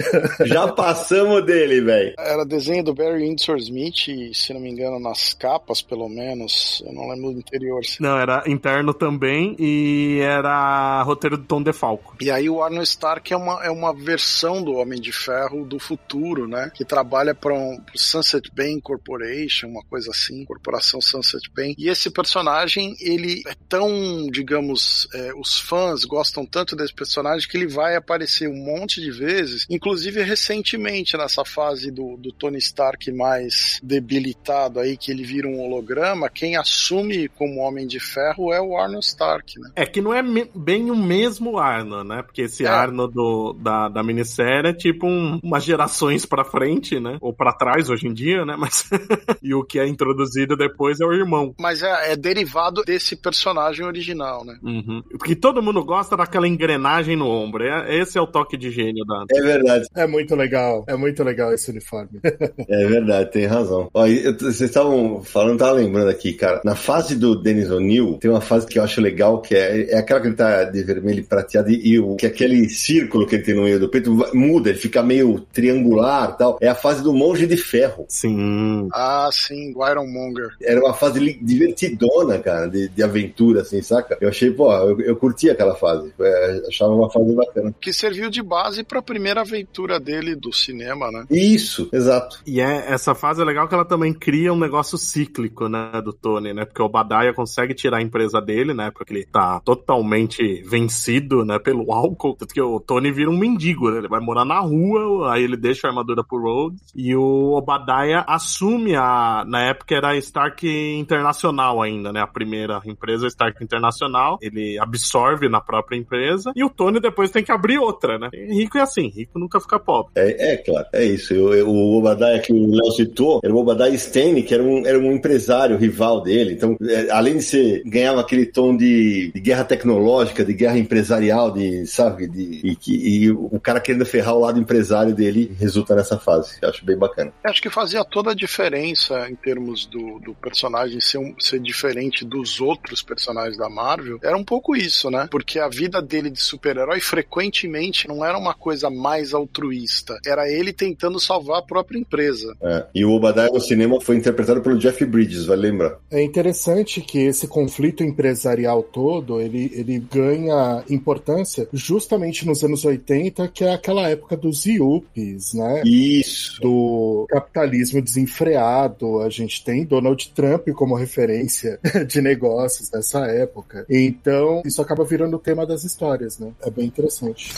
[0.46, 2.14] Já passamos dele, velho.
[2.18, 6.82] Era desenho do Barry Windsor Smith, se não me engano, nas capas, pelo menos.
[6.86, 7.80] Eu não lembro do interior.
[8.00, 12.16] Não, era interno também e era roteiro do Tom DeFalco.
[12.20, 15.78] E aí o Arno Stark é uma, é uma versão do Homem de Ferro do
[15.78, 16.70] futuro, né?
[16.74, 21.74] Que trabalha para um Sunset Bay Corporation, uma coisa assim, Corporação Sunset Bay.
[21.78, 27.56] E esse personagem, ele é tão, digamos, é, os fãs gostam tanto desse personagem que
[27.56, 33.10] ele vai aparecer um monte de vezes, inclusive recentemente nessa fase do, do Tony Stark
[33.12, 38.60] mais debilitado aí, que ele vira um holograma, quem assume como Homem de Ferro é
[38.60, 39.70] o Arnold Stark, né?
[39.74, 42.22] É que não é bem o mesmo Arno, né?
[42.22, 42.68] Porque esse é.
[42.68, 47.18] Arno do, da, da minissérie é tipo um, umas gerações pra frente, né?
[47.20, 48.54] Ou pra trás hoje em dia, né?
[48.56, 48.88] Mas
[49.42, 51.54] e o que é introduzido depois é o irmão.
[51.58, 54.58] Mas é, é derivado desse personagem original, né?
[54.62, 55.02] Uhum.
[55.18, 57.64] Porque todo mundo gosta daquela engrenagem no ombro.
[57.64, 59.24] É, esse é o toque de gênio da.
[59.30, 59.86] É verdade.
[59.94, 60.84] É muito legal.
[60.86, 62.20] É muito legal esse uniforme.
[62.68, 63.61] é verdade, tem razão.
[63.62, 63.88] Razão.
[63.92, 66.60] Ó, eu- vocês estavam falando, tava lembrando aqui, cara.
[66.64, 69.98] Na fase do Dennis O'Neill, tem uma fase que eu acho legal, que é, é
[69.98, 73.36] aquela que ele tá de vermelho e prateado e, e o, que aquele círculo que
[73.36, 76.58] ele tem no meio do peito muda, ele fica meio triangular e tal.
[76.60, 78.04] É a fase do Monge de Ferro.
[78.08, 78.88] Sim.
[78.92, 80.48] Ah, sim, o Ironmonger.
[80.60, 84.16] Era uma fase divertidona, cara, de, de aventura, assim, saca?
[84.20, 86.12] Eu achei, pô, eu, eu curti aquela fase.
[86.20, 87.74] É, achava uma fase bacana.
[87.80, 91.24] Que serviu de base pra primeira aventura dele do cinema, né?
[91.30, 92.40] Isso, exato.
[92.46, 96.12] E é, essa fase é legal que ela também cria um negócio cíclico, né, do
[96.12, 96.64] Tony, né?
[96.64, 98.90] Porque o Obadiah consegue tirar a empresa dele, né?
[98.90, 102.34] Porque ele tá totalmente vencido, né, pelo álcool.
[102.34, 103.98] Tanto que o Tony vira um mendigo, né?
[103.98, 106.80] Ele vai morar na rua, aí ele deixa a armadura pro Rhodes.
[106.94, 109.44] E o Obadiah assume a.
[109.46, 110.66] Na época era a Stark
[110.98, 112.20] Internacional ainda, né?
[112.20, 114.38] A primeira empresa Stark Internacional.
[114.40, 116.52] Ele absorve na própria empresa.
[116.56, 118.30] E o Tony depois tem que abrir outra, né?
[118.32, 120.12] E rico é assim, rico nunca fica pobre.
[120.16, 121.34] É, é claro, é isso.
[121.34, 124.86] Eu- eu- o Obadiah que o Léo citou era o Obadiah Stane, que era um,
[124.86, 126.52] era um empresário rival dele.
[126.52, 131.50] Então, é, além de ser, ganhava aquele tom de, de guerra tecnológica, de guerra empresarial,
[131.50, 136.18] de, sabe, de, e, e o cara querendo ferrar o lado empresário dele resulta nessa
[136.18, 136.56] fase.
[136.62, 137.32] Eu acho bem bacana.
[137.42, 142.24] Acho que fazia toda a diferença em termos do, do personagem ser, um- ser diferente
[142.24, 144.18] dos outros personagens da Marvel.
[144.22, 145.26] Era um pouco isso, né?
[145.30, 150.18] Porque a vida dele de super-herói frequentemente não era uma coisa mais altruísta.
[150.24, 152.54] Era ele tentando salvar a própria empresa.
[152.62, 152.86] É.
[152.94, 155.98] E o Obadiah no cinema foi interpretado pelo Jeff Bridges, vai lembrar.
[156.10, 163.48] É interessante que esse conflito empresarial todo, ele, ele ganha importância justamente nos anos 80,
[163.48, 165.82] que é aquela época dos IUPs, né?
[165.84, 166.60] Isso.
[166.60, 169.20] do capitalismo desenfreado.
[169.20, 173.84] A gente tem Donald Trump como referência de negócios nessa época.
[173.88, 176.50] Então, isso acaba virando o tema das histórias, né?
[176.62, 177.52] É bem interessante.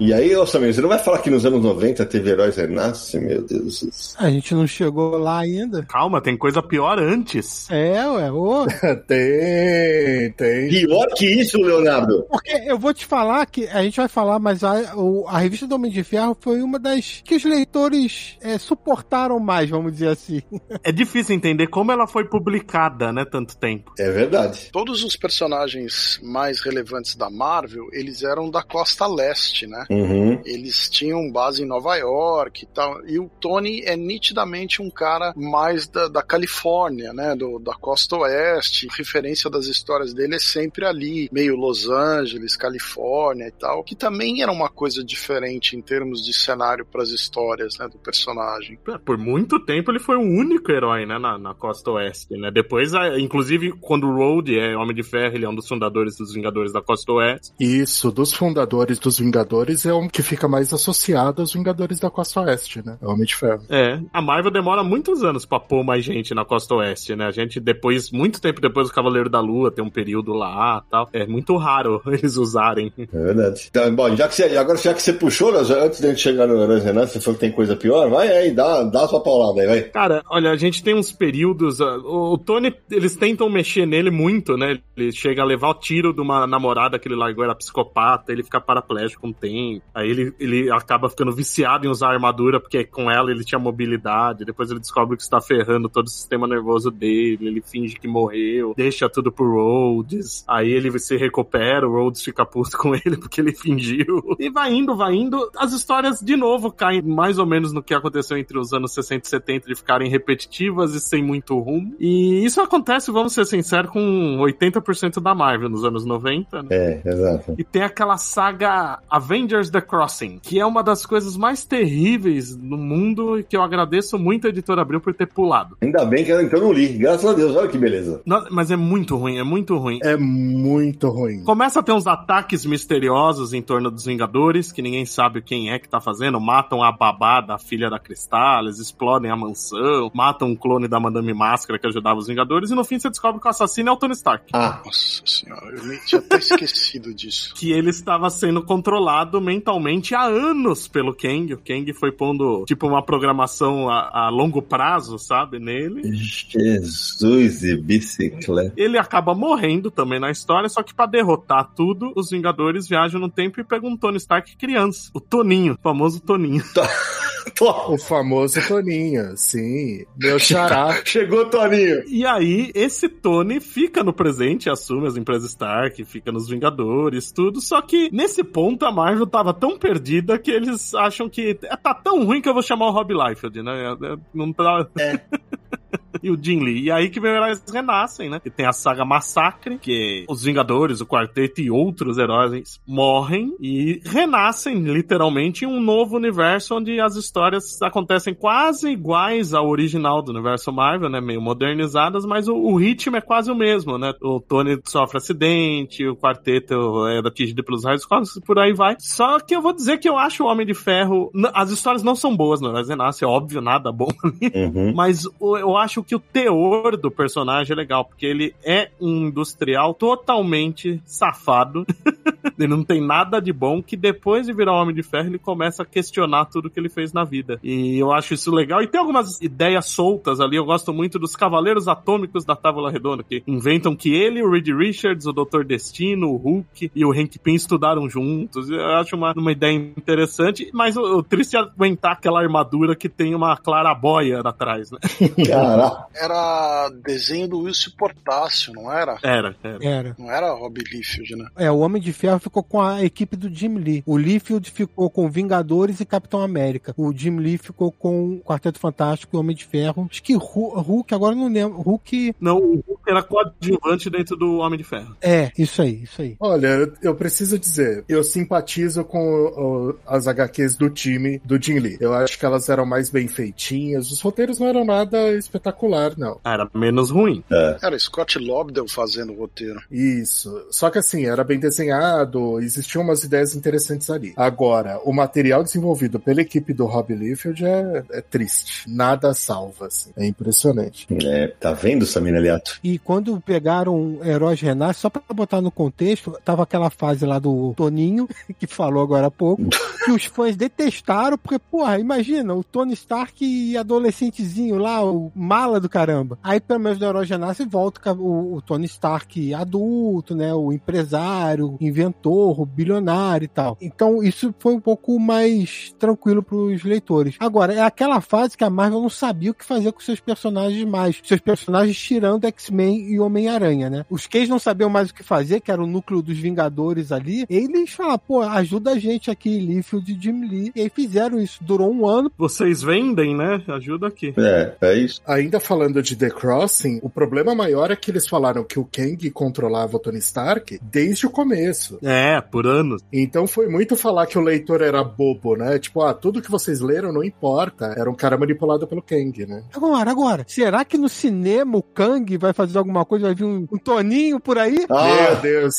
[0.00, 3.18] E aí, ô Samir, você não vai falar que nos anos 90 teve heróis renasce?
[3.18, 4.16] Meu Deus do céu.
[4.18, 5.84] A gente não chegou lá ainda.
[5.84, 7.70] Calma, tem coisa pior antes.
[7.70, 8.66] É, ué, ô.
[9.06, 10.68] tem, tem.
[10.68, 12.26] Pior que isso, Leonardo.
[12.28, 15.66] Porque eu vou te falar que a gente vai falar, mas a, o- a revista
[15.66, 20.08] do Homem de Ferro foi uma das que os leitores é, suportaram mais, vamos dizer
[20.08, 20.42] assim.
[20.82, 23.92] É difícil entender como ela foi publicada, né, tanto tempo.
[23.98, 24.68] É verdade.
[24.72, 29.83] Todos os personagens mais relevantes da Marvel, eles eram da costa leste, né?
[29.90, 30.40] Uhum.
[30.44, 33.06] Eles tinham base em Nova York e tal.
[33.06, 37.34] E o Tony é nitidamente um cara mais da, da Califórnia, né?
[37.34, 38.88] Do, da costa oeste.
[38.90, 43.82] A referência das histórias dele é sempre ali, meio Los Angeles, Califórnia e tal.
[43.82, 47.88] Que também era uma coisa diferente em termos de cenário para as histórias, né?
[47.88, 48.78] Do personagem.
[49.04, 52.50] Por muito tempo ele foi o único herói, né, na, na costa oeste, né?
[52.50, 56.32] Depois, inclusive, quando o Road é Homem de Ferro, ele é um dos fundadores dos
[56.32, 57.52] Vingadores da costa oeste.
[57.58, 62.40] Isso, dos fundadores dos Vingadores é um que fica mais associado aos Vingadores da Costa
[62.42, 62.96] Oeste, né?
[63.00, 63.62] É o Homem de Ferro.
[63.68, 67.26] É, a Marvel demora muitos anos pra pôr mais gente na costa oeste, né?
[67.26, 71.08] A gente depois, muito tempo depois do Cavaleiro da Lua, tem um período lá tal.
[71.12, 72.92] É muito raro eles usarem.
[72.98, 73.68] É verdade.
[73.70, 76.46] Então, bom, já que você, agora já que você puxou, já antes de gente chegar
[76.46, 79.22] no Heróis Renasce, você falou que tem coisa pior, vai aí, dá, dá a sua
[79.22, 79.82] paulada aí, vai.
[79.82, 81.80] Cara, olha, a gente tem uns períodos.
[81.80, 84.78] ah, O, o Tony, eles tentam mexer nele muito, né?
[84.96, 88.42] Ele chega a levar o tiro de uma namorada que ele largou, era psicopata, ele
[88.42, 89.54] fica paraplégico com um tempo.
[89.94, 94.44] Aí ele, ele acaba ficando viciado em usar armadura, porque com ela ele tinha mobilidade.
[94.44, 97.48] Depois ele descobre que está ferrando todo o sistema nervoso dele.
[97.48, 100.44] Ele finge que morreu, deixa tudo pro Rhodes.
[100.48, 104.36] Aí ele se recupera, o Rhodes fica puto com ele porque ele fingiu.
[104.38, 105.50] E vai indo, vai indo.
[105.56, 109.26] As histórias de novo caem mais ou menos no que aconteceu entre os anos 60
[109.26, 111.94] e 70 de ficarem repetitivas e sem muito rumo.
[111.98, 116.68] E isso acontece, vamos ser sinceros, com 80% da Marvel nos anos 90, né?
[116.70, 117.54] É, exato.
[117.58, 122.76] E tem aquela saga Avengers The Crossing, que é uma das coisas mais terríveis no
[122.76, 125.76] mundo e que eu agradeço muito a editora Abril por ter pulado.
[125.80, 128.20] Ainda bem que eu, que eu não li, graças a Deus, olha que beleza.
[128.26, 129.98] Não, mas é muito ruim, é muito ruim.
[130.02, 131.44] É muito ruim.
[131.44, 135.78] Começa a ter uns ataques misteriosos em torno dos Vingadores, que ninguém sabe quem é
[135.78, 136.40] que tá fazendo.
[136.40, 141.32] Matam a babá da filha da Cristales, explodem a mansão, matam um clone da Madame
[141.32, 143.96] Máscara que ajudava os Vingadores, e no fim você descobre que o assassino é o
[143.96, 144.46] Tony Stark.
[144.52, 147.54] Ah, Nossa senhora, eu nem tinha até esquecido disso.
[147.54, 151.52] Que ele estava sendo controlado mentalmente há anos pelo Kang.
[151.52, 156.02] O Kang foi pondo, tipo, uma programação a, a longo prazo, sabe, nele.
[156.14, 158.72] Jesus de bicicleta.
[158.76, 163.28] Ele acaba morrendo também na história, só que pra derrotar tudo, os Vingadores viajam no
[163.28, 165.10] tempo e pegam um Tony Stark criança.
[165.14, 166.62] O Toninho, o famoso Toninho.
[167.88, 170.04] O famoso Toninho, sim.
[170.16, 171.00] Meu xará.
[171.04, 172.02] Chegou, Toninho.
[172.08, 177.60] E aí, esse Tony fica no presente, assume as empresas Stark, fica nos Vingadores, tudo.
[177.60, 182.24] Só que nesse ponto a Marvel tava tão perdida que eles acham que tá tão
[182.24, 183.96] ruim que eu vou chamar o Rob Liefeld, né?
[184.32, 184.86] Não tá.
[184.98, 185.20] É.
[186.22, 186.84] e o Jim Lee.
[186.84, 188.40] E aí que meus heróis renascem, né?
[188.44, 194.00] E tem a saga Massacre, que os Vingadores, o Quarteto e outros heróis morrem e
[194.04, 200.32] renascem literalmente em um novo universo onde as histórias acontecem quase iguais ao original do
[200.32, 201.20] universo Marvel, né?
[201.20, 204.12] Meio modernizadas, mas o, o ritmo é quase o mesmo, né?
[204.22, 208.96] O Tony sofre acidente, o Quarteto é atingido pelos raios cósmicos, por aí vai.
[208.98, 211.30] Só que eu vou dizer que eu acho o Homem de Ferro.
[211.52, 214.52] As histórias não são boas no Heróis Renasce, é óbvio, nada bom ali.
[214.54, 214.94] Uhum.
[214.94, 219.94] Mas eu acho que o teor do personagem é legal, porque ele é um industrial
[219.94, 221.86] totalmente safado.
[222.58, 225.38] ele não tem nada de bom, que depois de virar um Homem de Ferro, ele
[225.38, 227.58] começa a questionar tudo que ele fez na vida.
[227.62, 228.82] E eu acho isso legal.
[228.82, 230.56] E tem algumas ideias soltas ali.
[230.56, 234.68] Eu gosto muito dos Cavaleiros Atômicos da Távola Redonda, que inventam que ele, o Reed
[234.68, 235.64] Richards, o Dr.
[235.64, 238.70] Destino, o Hulk e o Hank Pym estudaram juntos.
[238.70, 243.08] Eu acho uma, uma ideia interessante, mas o, o triste é aguentar aquela armadura que
[243.08, 244.98] tem uma clarabóia atrás, né?
[245.46, 245.93] Caraca.
[246.14, 249.18] Era desenho do Wilson Portácio, não era?
[249.22, 249.78] Era, era.
[249.84, 250.16] Era.
[250.18, 251.46] Não era Rob Liefeld, né?
[251.56, 254.02] É, o Homem de Ferro ficou com a equipe do Jim Lee.
[254.06, 256.94] O Liefeld ficou com Vingadores e Capitão América.
[256.96, 260.06] O Jim Lee ficou com o Quarteto Fantástico e o Homem de Ferro.
[260.10, 261.80] Acho que Hu- Hulk, agora eu não lembro.
[261.80, 262.34] Hulk.
[262.40, 265.16] Não, o Hulk era coadjuvante dentro do Homem de Ferro.
[265.20, 266.36] É, isso aí, isso aí.
[266.40, 271.96] Olha, eu, preciso dizer, eu simpatizo com as HQs do time do Jim Lee.
[272.00, 274.10] Eu acho que elas eram mais bem feitinhas.
[274.10, 275.32] Os roteiros não eram nada
[275.74, 276.40] espetacular, não.
[276.44, 277.42] Era menos ruim.
[277.82, 279.80] Era Scott Lobdell fazendo o roteiro.
[279.90, 280.66] Isso.
[280.70, 284.32] Só que assim, era bem desenhado, existiam umas ideias interessantes ali.
[284.36, 288.88] Agora, o material desenvolvido pela equipe do Rob Liefeld é, é triste.
[288.88, 290.10] Nada salva, assim.
[290.16, 291.06] É impressionante.
[291.24, 292.78] É, tá vendo, Samina Aliato?
[292.82, 297.74] E quando pegaram Heróis Renasce, só pra botar no contexto, tava aquela fase lá do
[297.76, 299.62] Toninho, que falou agora há pouco,
[300.04, 305.32] que os fãs detestaram, porque, porra, imagina, o Tony Stark adolescentezinho lá, o
[305.64, 306.38] mala do caramba.
[306.42, 310.72] Aí, pelo menos no Heróis Renasce, volta com o, o Tony Stark adulto, né, o
[310.72, 313.76] empresário, inventor, o bilionário e tal.
[313.80, 317.36] Então, isso foi um pouco mais tranquilo pros leitores.
[317.40, 320.84] Agora, é aquela fase que a Marvel não sabia o que fazer com seus personagens
[320.84, 321.20] mais.
[321.24, 324.04] Seus personagens tirando X-Men e Homem-Aranha, né?
[324.10, 327.46] Os Cage não sabiam mais o que fazer, que era o núcleo dos Vingadores ali.
[327.48, 330.72] Eles falaram, pô, ajuda a gente aqui, Liefeld e Jim Lee.
[330.74, 331.64] E aí fizeram isso.
[331.64, 332.30] Durou um ano.
[332.36, 333.62] Vocês vendem, né?
[333.68, 334.34] Ajuda aqui.
[334.36, 335.22] É, é isso.
[335.26, 339.30] Ainda falando de The Crossing, o problema maior é que eles falaram que o Kang
[339.30, 341.98] controlava o Tony Stark desde o começo.
[342.02, 343.02] É, por anos.
[343.12, 345.78] Então foi muito falar que o leitor era bobo, né?
[345.78, 347.94] Tipo, ah, tudo que vocês leram não importa.
[347.96, 349.62] Era um cara manipulado pelo Kang, né?
[349.74, 353.26] Agora, agora, será que no cinema o Kang vai fazer alguma coisa?
[353.26, 354.74] Vai vir um, um Toninho por aí?
[354.88, 355.74] Meu Ah, Deus.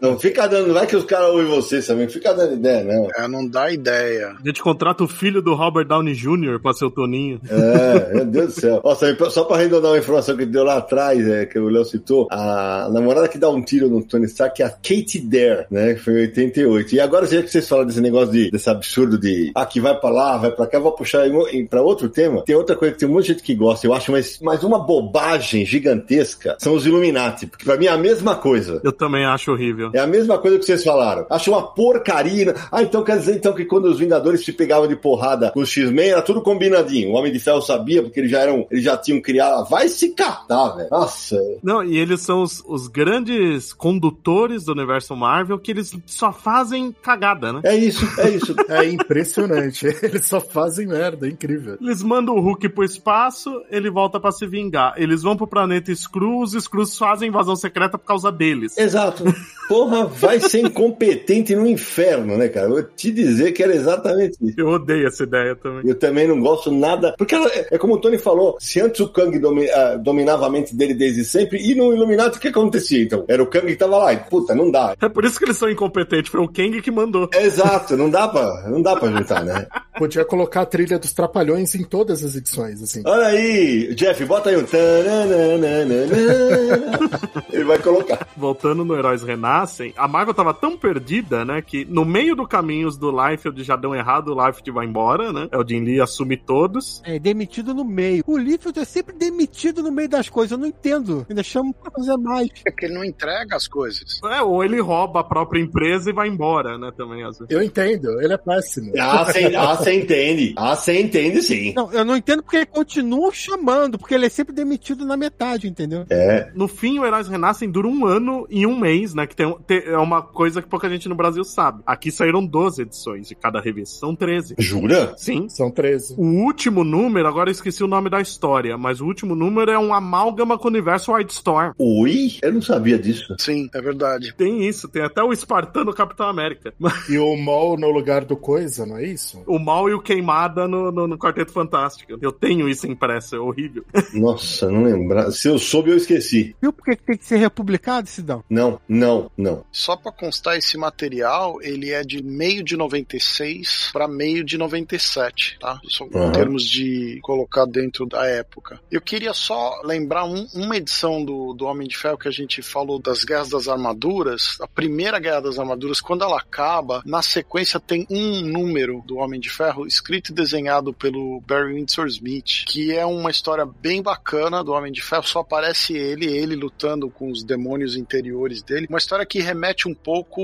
[0.00, 2.08] não fica dando, vai que os caras ouvem você, Samina.
[2.08, 3.08] Fica dando ideia, não.
[3.16, 4.34] É, não dá ideia.
[4.42, 6.60] A gente contrata o filho do Robert Downey Jr.
[6.62, 7.40] pra ser o Toninho.
[7.48, 8.80] É, meu Deus do céu.
[8.96, 12.28] Samir, só pra arredondar uma informação que deu lá atrás, é, que o Léo citou,
[12.30, 15.94] a namorada que dá um tiro no Tony Stark é a Katie Dare, né?
[15.94, 16.94] Que foi em 88.
[16.94, 19.98] E agora, já que vocês falam desse negócio de, desse absurdo de, ah, que vai
[19.98, 22.42] pra lá, vai pra cá, vou puxar em, em- pra outro tema.
[22.44, 24.62] Tem outra coisa que tem um monte de gente que gosta, eu acho, mas, mas
[24.62, 28.80] uma bobagem gigantesca são os Illuminati, porque pra mim é a mesma coisa.
[28.84, 29.90] Eu também acho horrível.
[29.94, 31.26] É a mesma coisa que vocês falaram.
[31.30, 32.54] Acho uma porcaria.
[32.70, 35.68] Ah, então quer dizer então que quando os Vingadores se pegavam de porrada com os
[35.70, 37.10] X-Men, era tudo combinadinho.
[37.10, 39.68] O Homem de Ferro sabia, porque eles já eram, eles já tinham criado.
[39.68, 40.88] Vai se catar, velho.
[40.90, 41.36] Nossa.
[41.62, 46.94] Não, e eles são os, os grandes condutores do universo Marvel que eles só fazem
[47.02, 47.60] cagada, né?
[47.64, 48.54] É isso, é isso.
[48.68, 49.86] É impressionante.
[50.02, 51.78] Eles só fazem merda, é incrível.
[51.80, 54.94] Eles mandam o Hulk pro espaço, ele volta pra se vingar.
[54.96, 58.76] Eles vão pro planeta Skrull, os Skrulls fazem invasão secreta por causa deles.
[58.76, 59.24] Exato.
[59.68, 62.66] Porra, vai ser incompetente no inferno, né, cara?
[62.66, 64.54] Eu vou te dizer que era exatamente isso.
[64.58, 65.82] Eu odeio essa ideia também.
[65.88, 67.14] Eu também não gosto nada.
[67.18, 70.50] Porque ela- é como o Tony falou: se antes o Kang domi- ah, dominava a
[70.50, 73.24] mente dele desde sempre, e no Illuminati o que acontecia então?
[73.28, 74.94] Era o Kang que tava lá, e puta, não dá.
[75.00, 77.28] É por isso que eles são incompetentes, foi o Kang que mandou.
[77.34, 79.66] Exato, não dá pra, não dá pra juntar, né?
[79.98, 83.02] Podia colocar a trilha dos Trapalhões em todas as edições, assim.
[83.04, 84.64] Olha aí, Jeff, bota aí um.
[84.64, 85.94] tananana.
[87.52, 88.28] Ele vai colocar.
[88.36, 92.86] Voltando no Heróis Renascem, a Marvel tava tão perdida, né, que no meio do caminho
[92.88, 95.48] os do Liefeld já dão errado, o Liefeld vai embora, né?
[95.50, 97.02] É o Jim Lee assume todos.
[97.04, 98.22] É, demitido no meio.
[98.26, 100.52] O Liefeld é sempre demitido no meio das coisas.
[100.52, 101.24] Eu não entendo.
[101.30, 102.48] Ainda chamo pra fazer mais.
[102.66, 104.20] É que ele não entrega as coisas.
[104.24, 107.54] É, ou ele rouba a própria empresa e vai embora, né, também às vezes.
[107.54, 108.92] Eu entendo, ele é péssimo.
[108.98, 110.54] Ah, sem, ah, você entende.
[110.56, 111.72] Ah, você entende sim.
[111.74, 115.68] Não, eu não entendo porque ele continua chamando, porque ele é sempre demitido na metade,
[115.68, 116.04] entendeu?
[116.10, 116.50] É.
[116.54, 119.26] No fim, o Heróis Renascem dura um ano e um mês, né?
[119.26, 121.82] Que tem, tem- é uma coisa que pouca gente no Brasil sabe.
[121.86, 123.98] Aqui saíram 12 edições de cada revista.
[123.98, 124.54] São 13.
[124.58, 125.14] Jura?
[125.16, 125.48] Sim.
[125.48, 126.14] São 13.
[126.18, 128.38] O último número, agora eu esqueci o nome da história,
[128.78, 131.72] mas o último número é um amálgama com o universo Wildstorm.
[131.78, 133.34] Ui, eu não sabia disso.
[133.38, 134.34] Sim, é verdade.
[134.36, 136.72] Tem isso, tem até o espartano Capitão América.
[137.08, 139.42] E o Mol no lugar do Coisa, não é isso?
[139.46, 142.18] O mal e o queimada no, no, no Quarteto Fantástico.
[142.20, 143.84] Eu tenho isso impresso, é horrível.
[144.12, 145.30] Nossa, não lembrar.
[145.30, 146.54] Se eu soube, eu esqueci.
[146.60, 148.44] Viu por que que tem que ser republicado, Sidão?
[148.50, 149.64] Não, não, não.
[149.72, 155.58] Só pra constar esse material, ele é de meio de 96 para meio de 97,
[155.60, 155.80] tá?
[155.84, 156.28] Só Uhum.
[156.28, 158.80] Em termos de colocar dentro da época.
[158.90, 162.62] Eu queria só lembrar um- uma edição do, do Homem de Ferro que a gente
[162.62, 164.56] falou das Guerras das Armaduras.
[164.60, 169.40] A primeira Guerra das Armaduras, quando ela acaba, na sequência tem um número do Homem
[169.40, 174.62] de Ferro escrito e desenhado pelo Barry Windsor Smith, que é uma história bem bacana
[174.64, 175.26] do Homem de Ferro.
[175.26, 178.86] Só aparece ele, ele lutando com os demônios interiores dele.
[178.88, 180.40] Uma história que remete um pouco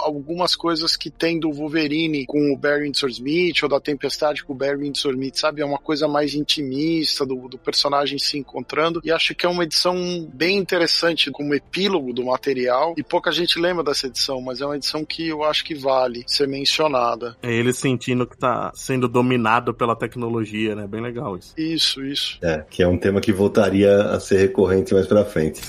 [0.00, 4.52] algumas coisas que tem do Wolverine com o Barry Windsor Smith ou da Tempestade com
[4.52, 5.60] o Barry Windsor Smith, sabe?
[5.60, 9.00] É uma coisa mais intimista do, do personagem se encontrando.
[9.04, 9.96] E acho que é uma edição
[10.32, 12.94] bem interessante como epílogo do material.
[12.96, 16.24] E pouca gente lembra dessa edição, mas é uma edição que eu acho que vale
[16.26, 17.36] ser mencionada.
[17.42, 20.86] É ele sentindo que tá sendo dominado pela tecnologia, né?
[20.86, 21.54] Bem legal isso.
[21.56, 22.38] Isso, isso.
[22.42, 25.60] É, que é um tema que voltaria a ser recorrente mais pra frente.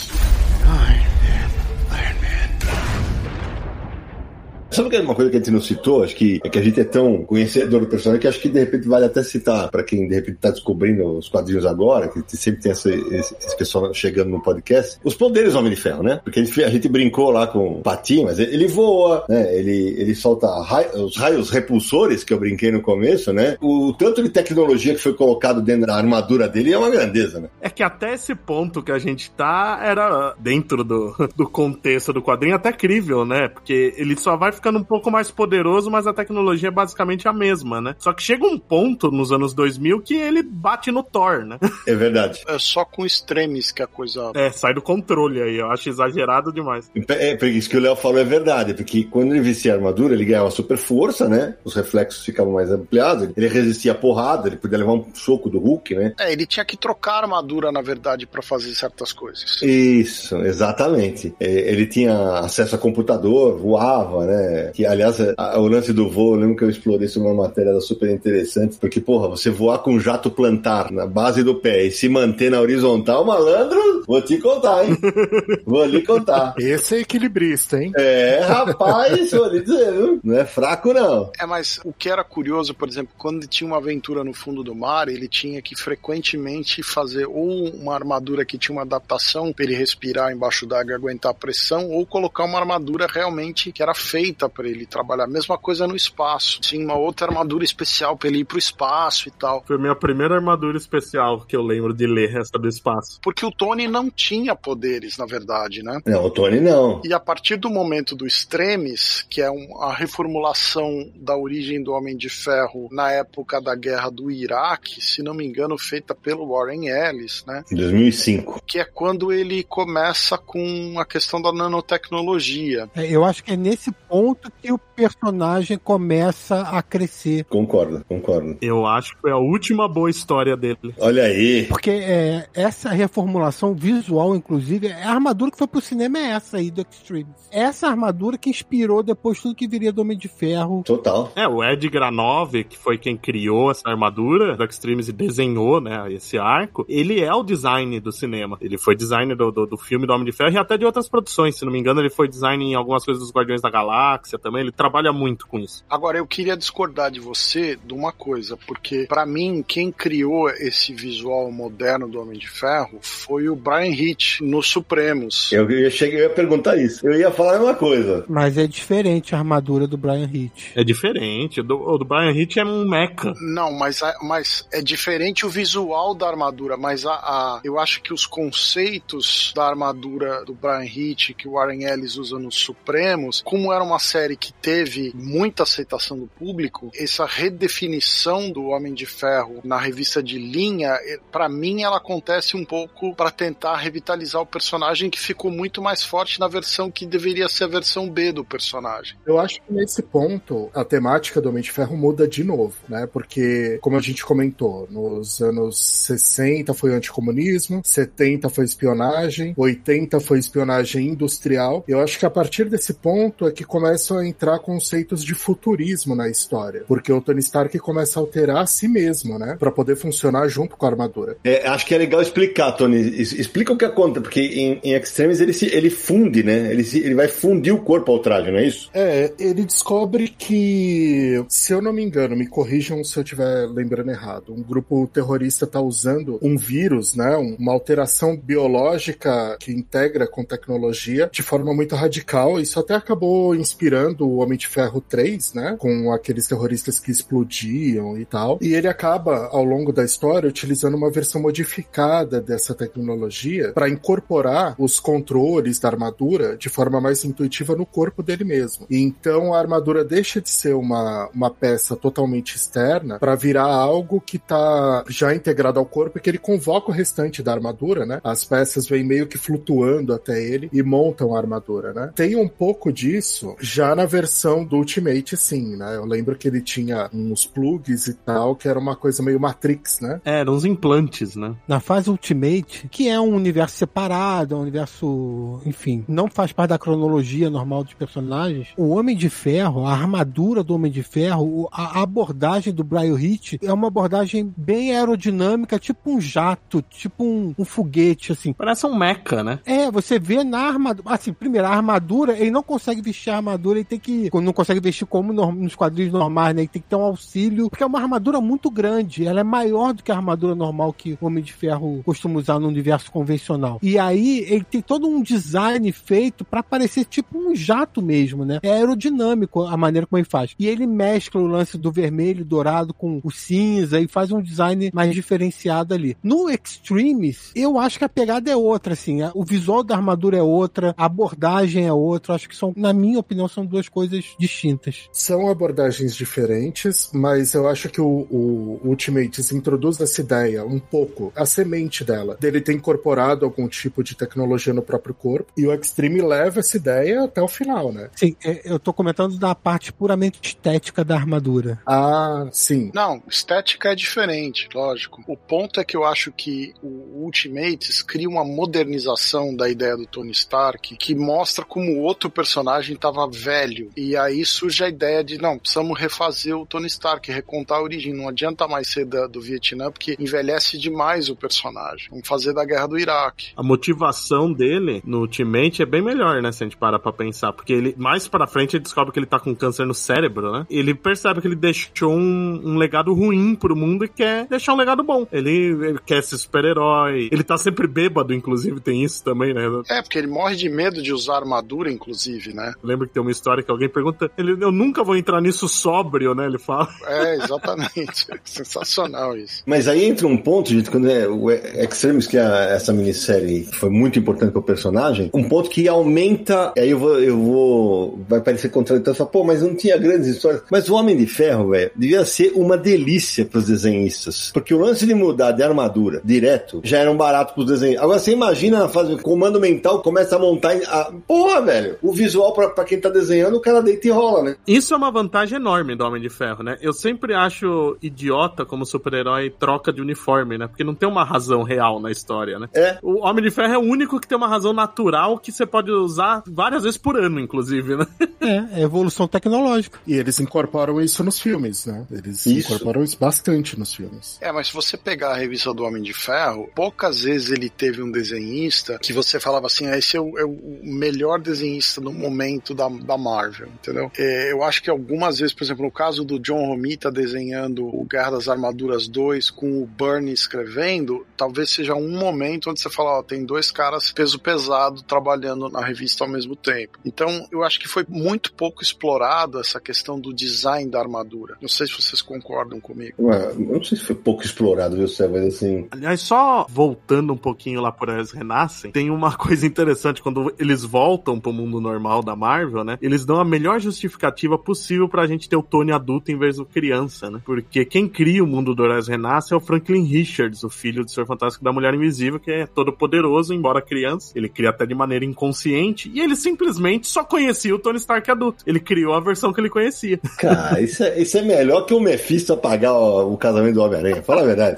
[4.74, 6.04] Sabe que é uma coisa que a gente não citou?
[6.04, 8.60] Acho que é que a gente é tão conhecedor do personagem que acho que de
[8.60, 12.62] repente vale até citar pra quem de repente tá descobrindo os quadrinhos agora, que sempre
[12.62, 16.20] tem essa, esse, esse pessoal chegando no podcast, os poderes do Homem de Ferro, né?
[16.24, 19.56] Porque a gente, a gente brincou lá com o Patinho, mas ele voa, né?
[19.56, 23.58] Ele, ele solta rai- os raios repulsores que eu brinquei no começo, né?
[23.62, 27.50] O tanto de tecnologia que foi colocado dentro da armadura dele é uma grandeza, né?
[27.62, 32.22] É que até esse ponto que a gente tá era dentro do, do contexto do
[32.22, 33.48] quadrinho até crível, né?
[33.48, 37.34] Porque ele só vai ficando um pouco mais poderoso, mas a tecnologia é basicamente a
[37.34, 37.96] mesma, né?
[38.00, 41.60] Só que chega um ponto nos anos 2000 que ele bate no Thor, né?
[41.86, 42.42] É verdade.
[42.48, 44.32] É só com extremes que a coisa.
[44.36, 45.58] É, sai do controle aí.
[45.58, 46.90] Eu acho exagerado demais.
[47.10, 50.14] É, porque isso que o Léo falou é verdade, porque quando ele vestia a armadura,
[50.14, 51.56] ele ganhava super força, né?
[51.64, 55.60] Os reflexos ficavam mais ampliados, ele resistia a porrada, ele podia levar um soco do
[55.60, 56.14] Hulk, né?
[56.20, 59.62] É, ele tinha que trocar a armadura, na verdade, pra fazer certas coisas.
[59.62, 61.36] Isso, exatamente.
[61.40, 64.53] É, Ele tinha acesso a computador, voava, né?
[64.74, 67.34] Que, aliás, é, a- o lance do voo, eu lembro que eu explorei isso numa
[67.34, 71.56] matéria era super interessante, porque, porra, você voar com um jato plantar na base do
[71.56, 74.98] pé e se manter na horizontal, malandro, vou te contar, hein?
[75.66, 76.54] vou lhe contar.
[76.58, 77.92] Esse é equilibrista, hein?
[77.96, 80.20] É, rapaz, vou lhe dizer, viu?
[80.24, 81.32] Não é fraco, não.
[81.40, 84.64] É, mas o que era curioso, por exemplo, quando ele tinha uma aventura no fundo
[84.64, 89.66] do mar, ele tinha que frequentemente fazer ou uma armadura que tinha uma adaptação para
[89.66, 93.94] ele respirar embaixo d'água e aguentar a pressão, ou colocar uma armadura realmente que era
[93.94, 95.28] feita para ele trabalhar.
[95.28, 96.60] Mesma coisa no espaço.
[96.62, 99.64] Tinha uma outra armadura especial para ele ir pro espaço e tal.
[99.66, 103.20] Foi a minha primeira armadura especial que eu lembro de ler essa do espaço.
[103.22, 106.00] Porque o Tony não tinha poderes, na verdade, né?
[106.06, 107.02] Não, o Tony não.
[107.04, 111.92] E a partir do momento do Extremes, que é um- a reformulação da origem do
[111.94, 116.48] Homem de Ferro na época da guerra do Iraque, se não me engano, feita pelo
[116.48, 117.64] Warren Ellis, né?
[117.72, 118.62] Em 2005.
[118.66, 122.90] Que é quando ele começa com a questão da nanotecnologia.
[122.96, 127.46] É, eu acho que é nesse ponto que o personagem começa a crescer.
[127.46, 128.58] Concordo, concordo.
[128.62, 130.94] Eu acho que foi a última boa história dele.
[131.00, 131.66] Olha aí.
[131.68, 136.58] Porque é, essa reformulação visual, inclusive, é a armadura que foi pro cinema é essa
[136.58, 137.28] aí do Extreme.
[137.52, 140.84] Essa armadura que inspirou depois tudo que viria do Homem de Ferro.
[140.84, 141.32] Total.
[141.36, 146.12] É, o Ed Granov, que foi quem criou essa armadura do Extremes e desenhou, né,
[146.12, 148.58] esse arco, ele é o design do cinema.
[148.62, 151.10] Ele foi design do, do, do filme do Homem de Ferro e até de outras
[151.10, 151.58] produções.
[151.58, 154.62] Se não me engano, ele foi design em algumas coisas dos Guardiões da Galáxia também.
[154.62, 155.84] Ele trabalha muito com isso.
[155.90, 160.94] Agora, eu queria discordar de você de uma coisa, porque pra mim, quem criou esse
[160.94, 165.52] visual moderno do Homem de Ferro foi o Brian Hitch no Supremos.
[165.52, 167.06] Eu, ia cheguei, eu ia perguntar isso.
[167.06, 168.26] Eu ia falar a mesma coisa.
[168.28, 170.72] Mas é diferente a armadura do Brian Hitch.
[170.76, 171.60] É diferente.
[171.62, 173.34] O do, do Brian Hitch é um mecha.
[173.42, 178.14] Não, mas, mas é diferente o visual da armadura, mas a, a- eu acho que
[178.14, 183.72] os conceitos da armadura do Brian Hitch que o Warren Ellis usa nos Supremos, como
[183.74, 189.62] era uma série que teve muita aceitação do público, essa redefinição do Homem de Ferro
[189.64, 190.98] na revista de linha,
[191.32, 196.04] para mim ela acontece um pouco para tentar revitalizar o personagem que ficou muito mais
[196.04, 199.18] forte na versão que deveria ser a versão B do personagem.
[199.26, 203.08] Eu acho que nesse ponto a temática do Homem de Ferro muda de novo, né?
[203.08, 210.40] Porque, como a gente comentou, nos anos 60 foi anticomunismo, 70 foi espionagem, 80 foi
[210.40, 211.84] espionagem industrial.
[211.88, 213.64] Eu acho que a partir desse ponto é que
[213.94, 218.58] começam a entrar conceitos de futurismo na história, porque o Tony Stark começa a alterar
[218.58, 219.56] a si mesmo, né?
[219.60, 221.38] Para poder funcionar junto com a armadura.
[221.44, 222.98] É, acho que é legal explicar, Tony.
[222.98, 226.72] Explica o que acontece, porque em, em Extremes ele, se, ele funde, né?
[226.72, 228.90] Ele, se, ele vai fundir o corpo ao traje, não é isso?
[228.96, 234.10] É, ele descobre que, se eu não me engano, me corrijam se eu estiver lembrando
[234.10, 237.36] errado, um grupo terrorista está usando um vírus, né?
[237.36, 242.60] Uma alteração biológica que integra com tecnologia de forma muito radical.
[242.60, 243.83] Isso até acabou inspirando
[244.22, 245.76] o Homem de Ferro 3, né?
[245.80, 248.58] Com aqueles terroristas que explodiam e tal.
[248.62, 254.76] E ele acaba, ao longo da história, utilizando uma versão modificada dessa tecnologia para incorporar
[254.78, 258.86] os controles da armadura de forma mais intuitiva no corpo dele mesmo.
[258.90, 264.22] E então a armadura deixa de ser uma, uma peça totalmente externa para virar algo
[264.22, 268.20] que está já integrado ao corpo e que ele convoca o restante da armadura, né?
[268.24, 272.12] As peças vêm meio que flutuando até ele e montam a armadura, né?
[272.16, 275.96] Tem um pouco disso já na versão do Ultimate, sim, né?
[275.96, 280.00] Eu lembro que ele tinha uns plugs e tal, que era uma coisa meio Matrix,
[280.00, 280.22] né?
[280.24, 281.56] É, eram uns implantes, né?
[281.68, 286.70] Na fase Ultimate, que é um universo separado, é um universo, enfim, não faz parte
[286.70, 291.68] da cronologia normal dos personagens, o Homem de Ferro, a armadura do Homem de Ferro,
[291.72, 297.56] a abordagem do Brian Hitch é uma abordagem bem aerodinâmica, tipo um jato, tipo um,
[297.58, 298.54] um foguete, assim.
[298.54, 299.60] Parece um mecha, né?
[299.66, 301.14] É, você vê na armadura.
[301.14, 304.30] Assim, primeiro, a armadura, ele não consegue vestir a armadura, ele tem que.
[304.34, 306.62] Não consegue vestir como nos quadrinhos normais, né?
[306.62, 309.26] Ele tem que ter um auxílio, porque é uma armadura muito grande.
[309.26, 312.60] Ela é maior do que a armadura normal que o Homem de Ferro costuma usar
[312.60, 313.80] no universo convencional.
[313.82, 318.60] E aí, ele tem todo um design feito para parecer tipo um jato mesmo, né?
[318.64, 320.56] É aerodinâmico a maneira como ele faz.
[320.58, 324.42] E ele mescla o lance do vermelho e dourado com o cinza e faz um
[324.42, 326.18] design mais diferenciado ali.
[326.24, 329.20] No Extremes, eu acho que a pegada é outra, assim.
[329.34, 332.36] O visual da armadura é outra, a abordagem é outra.
[332.36, 335.10] Acho que são, na minha opinião, são duas coisas distintas.
[335.12, 341.32] São abordagens diferentes, mas eu acho que o, o Ultimates introduz essa ideia um pouco,
[341.36, 345.74] a semente dela, dele ter incorporado algum tipo de tecnologia no próprio corpo, e o
[345.74, 348.10] Extreme leva essa ideia até o final, né?
[348.16, 351.80] Sim, é, eu tô comentando da parte puramente estética da armadura.
[351.86, 352.92] Ah, sim.
[352.94, 355.24] Não, estética é diferente, lógico.
[355.28, 360.06] O ponto é que eu acho que o Ultimates cria uma modernização da ideia do
[360.06, 363.90] Tony Stark que mostra como o outro personagem estava velho.
[363.96, 368.14] E aí surge a ideia de, não, precisamos refazer o Tony Stark, recontar a origem.
[368.14, 372.08] Não adianta mais ser da, do Vietnã, porque envelhece demais o personagem.
[372.10, 373.52] Vamos fazer da guerra do Iraque.
[373.56, 376.52] A motivação dele no Ultimate é bem melhor, né?
[376.52, 377.54] Se a gente parar pra pensar.
[377.54, 380.66] Porque ele, mais pra frente, ele descobre que ele tá com câncer no cérebro, né?
[380.70, 384.78] Ele percebe que ele deixou um, um legado ruim pro mundo e quer deixar um
[384.78, 385.28] legado bom.
[385.32, 387.30] Ele, ele quer ser super-herói.
[387.32, 389.64] Ele tá sempre bêbado, inclusive, tem isso também, né?
[389.90, 392.74] É, porque ele morre de medo de usar armadura, inclusive, né?
[392.84, 396.34] Lembra que tem uma história que alguém pergunta, ele, eu nunca vou entrar nisso sóbrio,
[396.34, 396.46] né?
[396.46, 396.88] Ele fala.
[397.06, 398.28] É, exatamente.
[398.44, 399.64] Sensacional isso.
[399.66, 403.90] Mas aí entra um ponto, gente, quando é o Extremes, que é essa minissérie foi
[403.90, 408.70] muito importante pro personagem, um ponto que aumenta, aí eu vou, eu vou, vai parecer
[408.70, 410.64] contraditório, fala, pô, mas não tinha grandes histórias.
[410.72, 415.06] Mas o Homem de Ferro, velho, devia ser uma delícia pros desenhistas, porque o lance
[415.06, 418.04] de mudar de armadura direto já era um barato pros desenhistas.
[418.04, 421.12] Agora você imagina fazer comando mental, começa a montar, a...
[421.28, 424.56] porra, velho, o visual pra, pra quem tá desenhando, o cara deita e rola, né?
[424.68, 426.78] Isso é uma vantagem enorme do Homem de Ferro, né?
[426.82, 430.68] Eu sempre acho idiota como super-herói troca de uniforme, né?
[430.68, 432.68] Porque não tem uma razão real na história, né?
[432.74, 432.98] É.
[433.02, 435.92] O Homem de Ferro é o único que tem uma razão natural que você pode
[435.92, 438.08] usar várias vezes por ano, inclusive, né?
[438.44, 440.00] É, é evolução tecnológica.
[440.06, 442.06] E eles incorporam isso nos filmes, né?
[442.12, 442.74] Eles Isso.
[442.74, 444.38] incorporam isso bastante nos filmes.
[444.42, 448.02] É, mas se você pegar a revista do Homem de Ferro, poucas vezes ele teve
[448.02, 452.12] um desenhista que você falava assim, ah, esse é o, é o melhor desenhista no
[452.12, 454.12] momento da, da Marvel, entendeu?
[454.18, 458.06] É, eu acho que algumas vezes, por exemplo, no caso do John Romita desenhando o
[458.06, 463.20] Guerra das Armaduras 2 com o Bernie escrevendo, talvez seja um momento onde você fala,
[463.20, 467.00] ó, tem dois caras peso pesado trabalhando na revista ao mesmo tempo.
[467.06, 471.58] Então, eu acho que foi muito pouco explorado essa questão do design da armadura.
[471.62, 473.14] Não sei se vocês concordam comigo.
[473.20, 475.34] Ué, eu não sei se foi pouco explorado, viu, Sérgio?
[475.34, 475.88] Mas assim.
[475.92, 480.84] Aliás, só voltando um pouquinho lá por Eles Renascem, tem uma coisa interessante quando eles
[480.84, 482.93] voltam pro mundo normal da Marvel, né?
[482.94, 482.98] Né?
[483.02, 486.66] Eles dão a melhor justificativa possível pra gente ter o Tony adulto em vez do
[486.66, 487.42] criança, né?
[487.46, 491.12] Porque quem cria o mundo do Heróis Renasce é o Franklin Richards, o filho do
[491.12, 494.32] Senhor Fantástico da Mulher Invisível, que é todo poderoso, embora criança.
[494.36, 498.64] Ele cria até de maneira inconsciente e ele simplesmente só conhecia o Tony Stark adulto.
[498.66, 500.20] Ele criou a versão que ele conhecia.
[500.38, 504.24] Cara, isso é, isso é melhor que o Mephisto apagar o, o casamento do Homem-Aranha.
[504.24, 504.78] Fala a verdade.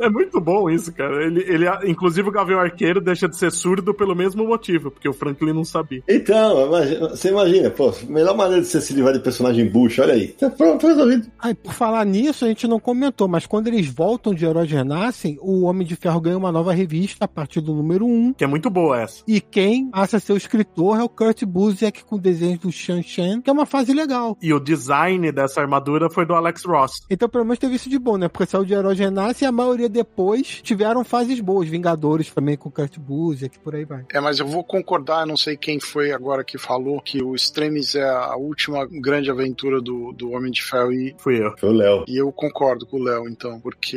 [0.00, 1.24] é muito bom isso, cara.
[1.24, 5.12] Ele, ele, inclusive o Gavião Arqueiro deixa de ser surdo pelo mesmo motivo, porque o
[5.12, 6.02] Franklin não sabia.
[6.08, 10.14] Então, imagina, você imagina, pô, melhor maneira de você se livrar de personagem bucho, olha
[10.14, 10.28] aí.
[10.28, 11.28] Tá pronto, resolvido.
[11.38, 15.38] Aí, por falar nisso, a gente não comentou, mas quando eles voltam de Heróis Renascem,
[15.40, 18.34] o Homem de Ferro ganha uma nova revista a partir do número 1.
[18.34, 19.22] Que é muito boa essa.
[19.26, 23.02] E quem passa a ser o escritor é o Kurt Busiek com desenhos do Shan
[23.02, 24.36] Shan, que é uma fase legal.
[24.40, 27.02] E o design dessa armadura foi do Alex Ross.
[27.10, 28.28] Então, pelo menos teve isso de bom, né?
[28.28, 31.68] Porque saiu de Heróis Renasce e a maioria depois tiveram fases boas.
[31.68, 34.04] Vingadores também com o Kurt Busiek, por aí vai.
[34.12, 36.67] É, mas eu vou concordar, não sei quem foi agora que falou
[37.04, 41.14] que o Extremis é a última grande aventura do, do Homem de Ferro e...
[41.18, 41.56] Fui eu.
[41.56, 42.04] Foi o Léo.
[42.06, 43.96] E eu concordo com o Léo, então, porque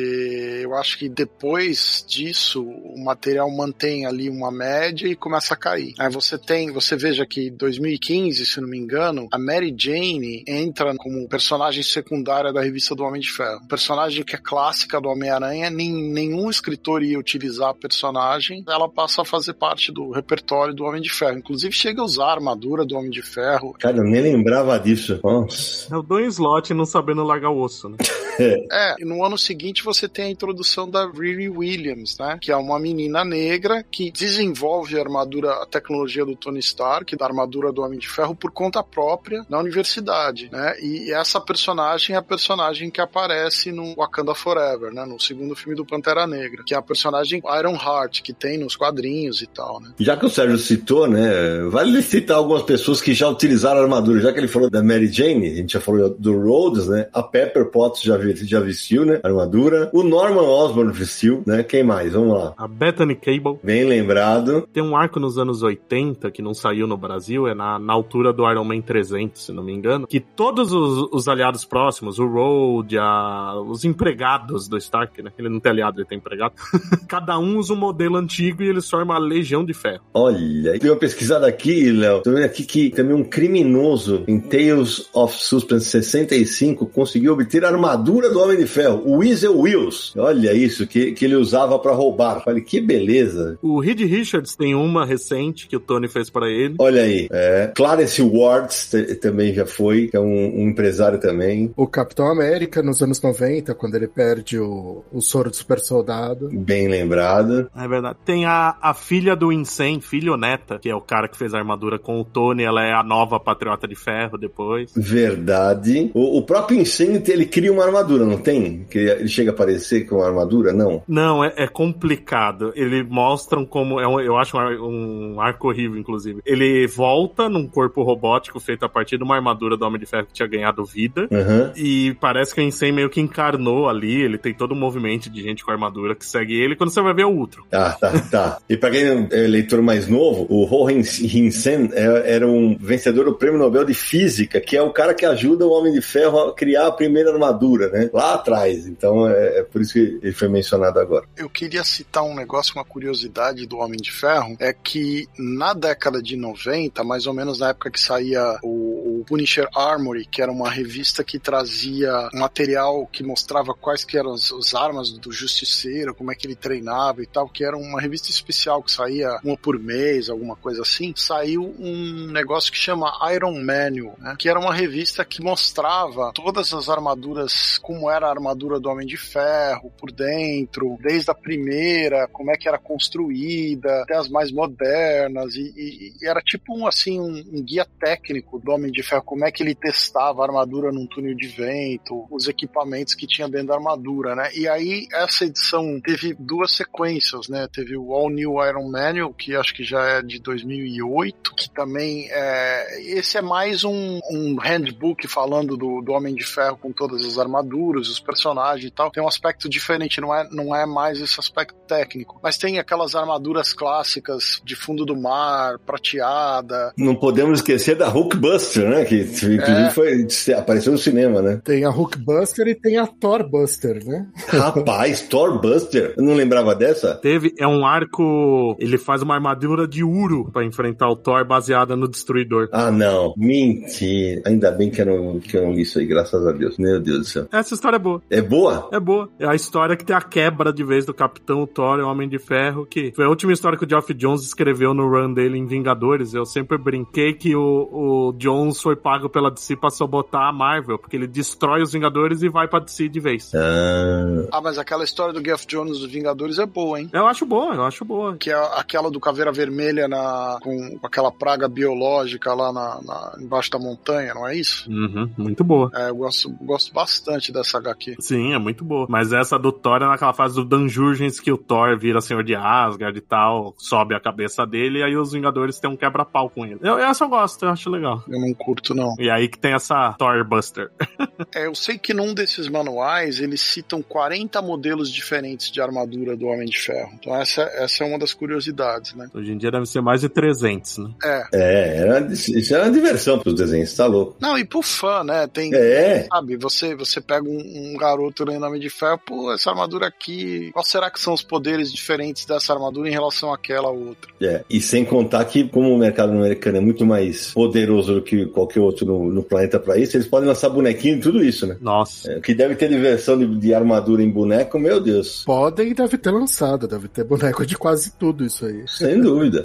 [0.63, 5.93] eu acho que depois disso o material mantém ali uma média e começa a cair.
[5.99, 10.95] Aí você tem, você veja que 2015, se não me engano, a Mary Jane entra
[10.95, 13.61] como personagem secundária da revista do Homem de Ferro.
[13.63, 18.89] Um personagem que é clássica do Homem-Aranha, nem, nenhum escritor ia utilizar a personagem, ela
[18.89, 21.37] passa a fazer parte do repertório do Homem de Ferro.
[21.37, 23.73] Inclusive chega a usar a armadura do Homem de Ferro.
[23.79, 25.19] Cara, eu nem lembrava disso.
[25.23, 25.93] Nossa.
[25.93, 27.97] É o Don Slot não sabendo largar o osso, né?
[28.71, 32.37] é, e no ano seguinte você tem a introdução da Riri Williams, né?
[32.39, 37.25] Que é uma menina negra que desenvolve a armadura, a tecnologia do Tony Stark, da
[37.25, 40.75] armadura do Homem de Ferro, por conta própria na universidade, né?
[40.79, 45.05] E essa personagem é a personagem que aparece no Wakanda Forever, né?
[45.05, 48.75] No segundo filme do Pantera Negra, que é a personagem Iron Heart, que tem nos
[48.75, 49.91] quadrinhos e tal, né?
[49.99, 51.63] Já que o Sérgio citou, né?
[51.69, 54.19] Vale citar algumas pessoas que já utilizaram armadura.
[54.19, 57.07] Já que ele falou da Mary Jane, a gente já falou do Rhodes, né?
[57.13, 59.19] A Pepper Potts já, já vestiu, né?
[59.23, 59.89] Armadura.
[59.93, 61.63] O Norman Osborn vestiu, né?
[61.63, 62.13] Quem mais?
[62.13, 62.53] Vamos lá.
[62.57, 63.59] A Bethany Cable.
[63.63, 64.67] Bem lembrado.
[64.73, 68.33] Tem um arco nos anos 80 que não saiu no Brasil, é na, na altura
[68.33, 72.27] do Iron Man 300, se não me engano, que todos os, os aliados próximos, o
[72.27, 75.31] Road, a, os empregados do Stark, né?
[75.37, 76.53] Ele não tem aliado, ele tem empregado.
[77.07, 80.01] Cada um usa um modelo antigo e eles formam a Legião de Ferro.
[80.13, 82.21] Olha, tem uma pesquisada aqui, Léo.
[82.21, 88.29] Tô aqui que também um criminoso em Tales of Suspense 65 conseguiu obter a armadura
[88.29, 90.13] do Homem de Ferro, o Weasel Wills.
[90.17, 92.43] Olha isso, que, que ele usava para roubar.
[92.45, 93.57] Olha que beleza.
[93.61, 96.75] O Reed Richards tem uma recente que o Tony fez para ele.
[96.79, 97.71] Olha aí, é.
[97.75, 98.91] Clarence Wards
[99.21, 101.71] também já foi, que é um, um, empresário também.
[101.75, 106.49] O Capitão América nos anos 90, quando ele perde o, o soro do super soldado.
[106.51, 107.69] Bem lembrado.
[107.75, 108.17] É verdade.
[108.25, 111.53] Tem a, a filha do Insane, filho ou neta, que é o cara que fez
[111.53, 114.91] a armadura com o Tony, ela é a nova Patriota de Ferro depois.
[114.95, 116.11] Verdade.
[116.13, 118.85] O, o próprio Insane, ele cria uma armadura, não tem?
[118.89, 121.03] Que ele chega a aparecer com uma armadura, não?
[121.07, 122.71] Não, é, é complicado.
[122.75, 126.41] Eles mostram como, é um, eu acho um, um arco horrível, inclusive.
[126.45, 130.25] Ele volta num corpo robótico feito a partir de uma armadura do Homem de Ferro
[130.27, 131.27] que tinha ganhado vida.
[131.31, 131.71] Uhum.
[131.75, 135.41] E parece que o Insane meio que encarnou ali, ele tem todo um movimento de
[135.41, 137.63] gente com armadura que segue ele, quando você vai ver o Ultron.
[137.71, 138.57] Ah, tá, tá.
[138.69, 143.35] E pra quem é leitor mais novo, o Ho Hinsen é, era um vencedor do
[143.35, 146.53] Prêmio Nobel de Física, que é o cara que ajuda o Homem de Ferro a
[146.53, 148.09] criar a primeira armadura, né?
[148.13, 148.87] Lá atrás.
[148.87, 151.25] Então é, é por isso que ele foi mencionado agora.
[151.37, 156.21] Eu queria citar um negócio, uma curiosidade do Homem de Ferro, é que na década
[156.21, 160.51] de 90, mais ou menos na época que saía o, o Punisher Armory, que era
[160.51, 166.13] uma revista que trazia material que mostrava quais que eram as, as armas do Justiceiro,
[166.13, 169.57] como é que ele treinava e tal, que era uma revista especial que saía uma
[169.57, 172.00] por mês, alguma coisa assim, saiu um
[172.31, 174.35] negócio que chama Iron Manual, né?
[174.37, 179.05] que era uma revista que mostrava todas as armaduras, como era a armadura do Homem
[179.05, 184.51] de Ferro por dentro, desde a primeira, como é que era construída, até as mais
[184.51, 189.03] modernas, e, e, e era tipo um, assim, um, um, guia técnico do Homem de
[189.03, 193.27] Ferro, como é que ele testava a armadura num túnel de vento, os equipamentos que
[193.27, 194.49] tinha dentro da armadura, né?
[194.55, 197.67] E aí essa edição teve duas sequências, né?
[197.71, 201.90] Teve o All New Iron Manual, que acho que já é de 2008, que também
[201.99, 203.01] é...
[203.17, 207.37] Esse é mais um, um handbook falando do, do Homem de Ferro com todas as
[207.37, 211.39] armaduras os personagens e tal, tem um aspecto diferente, não é, não é mais esse
[211.39, 212.39] aspecto técnico.
[212.43, 216.93] Mas tem aquelas armaduras clássicas de fundo do mar, prateada.
[216.97, 219.05] Não podemos esquecer da Hulkbuster, né?
[219.05, 219.89] Que inclusive É.
[219.89, 220.27] foi,
[220.57, 221.61] apareceu no cinema, né?
[221.63, 224.27] Tem a Hulkbuster e tem a Thorbuster, né?
[224.47, 226.13] Rapaz, Thorbuster?
[226.17, 227.15] Eu não lembrava dessa?
[227.15, 228.75] Teve, é um arco.
[228.79, 231.45] Ele faz uma armadura de Uro pra enfrentar o Thor
[231.81, 232.69] baseada no Destruidor.
[232.71, 233.33] Ah, não.
[233.37, 234.41] Mentira.
[234.45, 236.77] Ainda bem que eu, não, que eu não li isso aí, graças a Deus.
[236.77, 237.47] Meu Deus do céu.
[237.51, 238.21] Essa história é boa.
[238.29, 238.89] É boa?
[238.91, 239.29] É boa.
[239.39, 242.29] É a história que tem a quebra de vez do Capitão, Thor e o Homem
[242.29, 245.57] de Ferro, que foi a última história que o Geoff Jones escreveu no run dele
[245.57, 246.33] em Vingadores.
[246.33, 250.97] Eu sempre brinquei que o, o Jones foi pago pela DC pra sabotar a Marvel,
[250.97, 253.51] porque ele destrói os Vingadores e vai pra DC de vez.
[253.55, 257.09] Ah, Ah, mas aquela história do Geoff Jones dos Vingadores é boa, hein?
[257.11, 258.35] Eu acho boa, eu acho boa.
[258.37, 263.71] Que é aquela do Caveira Vermelha na, com aquela praga biológica lá na, na- embaixo
[263.71, 264.89] da montanha, não é isso?
[264.91, 265.89] Uhum, muito boa.
[265.93, 268.15] É, eu gosto, gosto bastante dessa HQ.
[268.19, 269.05] Sim, é muito boa.
[269.09, 272.55] Mas essa do Thor é naquela fase do Dungeons que o Thor vira senhor de
[272.55, 276.65] Asgard e tal, sobe a cabeça dele e aí os Vingadores têm um quebra-pau com
[276.65, 276.79] ele.
[276.81, 278.23] Eu, essa eu gosto, eu acho legal.
[278.27, 279.13] Eu não curto, não.
[279.19, 280.91] E aí que tem essa Thor Buster.
[281.53, 286.45] É, eu sei que num desses manuais eles citam 40 modelos diferentes de armadura do
[286.45, 287.09] Homem de Ferro.
[287.15, 289.27] Então essa, essa é uma das curiosidades, né?
[289.33, 291.09] Hoje em dia deve ser mais de 300, né?
[291.23, 291.43] É.
[291.53, 294.35] é, era, isso era uma diversão pros desenhos, tá louco.
[294.39, 295.47] Não, e pro fã, né?
[295.47, 295.73] Tem.
[295.73, 296.27] É.
[296.31, 300.69] Sabe, você, você pega um, um garoto lendo Homem de Ferro, pô, essa armadura aqui.
[300.73, 304.31] Qual será que são os poderes diferentes dessa armadura em relação àquela outra?
[304.41, 308.45] É, e sem contar que, como o mercado americano é muito mais poderoso do que
[308.47, 311.77] qualquer outro no, no planeta pra isso, eles podem lançar bonequinho e tudo isso, né?
[311.81, 312.31] Nossa.
[312.31, 315.43] É, o que deve ter de versão de, de armadura em boneco, meu Deus.
[315.45, 318.83] Podem e deve ter lançado, deve ter boneco de quase tudo isso aí.
[318.87, 319.63] Sem dúvida.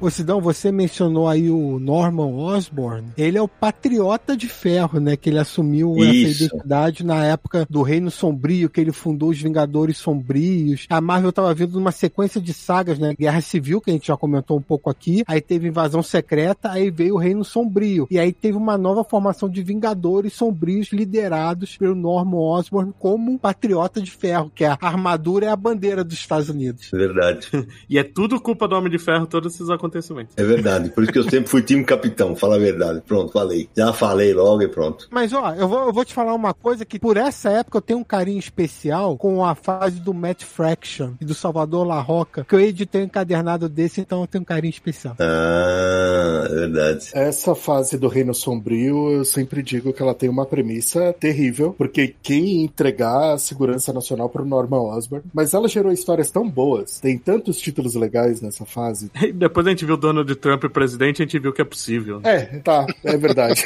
[0.00, 3.08] Ô Sidão, você mencionou aí o Norman Osborn.
[3.18, 5.14] Ele é o patriota de ferro, né?
[5.14, 6.30] Que ele assumiu Isso.
[6.30, 10.86] essa identidade na época do Reino Sombrio, que ele fundou os Vingadores Sombrios.
[10.88, 13.14] A Marvel tava vindo numa sequência de sagas, né?
[13.18, 15.22] Guerra Civil, que a gente já comentou um pouco aqui.
[15.26, 18.08] Aí teve Invasão Secreta, aí veio o Reino Sombrio.
[18.10, 23.36] E aí teve uma nova formação de Vingadores Sombrios liderados pelo Norman Osborn como um
[23.36, 26.90] patriota de ferro, que a armadura é a bandeira dos Estados Unidos.
[26.94, 27.50] É verdade.
[27.88, 29.89] E é tudo culpa do Homem de Ferro, todos esses acontecimentos.
[30.36, 30.90] É verdade.
[30.90, 33.02] Por isso que eu sempre fui time capitão, fala a verdade.
[33.06, 33.68] Pronto, falei.
[33.76, 35.08] Já falei logo e pronto.
[35.10, 37.82] Mas ó, eu vou, eu vou te falar uma coisa que por essa época eu
[37.82, 42.44] tenho um carinho especial com a fase do Matt Fraction e do Salvador La Roca,
[42.44, 45.16] que eu editei um encadernado desse, então eu tenho um carinho especial.
[45.18, 47.10] Ah, é verdade.
[47.12, 52.14] Essa fase do Reino Sombrio, eu sempre digo que ela tem uma premissa terrível, porque
[52.22, 57.18] quem entregar a segurança nacional pro Norman Osborn, mas ela gerou histórias tão boas, tem
[57.18, 59.10] tantos títulos legais nessa fase.
[59.34, 62.20] Depois a gente viu Donald Trump presidente, a gente viu que é possível.
[62.24, 63.62] É, tá, é verdade.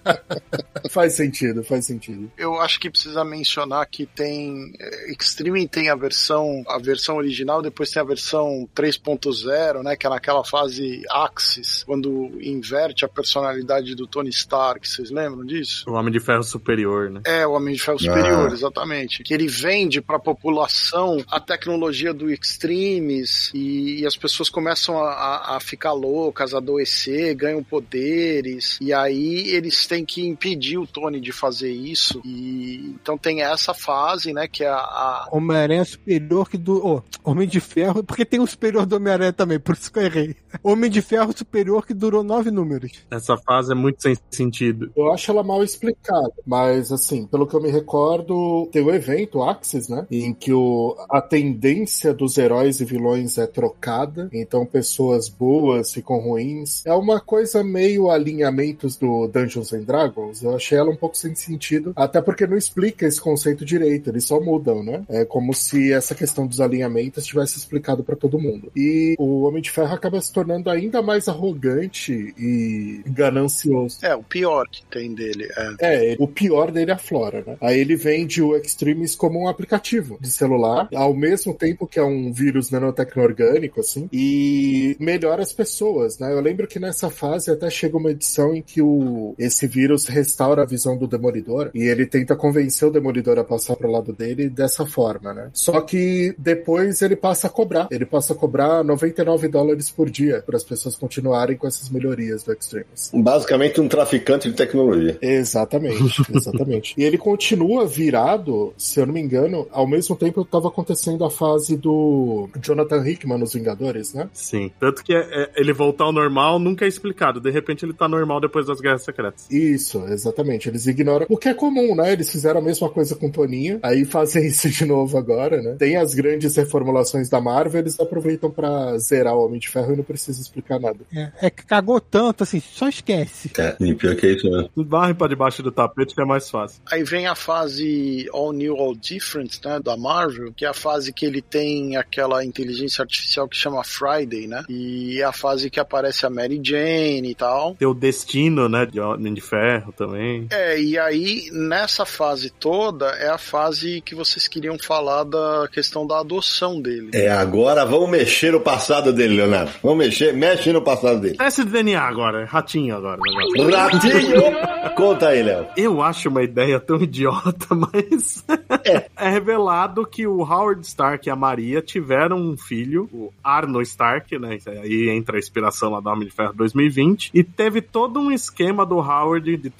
[0.90, 2.30] faz sentido, faz sentido.
[2.36, 7.62] Eu acho que precisa mencionar que tem eh, Extreme tem a versão a versão original,
[7.62, 13.94] depois tem a versão 3.0, né, que é naquela fase Axis, quando inverte a personalidade
[13.94, 15.84] do Tony Stark, vocês lembram disso?
[15.88, 17.20] O Homem de Ferro superior, né?
[17.24, 18.52] É, o Homem de Ferro Superior, Ah.
[18.52, 19.22] exatamente.
[19.22, 24.98] Que ele vende para a população a tecnologia do Extremes e, e as pessoas começam
[24.98, 28.78] a, a- a ficar loucas, adoecer, ganham poderes.
[28.80, 32.20] E aí eles têm que impedir o Tony de fazer isso.
[32.24, 36.80] E então tem essa fase, né, que é a, a- Homem-Aranha superior que do.
[36.84, 40.04] Oh, Homem de Ferro, porque tem o superior do Homem-Aranha também, por isso que eu
[40.04, 40.36] errei.
[40.62, 42.92] Homem de Ferro superior que durou nove números.
[43.10, 44.90] Essa fase é muito sem sentido.
[44.96, 49.42] Eu acho ela mal explicada, mas assim, pelo que eu me recordo, tem o evento
[49.42, 50.06] Axis, né?
[50.10, 56.18] Em que o, a tendência dos heróis e vilões é trocada, então pessoas boas ficam
[56.18, 56.84] ruins.
[56.86, 60.42] É uma coisa meio alinhamentos do Dungeons and Dragons.
[60.42, 64.24] Eu achei ela um pouco sem sentido, até porque não explica esse conceito direito, eles
[64.24, 65.02] só mudam, né?
[65.08, 68.70] É como se essa questão dos alinhamentos tivesse explicado pra todo mundo.
[68.76, 73.98] E o Homem de Ferro acaba se tornando ainda mais arrogante e ganancioso.
[74.02, 75.48] é o pior que tem dele.
[75.80, 76.12] É.
[76.12, 77.56] É, o pior dele é a Flora, né?
[77.60, 82.04] Aí ele vende o Extremes como um aplicativo de celular, ao mesmo tempo que é
[82.04, 86.32] um vírus nanotecno-orgânico, assim, e melhora as pessoas, né?
[86.32, 90.62] Eu lembro que nessa fase até chega uma edição em que o, esse vírus restaura
[90.62, 94.48] a visão do Demolidor e ele tenta convencer o Demolidor a passar pro lado dele
[94.48, 95.50] dessa forma, né?
[95.52, 97.88] Só que depois ele passa a cobrar.
[97.90, 102.42] Ele passa a cobrar 99 dólares por dia para as pessoas continuarem com essas melhorias
[102.42, 103.10] do Extremis.
[103.14, 105.18] Basicamente um traficante de tecnologia.
[105.20, 106.94] Exatamente, exatamente.
[106.96, 111.30] e ele continua virado, se eu não me engano, ao mesmo tempo estava acontecendo a
[111.30, 114.28] fase do Jonathan Hickman nos Vingadores, né?
[114.32, 114.70] Sim.
[114.80, 117.38] Tanto que é, é, ele voltar ao normal nunca é explicado.
[117.38, 119.46] De repente ele tá normal depois das Guerras Secretas.
[119.50, 120.68] Isso, exatamente.
[120.68, 121.26] Eles ignoram.
[121.28, 122.12] O que é comum, né?
[122.12, 125.76] Eles fizeram a mesma coisa com o Toninho, aí fazem isso de novo agora, né?
[125.78, 129.96] Tem as grandes reformulações da Marvel, eles aproveitam para zerar o Homem de Ferro e
[129.96, 130.98] não precisa explicar nada.
[131.14, 133.50] É, é que cagou tanto, assim, só esquece.
[133.58, 134.68] É, e pior que é isso, né?
[134.76, 136.80] Barre pra debaixo do tapete que é mais fácil.
[136.90, 141.12] Aí vem a fase All New, All Different, né, da Marvel, que é a fase
[141.12, 144.64] que ele tem aquela inteligência artificial que chama Friday, né?
[144.70, 147.74] E é a fase que aparece a Mary Jane e tal.
[147.74, 150.46] Tem o destino, né, de Homem de Ferro também.
[150.50, 156.06] É, e aí nessa fase toda é a fase que vocês queriam falar da questão
[156.06, 157.10] da adoção dele.
[157.12, 159.72] É, agora vamos mexer no passado dele, Leonardo.
[159.82, 161.36] Vamos mexer, mexe no passado dele.
[161.36, 163.20] Teste de DNA agora, ratinho agora.
[163.20, 163.76] negócio.
[163.76, 164.94] Ratinho!
[164.94, 165.66] Conta aí, Léo.
[165.76, 168.44] Eu acho uma ideia tão idiota, mas
[168.84, 169.28] é.
[169.28, 174.59] revelado que o Howard Stark e a Maria tiveram um filho, o Arno Stark, né?
[174.66, 178.84] Aí entra a inspiração lá do Homem de Ferro 2020, e teve todo um esquema
[178.84, 179.72] do Howard de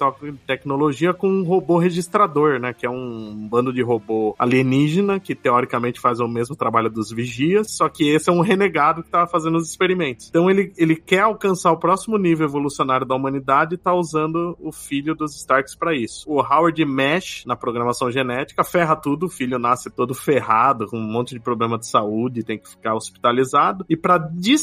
[0.45, 2.73] tecnologia com um robô registrador, né?
[2.73, 7.71] Que é um bando de robô alienígena que teoricamente faz o mesmo trabalho dos vigias,
[7.71, 10.29] só que esse é um renegado que tava fazendo os experimentos.
[10.29, 14.71] Então ele, ele quer alcançar o próximo nível evolucionário da humanidade e tá usando o
[14.71, 16.29] filho dos Starks para isso.
[16.29, 21.11] O Howard mexe na programação genética, ferra tudo, o filho nasce todo ferrado, com um
[21.11, 23.85] monte de problema de saúde, tem que ficar hospitalizado.
[23.89, 24.17] E para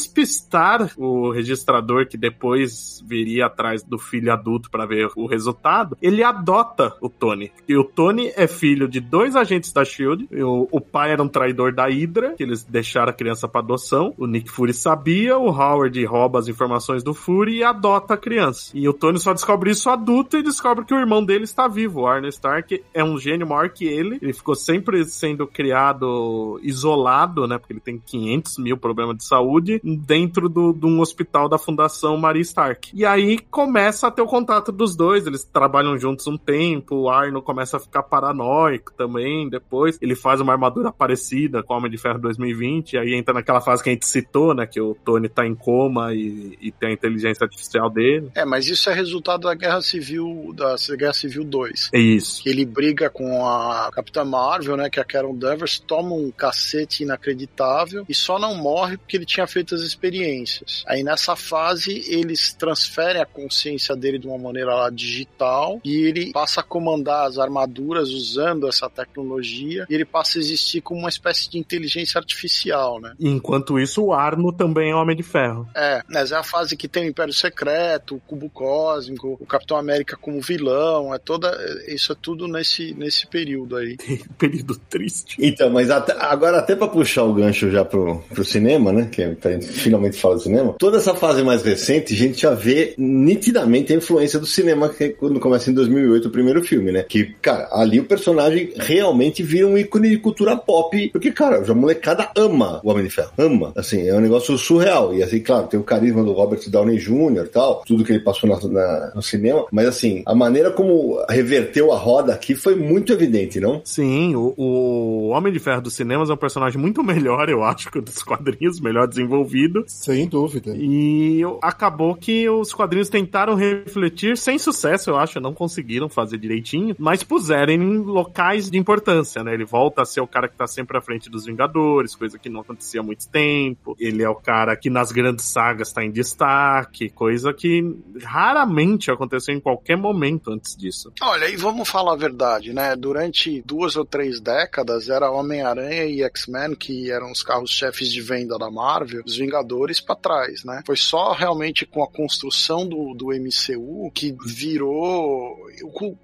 [0.09, 6.23] despistar o registrador que depois viria atrás do filho adulto para ver o resultado, ele
[6.23, 7.51] adota o Tony.
[7.67, 10.27] E o Tony é filho de dois agentes da Shield.
[10.31, 14.13] O, o pai era um traidor da Hydra, que eles deixaram a criança para adoção.
[14.17, 18.71] O Nick Fury sabia, o Howard rouba as informações do Fury e adota a criança.
[18.73, 22.01] E o Tony só descobre isso adulto e descobre que o irmão dele está vivo.
[22.01, 24.17] O Arnold Stark é um gênio maior que ele.
[24.21, 27.57] Ele ficou sempre sendo criado isolado, né?
[27.57, 32.17] Porque ele tem 500 mil problemas de saúde dentro do, de um hospital da Fundação
[32.17, 32.91] Maria Stark.
[32.93, 35.25] E aí começa a ter o contato dos dois.
[35.27, 36.95] Eles trabalham juntos um tempo.
[36.95, 39.49] O Arno começa a ficar paranoico também.
[39.49, 42.93] Depois ele faz uma armadura parecida com o Homem de Ferro 2020.
[42.93, 44.65] E aí entra naquela fase que a gente citou, né?
[44.65, 48.29] Que o Tony tá em coma e, e tem a inteligência artificial dele.
[48.35, 51.89] É, mas isso é resultado da Guerra Civil, da Guerra Civil 2.
[51.93, 52.43] É isso.
[52.43, 54.89] Que ele briga com a Capitã Marvel, né?
[54.89, 59.25] Que é a Carol Danvers, toma um cacete inacreditável e só não morre porque ele
[59.25, 60.83] tinha feito as experiências.
[60.87, 66.31] Aí nessa fase eles transferem a consciência dele de uma maneira lá digital e ele
[66.31, 71.09] passa a comandar as armaduras usando essa tecnologia e ele passa a existir como uma
[71.09, 73.13] espécie de inteligência artificial, né?
[73.19, 75.67] Enquanto isso, o Arno também é Homem de Ferro.
[75.75, 79.77] É, mas é a fase que tem o Império Secreto, o Cubo Cósmico, o Capitão
[79.77, 81.49] América como vilão, é toda
[81.87, 83.97] isso é tudo nesse, nesse período aí.
[84.37, 85.35] Período triste.
[85.39, 89.09] Então, mas até- agora até pra puxar o gancho já pro, pro cinema, né?
[89.11, 90.75] Que a gente finalmente fala do cinema.
[90.77, 95.03] Toda essa fase mais recente, a gente já vê nitidamente a influência do cinema que
[95.05, 97.03] é quando começa em 2008 o primeiro filme, né?
[97.07, 101.09] Que, cara, ali o personagem realmente vira um ícone de cultura pop.
[101.11, 103.31] Porque, cara, a molecada ama o Homem de Ferro.
[103.37, 103.71] Ama.
[103.75, 105.13] Assim, é um negócio surreal.
[105.13, 107.45] E assim, claro, tem o carisma do Robert Downey Jr.
[107.45, 109.65] e tal, tudo que ele passou na- na- no cinema.
[109.71, 113.81] Mas assim, a maneira como reverteu a roda aqui foi muito evidente, não?
[113.83, 117.91] Sim, o, o Homem de Ferro dos cinemas é um personagem muito melhor, eu acho,
[117.91, 119.58] que o dos quadrinhos, melhor desenvolvido.
[119.87, 120.73] Sem dúvida.
[120.75, 126.95] E acabou que os quadrinhos tentaram refletir sem sucesso, eu acho, não conseguiram fazer direitinho,
[126.97, 129.53] mas puseram em locais de importância, né?
[129.53, 132.49] Ele volta a ser o cara que tá sempre à frente dos Vingadores, coisa que
[132.49, 133.95] não acontecia há muito tempo.
[133.99, 137.83] Ele é o cara que nas grandes sagas tá em destaque, coisa que
[138.23, 141.11] raramente aconteceu em qualquer momento antes disso.
[141.21, 142.95] Olha, e vamos falar a verdade, né?
[142.95, 148.57] Durante duas ou três décadas era Homem-Aranha e X-Men que eram os carros-chefes de venda
[148.57, 150.83] da Marvel, os Vingadores pra trás, né?
[150.85, 155.57] Foi só realmente com a construção do, do MCU que virou.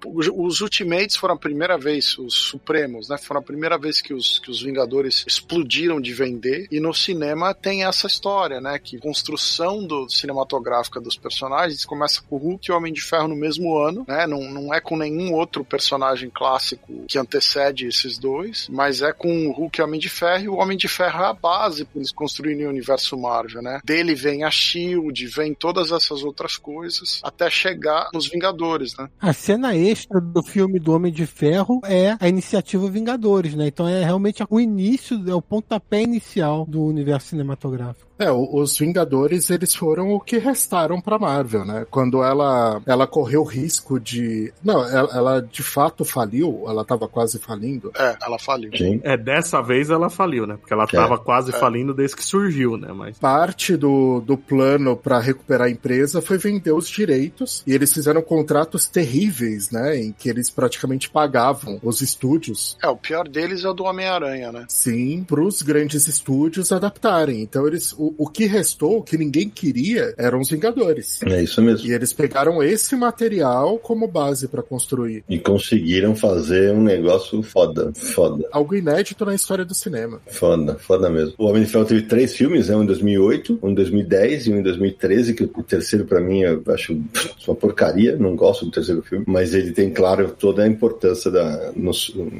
[0.08, 3.18] Os Ultimates foram a primeira vez, os Supremos, né?
[3.18, 6.68] Foram a primeira vez que os, que os Vingadores explodiram de vender.
[6.70, 8.78] E no cinema tem essa história, né?
[8.78, 13.28] Que construção do cinematográfica dos personagens começa com o Hulk e o Homem de Ferro
[13.28, 14.26] no mesmo ano, né?
[14.26, 19.48] Não, não é com nenhum outro personagem clássico que antecede esses dois, mas é com
[19.48, 21.84] o Hulk e o Homem de Ferro, e o Homem de Ferro é a base
[21.84, 23.80] para eles construírem o universo Marvel, né?
[23.84, 29.08] Dele vem a Shield, vem todas essas outras coisas, até chegar nos Vingadores, né?
[29.20, 33.66] A cena extra do filme do Homem de Ferro é a iniciativa Vingadores, né?
[33.66, 38.05] Então é realmente o início, é o pontapé inicial do universo cinematográfico.
[38.18, 41.86] É, os Vingadores, eles foram o que restaram pra Marvel, né?
[41.90, 44.52] Quando ela, ela correu risco de...
[44.64, 47.92] Não, ela, ela de fato faliu, ela tava quase falindo.
[47.96, 48.70] É, ela faliu.
[48.76, 49.00] Sim.
[49.02, 50.56] É, dessa vez ela faliu, né?
[50.56, 52.92] Porque ela tava quase falindo desde que surgiu, né?
[52.92, 57.92] Mas Parte do, do plano pra recuperar a empresa foi vender os direitos e eles
[57.92, 59.96] fizeram contratos terríveis, né?
[59.96, 64.52] Em que eles praticamente pagavam os estúdios É, o pior deles é o do Homem-Aranha,
[64.52, 64.64] né?
[64.68, 67.42] Sim, para os grandes estúdios adaptarem.
[67.42, 71.20] Então eles, o, o que restou, o que ninguém queria, eram os Vingadores.
[71.22, 71.86] É isso mesmo.
[71.86, 77.92] E eles pegaram esse material como base para construir E conseguiram fazer um negócio foda.
[77.94, 78.46] Foda.
[78.52, 80.20] algo inédito na história do cinema.
[80.26, 81.34] Foda, foda mesmo.
[81.38, 82.76] O Homem de Ferro teve três filmes, né?
[82.76, 86.40] Um em 2008, um em 2010 e um em 2013, que o terceiro pra mim
[86.42, 86.98] eu acho
[87.46, 91.72] uma porcaria, não gosto do terceiro filme, mas ele tem, claro, toda a importância da,
[91.74, 91.92] no-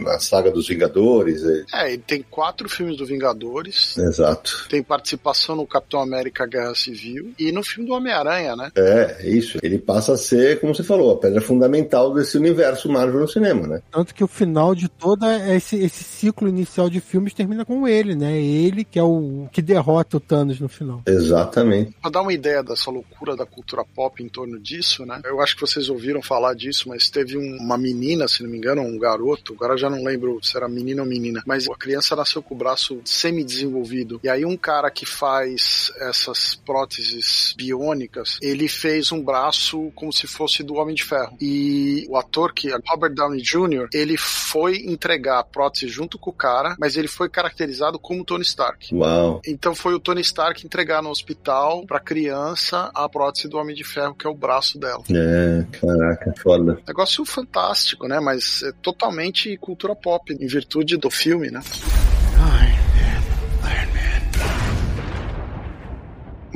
[0.02, 1.42] na saga dos Vingadores.
[1.44, 4.66] é- É, ele tem quatro filmes do Vingadores, exato.
[4.68, 8.70] tem participação no Capitão América Guerra Civil e no filme do Homem-Aranha, né?
[8.76, 9.58] É, é isso.
[9.62, 13.66] Ele passa a ser, como você falou, a pedra fundamental desse universo Marvel no cinema,
[13.66, 13.82] né?
[13.90, 18.14] Tanto que o final de toda esse, esse ciclo inicial de filmes termina com ele,
[18.14, 18.40] né?
[18.40, 21.02] Ele que é o que derrota o Thanos no final.
[21.06, 21.94] Exatamente.
[22.00, 25.20] Pra dar uma ideia dessa loucura da cultura pop em torno disso, né?
[25.24, 28.58] Eu acho que vocês ouviram falar disso, mas teve um- uma menina, se não me
[28.58, 31.74] engano, um garoto, agora eu já não lembro se era menina ou menina, mas a
[31.74, 34.20] criança nasceu com o braço semi-desenvolvido.
[34.22, 40.26] E aí um cara que faz essas próteses biônicas, ele fez um braço como se
[40.26, 41.36] fosse do Homem de Ferro.
[41.40, 46.30] E o ator que é Robert Downey Jr., ele foi entregar a prótese junto com
[46.30, 48.94] o cara, mas ele foi caracterizado como Tony Stark.
[48.94, 49.40] Uau.
[49.46, 53.84] Então foi o Tony Stark entregar no hospital pra criança a prótese do Homem de
[53.84, 55.02] Ferro, que é o braço dela.
[55.10, 56.78] É, caraca, foda.
[56.86, 58.20] Negócio fantástico, né?
[58.20, 61.60] Mas é totalmente cultura pop, em virtude do filme, né?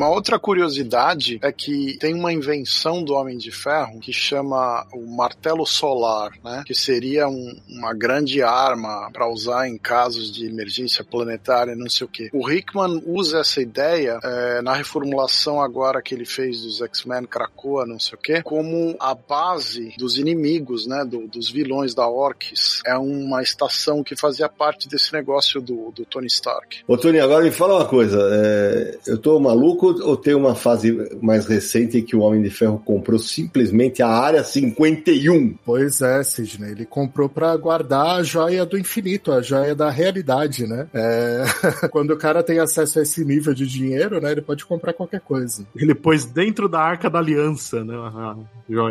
[0.01, 5.05] Uma outra curiosidade é que tem uma invenção do Homem de Ferro que chama o
[5.15, 6.63] martelo solar, né?
[6.65, 12.07] Que seria um- uma grande arma para usar em casos de emergência planetária, não sei
[12.07, 12.31] o quê.
[12.33, 17.85] O Hickman usa essa ideia eh, na reformulação agora que ele fez dos X-Men Krakoa,
[17.85, 21.05] não sei o quê, como a base dos inimigos, né?
[21.05, 22.81] do- dos vilões da Orcs.
[22.87, 26.79] É uma estação que fazia parte desse negócio do, do Tony Stark.
[26.89, 28.19] Ô, Tony, agora me fala uma coisa.
[28.33, 32.51] é, eu tô maluco ou tem uma fase mais recente em que o Homem de
[32.51, 35.55] Ferro comprou simplesmente a área 51?
[35.65, 40.67] Pois é, Sidney, ele comprou pra guardar a joia do infinito, a joia da realidade,
[40.67, 40.87] né?
[40.95, 41.45] É,
[41.91, 45.21] Quando o cara tem acesso a esse nível de dinheiro, né, ele pode comprar qualquer
[45.21, 45.67] coisa.
[45.75, 47.95] ele pôs dentro da Arca da Aliança, né?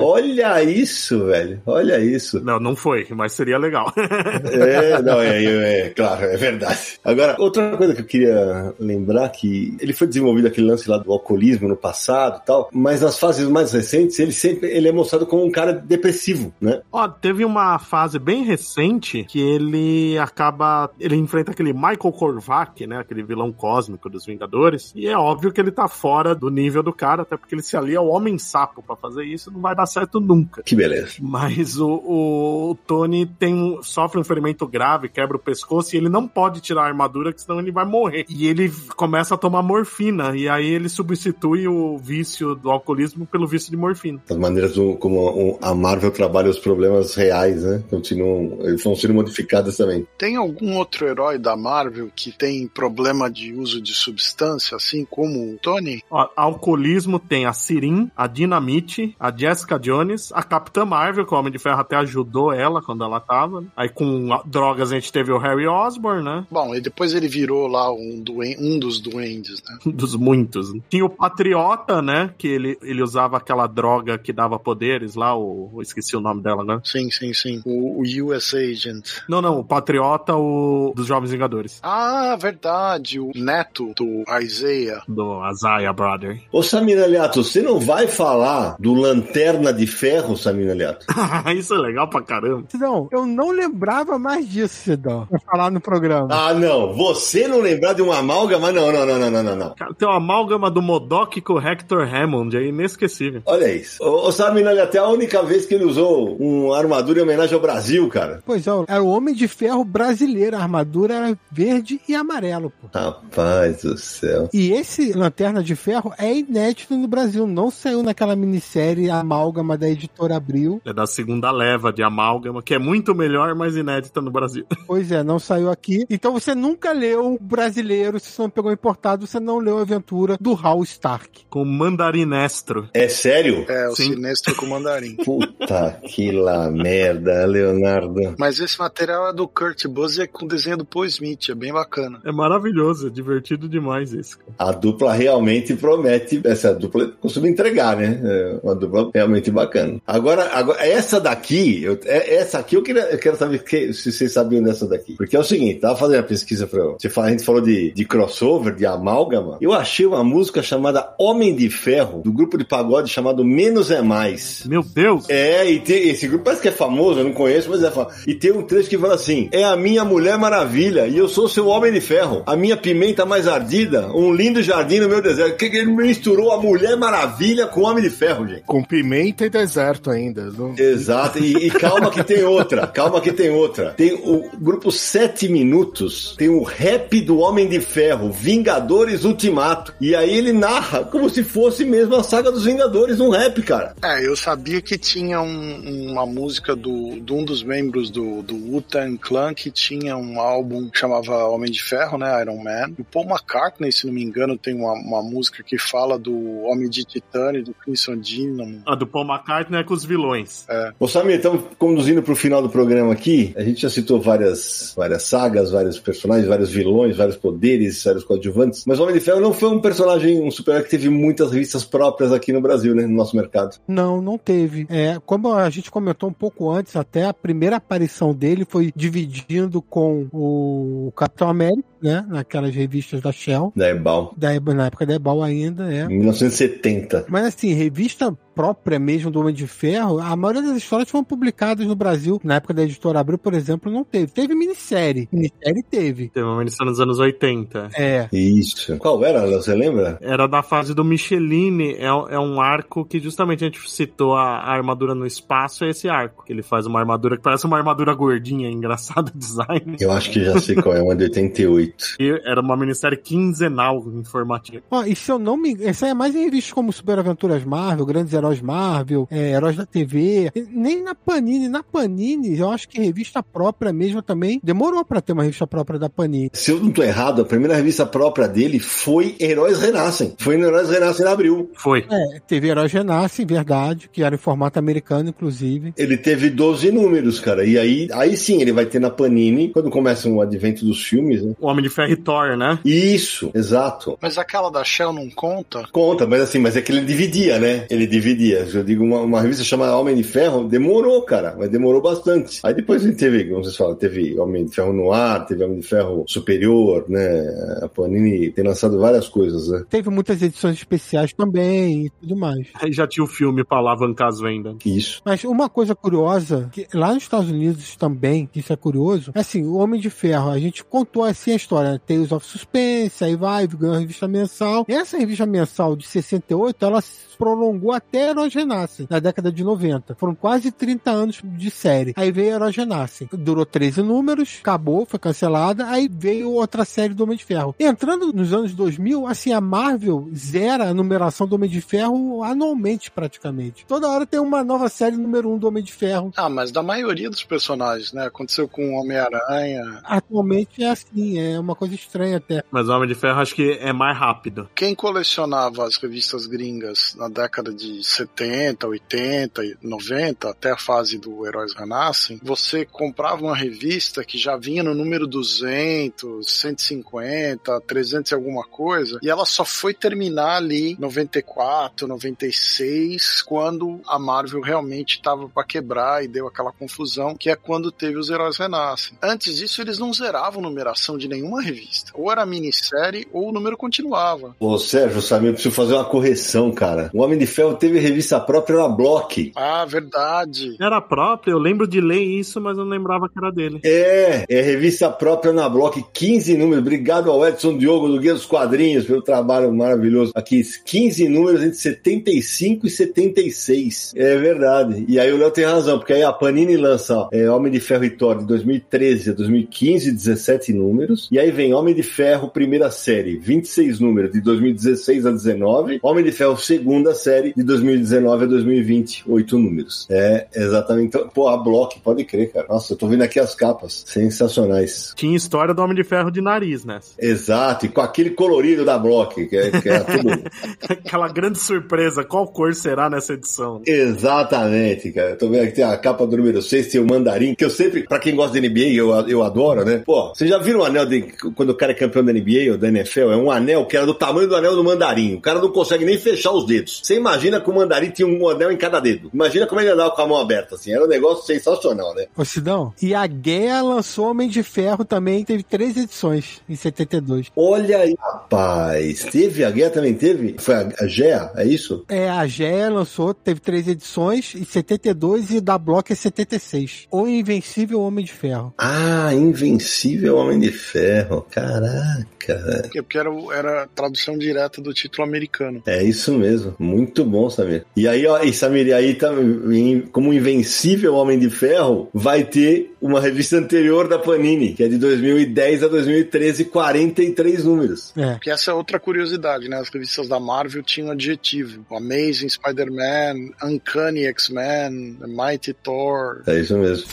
[0.02, 1.62] Olha isso, velho.
[1.66, 2.44] Olha isso.
[2.44, 3.94] Não, não foi, mas seria legal.
[4.50, 7.00] É, não, é, é, é, claro, é verdade.
[7.04, 11.12] Agora, outra coisa que eu queria lembrar que ele foi desenvolvido aquele lance lá do
[11.12, 15.26] alcoolismo no passado e tal, mas nas fases mais recentes ele sempre ele é mostrado
[15.26, 16.82] como um cara depressivo, né?
[16.92, 20.90] Ó, teve uma fase bem recente que ele acaba.
[21.00, 22.98] Ele enfrenta aquele Michael Korvac, né?
[23.00, 24.92] Aquele vilão cósmico dos Vingadores.
[24.96, 27.76] E é óbvio que ele tá fora do nível do cara, até porque ele se
[27.76, 30.64] alia ao Homem-Sapo pra fazer isso, não vai dar certo nunca.
[30.64, 31.16] Que beleza.
[31.22, 36.28] Mas o, o Tony tem, sofre um ferimento grave, quebra o pescoço e ele não
[36.28, 38.26] pode tirar a armadura, que senão ele vai morrer.
[38.30, 43.48] E ele começa a tomar morfina, e aí ele substitui o vício do alcoolismo pelo
[43.48, 44.20] vício de morfina.
[44.30, 47.84] As maneiras do- como a Marvel trabalha os problemas reais, né?
[47.90, 50.08] Continuam, eles vão sendo modificados também.
[50.18, 55.54] Tem algum outro herói da Marvel que tem problema de uso de substância, assim como
[55.54, 56.04] o Tony?
[56.10, 61.38] Ó, alcoolismo tem a Sirin, a Dinamite, a Jessica Jones, a Capitã Marvel, que o
[61.38, 63.62] Homem de Ferro até ajudou ela quando ela tava.
[63.62, 63.68] né?
[63.76, 66.46] Aí com a- drogas a gente teve o Harry Osborn, né?
[66.52, 69.78] Bom, e depois ele virou lá um, duen- um dos duendes, né?
[70.00, 70.59] Dos muitos.
[70.74, 70.82] Né?
[70.90, 72.32] Tinha o Patriota, né?
[72.38, 76.42] Que ele, ele usava aquela droga que dava poderes lá, o, eu esqueci o nome
[76.42, 76.80] dela, né?
[76.84, 77.62] Sim, sim, sim.
[77.66, 79.22] O, o US Agent.
[79.28, 81.80] Não, não, o Patriota, o dos Jovens Vingadores.
[81.84, 83.20] Ah, verdade.
[83.20, 85.04] O neto do Isaiah.
[85.08, 86.42] Do Azaya Brother.
[86.52, 91.06] Ô Samir Aliato, você não vai falar do Lanterna de Ferro, Samir Aliato?
[91.56, 92.66] Isso é legal pra caramba.
[92.70, 96.28] Sidão, eu não lembrava mais disso, Sidão, pra falar no programa.
[96.32, 96.94] Ah, não.
[96.94, 98.72] Você não lembrar de uma amálgama?
[98.72, 99.76] Não, não, não, não, não, não, não.
[99.76, 103.42] Cara, tem uma amálgama do Modok com o Hector Hammond, é inesquecível.
[103.46, 104.04] Olha isso.
[104.04, 107.62] O, o Saminelli, até a única vez que ele usou uma armadura em homenagem ao
[107.62, 108.42] Brasil, cara.
[108.46, 110.56] Pois é, era o Homem de Ferro brasileiro.
[110.56, 112.88] A armadura era verde e amarelo, pô.
[112.94, 114.50] Rapaz do céu.
[114.54, 117.46] E esse Lanterna de Ferro é inédito no Brasil.
[117.46, 120.82] Não saiu naquela minissérie Amálgama da editora Abril.
[120.86, 124.66] É da segunda leva de amálgama, que é muito melhor, mas inédita no Brasil.
[124.88, 126.04] Pois é, não saiu aqui.
[126.10, 130.36] Então você nunca leu brasileiro, se você não pegou importado, você não leu a aventura
[130.40, 131.42] do Hal Stark.
[131.50, 132.90] Com mandarinestro.
[132.94, 133.66] É sério?
[133.68, 134.14] É, o Sim.
[134.14, 135.16] Sinestro com mandarim.
[135.24, 138.36] Puta que lá merda, Leonardo.
[138.38, 142.20] Mas esse material é do Kurt Busiek com desenho do Paul Smith, é bem bacana.
[142.26, 144.38] É maravilhoso, é divertido demais esse.
[144.38, 144.52] cara.
[144.58, 146.42] A dupla realmente promete.
[146.46, 148.20] Essa dupla costuma entregar, né?
[148.24, 150.00] É uma dupla realmente bacana.
[150.06, 154.12] Agora, agora essa daqui, eu- é- essa aqui eu, queria, eu quero saber que- se
[154.12, 155.16] vocês sabiam dessa daqui.
[155.16, 156.98] Porque é o seguinte, tava fazendo a pesquisa pra eu.
[157.00, 159.58] Você fala, a gente falou de, de crossover, de amálgama.
[159.62, 164.02] Eu achei uma música chamada Homem de Ferro, do grupo de pagode chamado Menos é
[164.02, 164.64] Mais.
[164.66, 165.26] Meu Deus!
[165.30, 168.16] É, e tem, esse grupo parece que é famoso, eu não conheço, mas é famoso.
[168.28, 171.50] E tem um trecho que fala assim: É a minha Mulher Maravilha e eu sou
[171.50, 172.44] seu Homem de Ferro.
[172.46, 175.58] A minha pimenta mais ardida, um lindo jardim no meu deserto.
[175.58, 178.62] Que que ele misturou a Mulher Maravilha com o Homem de Ferro, gente?
[178.66, 180.46] Com pimenta e deserto ainda.
[180.56, 183.92] Não- Exato, e, e calma que tem outra, calma que tem outra.
[183.98, 189.94] Tem o grupo 7 Minutos, tem o rap do Homem de Ferro, Vingadores Ultimato.
[190.00, 193.96] E aí ele narra como se fosse mesmo a saga dos Vingadores, um rap, cara.
[194.04, 198.56] É, eu sabia que tinha um- uma música do, de um dos membros do, do
[198.56, 202.94] Wu-Tang Clan que tinha um álbum que chamava Homem de Ferro, né, Iron Man.
[203.00, 206.34] O Paul McCartney, se não me engano, tem uma, uma música que fala do
[206.64, 208.82] Homem de Titânio, do Crimson Dynamo.
[208.86, 210.66] A do Paul McCartney é com os vilões.
[211.00, 213.54] Ô Samir, estamos conduzindo para o final do programa aqui.
[213.56, 218.84] A gente já citou várias, várias sagas, vários personagens, vários vilões, vários poderes, vários coadjuvantes.
[218.86, 221.84] Mas o Homem de Ferro não foi um personagem, um super-herói que teve muitas revistas
[221.84, 223.06] próprias aqui no Brasil, né?
[223.06, 223.78] No nosso mercado.
[223.88, 224.88] Não, não teve.
[224.90, 229.82] É, como a gente comentou um pouco antes, até a primeira aparição dele foi dividindo
[229.82, 232.26] com o Capitão América, né?
[232.28, 233.72] Naquelas revistas da Shell.
[233.76, 234.34] Da Ebal.
[234.38, 236.06] Da, na época da Ebal ainda, é.
[236.06, 237.26] Em 1970.
[237.30, 241.88] Mas assim, revista própria mesmo do Homem de Ferro, a maioria das histórias foram publicadas
[241.88, 242.42] no Brasil.
[242.44, 244.34] Na época da editora Abril, por exemplo, não teve.
[244.34, 245.30] Teve minissérie.
[245.32, 246.28] Minissérie teve.
[246.28, 247.92] Teve uma edição nos anos 80.
[247.96, 248.28] É.
[248.34, 248.98] Isso.
[248.98, 249.48] Qual era?
[249.48, 250.18] Você lembra?
[250.22, 254.58] Era da fase do Micheline, é, é um arco que justamente a gente citou a,
[254.58, 256.44] a armadura no espaço, é esse arco.
[256.44, 259.96] Que ele faz uma armadura que parece uma armadura gordinha, engraçado design.
[260.02, 261.89] Eu acho que já sei qual é, uma de 88.
[262.20, 264.84] E era uma minissérie quinzenal informativa.
[264.90, 265.78] Ó, e se eu não me.
[265.84, 269.86] Essa é mais em revistas como Super Aventuras Marvel, Grandes Heróis Marvel, é, Heróis da
[269.86, 270.52] TV.
[270.72, 271.68] Nem na Panini.
[271.68, 274.60] Na Panini, eu acho que revista própria mesmo também.
[274.64, 276.50] Demorou pra ter uma revista própria da Panini.
[276.54, 280.36] Se eu não tô errado, a primeira revista própria dele foi Heróis Renascem.
[280.38, 281.72] Foi no Heróis Renascem em abril.
[281.74, 282.06] Foi.
[282.10, 285.94] É, teve Heróis Renascem, verdade, que era em formato americano, inclusive.
[285.98, 287.66] Ele teve 12 números, cara.
[287.66, 291.44] E aí, aí sim ele vai ter na Panini, quando começa o advento dos filmes,
[291.44, 291.56] né?
[291.60, 292.80] O Homem de Ferro e Thor, né?
[292.84, 294.18] Isso, exato.
[294.22, 295.84] Mas aquela da Shell não conta?
[295.92, 297.86] Conta, mas assim, mas é que ele dividia, né?
[297.90, 298.68] Ele dividia.
[298.74, 302.60] Eu digo, uma, uma revista chamada Homem de Ferro demorou, cara, mas demorou bastante.
[302.64, 305.64] Aí depois a gente teve, como vocês falam, teve Homem de Ferro no ar, teve
[305.64, 307.80] Homem de Ferro Superior, né?
[307.82, 309.84] A Panini tem lançado várias coisas, né?
[309.90, 312.68] Teve muitas edições especiais também e tudo mais.
[312.76, 314.76] Aí já tinha o filme pra alavancar as vendas.
[314.86, 315.22] Isso.
[315.24, 319.40] Mas uma coisa curiosa, que lá nos Estados Unidos também, que isso é curioso, é
[319.40, 322.00] assim, o Homem de Ferro, a gente contou assim a história, né?
[322.06, 324.86] Tales of Suspense, aí vai, ganhou a revista mensal.
[324.88, 330.16] Essa revista mensal de 68, ela se prolongou até Heróis Renascem, na década de 90.
[330.16, 332.14] Foram quase 30 anos de série.
[332.18, 333.30] Aí veio Heróis Renascem.
[333.32, 337.74] Durou 13 números, acabou, foi cancelada, aí veio outra série do Homem de Ferro.
[337.80, 343.10] Entrando nos anos 2000, assim, a Marvel zera a numeração do Homem de Ferro anualmente,
[343.10, 343.86] praticamente.
[343.88, 346.32] Toda hora tem uma nova série número 1 do Homem de Ferro.
[346.36, 348.26] Ah, mas da maioria dos personagens, né?
[348.26, 350.02] Aconteceu com o Homem-Aranha.
[350.04, 352.64] Atualmente é assim, é uma coisa estranha até.
[352.72, 354.70] Mas o Homem de Ferro acho que é mais rápido.
[354.76, 361.18] Quem colecionava as revistas gringas na década de 70, 80, e 90, até a fase
[361.18, 368.32] do Heróis Renascem, você comprava uma revista que já vinha no número 200, 150, 300
[368.32, 375.16] e alguma coisa, e ela só foi terminar ali 94, 96, quando a Marvel realmente
[375.16, 379.18] estava para quebrar e deu aquela confusão, que é quando teve os Heróis Renascem.
[379.22, 382.12] Antes disso, eles não zeravam numeração de nenhuma nenhuma revista.
[382.14, 384.56] Ou era minissérie ou o número continuava.
[384.60, 387.10] Ô, Sérgio, sabe, eu preciso fazer uma correção, cara.
[387.14, 389.52] O Homem de Ferro teve revista própria na Block.
[389.56, 390.76] Ah, verdade.
[390.80, 393.80] Era próprio, eu lembro de ler isso, mas eu não lembrava que era dele.
[393.84, 396.80] É, é revista própria na Block, 15 números.
[396.80, 400.32] Obrigado ao Edson Diogo do Guia dos Quadrinhos pelo trabalho maravilhoso.
[400.36, 404.14] Aqui, 15 números entre 75 e 76.
[404.16, 405.06] É verdade.
[405.08, 407.80] E aí o Léo tem razão, porque aí a Panini lança ó, é, Homem de
[407.80, 411.30] Ferro e Thor de 2013 a 2015, 17 números.
[411.32, 416.00] E aí vem Homem de Ferro, primeira série, 26 números, de 2016 a 19.
[416.04, 420.08] Homem de Ferro, segunda série, de 2019 a 2020, 8 números.
[420.10, 421.08] É, exatamente.
[421.08, 422.68] Então, pô, a Block, pode crer, cara.
[422.70, 424.04] Nossa, eu tô vendo aqui as capas.
[424.06, 425.14] Sensacionais.
[425.16, 427.00] Tinha história do Homem de Ferro de nariz, né?
[427.18, 430.30] Exato, e com aquele colorido da Block, que, é, que era tudo.
[430.90, 433.82] Aquela grande surpresa, qual cor será nessa edição?
[433.86, 435.32] Exatamente, cara.
[435.32, 437.70] Eu tô vendo aqui tem a capa do número 6, tem o mandarim, que eu
[437.70, 440.02] sempre, pra quem gosta de NBA, eu, eu adoro, né?
[440.06, 441.19] Pô, vocês já viram o anel de
[441.56, 443.32] quando o cara é campeão da NBA ou da NFL?
[443.32, 445.36] É um anel que era do tamanho do anel do mandarim.
[445.36, 447.02] O cara não consegue nem fechar os dedos.
[447.04, 449.30] Você imagina que o mandarim tinha um anel em cada dedo.
[449.34, 450.94] Imagina como ele andava com a mão aberta, assim.
[450.94, 452.28] Era um negócio sensacional, né?
[452.36, 457.48] Ô, Sidão, e a Guerra lançou Homem de Ferro também, teve três edições em 72.
[457.56, 459.24] Olha aí, rapaz.
[459.24, 459.64] Teve?
[459.64, 460.56] A guerra também teve?
[460.60, 462.06] Foi a, a GEA, é isso?
[462.10, 467.08] É, a GEA lançou, teve três edições em 72 e da Block é 76.
[467.12, 468.74] O Invencível Homem de Ferro.
[468.78, 471.09] Ah, Invencível Homem de Ferro.
[471.52, 472.26] Caraca.
[472.48, 472.82] velho.
[473.04, 475.82] Porque era, o- era a tradução direta do título americano.
[475.86, 476.76] É isso mesmo.
[476.80, 477.86] Muito bom, Samir.
[477.96, 482.94] E aí, ó, e Samir, e aí também, como Invencível Homem de Ferro, vai ter
[483.02, 488.12] uma revista anterior da Panini, que é de 2010 a 2013, 43 números.
[488.18, 488.34] É.
[488.34, 489.78] Porque essa é outra curiosidade, né?
[489.78, 491.86] As revistas da Marvel tinham adjetivo.
[491.92, 496.42] Amazing Spider-Man, Uncanny X-Men, Mighty Thor.
[496.48, 497.06] É isso mesmo.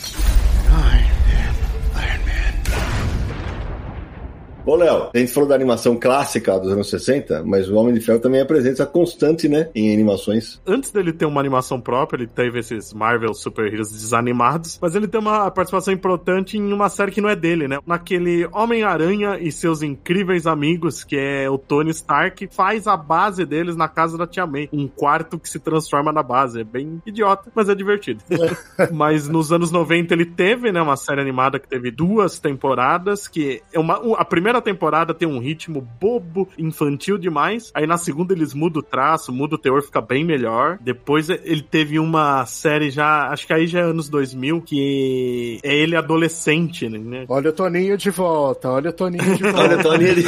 [4.67, 8.01] Ô, Léo, a gente falou da animação clássica dos anos 60, mas o Homem de
[8.01, 9.69] Ferro também é presença constante, né?
[9.73, 10.61] Em animações.
[10.67, 15.07] Antes dele ter uma animação própria, ele teve esses Marvel Super Heroes desanimados, mas ele
[15.07, 17.79] tem uma participação importante em uma série que não é dele, né?
[17.87, 23.77] Naquele Homem-Aranha e seus incríveis amigos, que é o Tony Stark, faz a base deles
[23.77, 24.67] na casa da Tia May.
[24.73, 26.59] Um quarto que se transforma na base.
[26.59, 28.21] É bem idiota, mas é divertido.
[28.91, 33.61] mas nos anos 90 ele teve, né, uma série animada que teve duas temporadas, que
[33.71, 37.71] é uma, a primeira temporada tem um ritmo bobo, infantil demais.
[37.73, 40.77] Aí na segunda eles mudam o traço, muda o teor, fica bem melhor.
[40.81, 45.75] Depois ele teve uma série já, acho que aí já é anos 2000, que é
[45.75, 47.25] ele adolescente, né?
[47.29, 49.61] Olha o Toninho de volta, olha o Toninho de volta.
[49.61, 50.25] Olha, Tony, ele...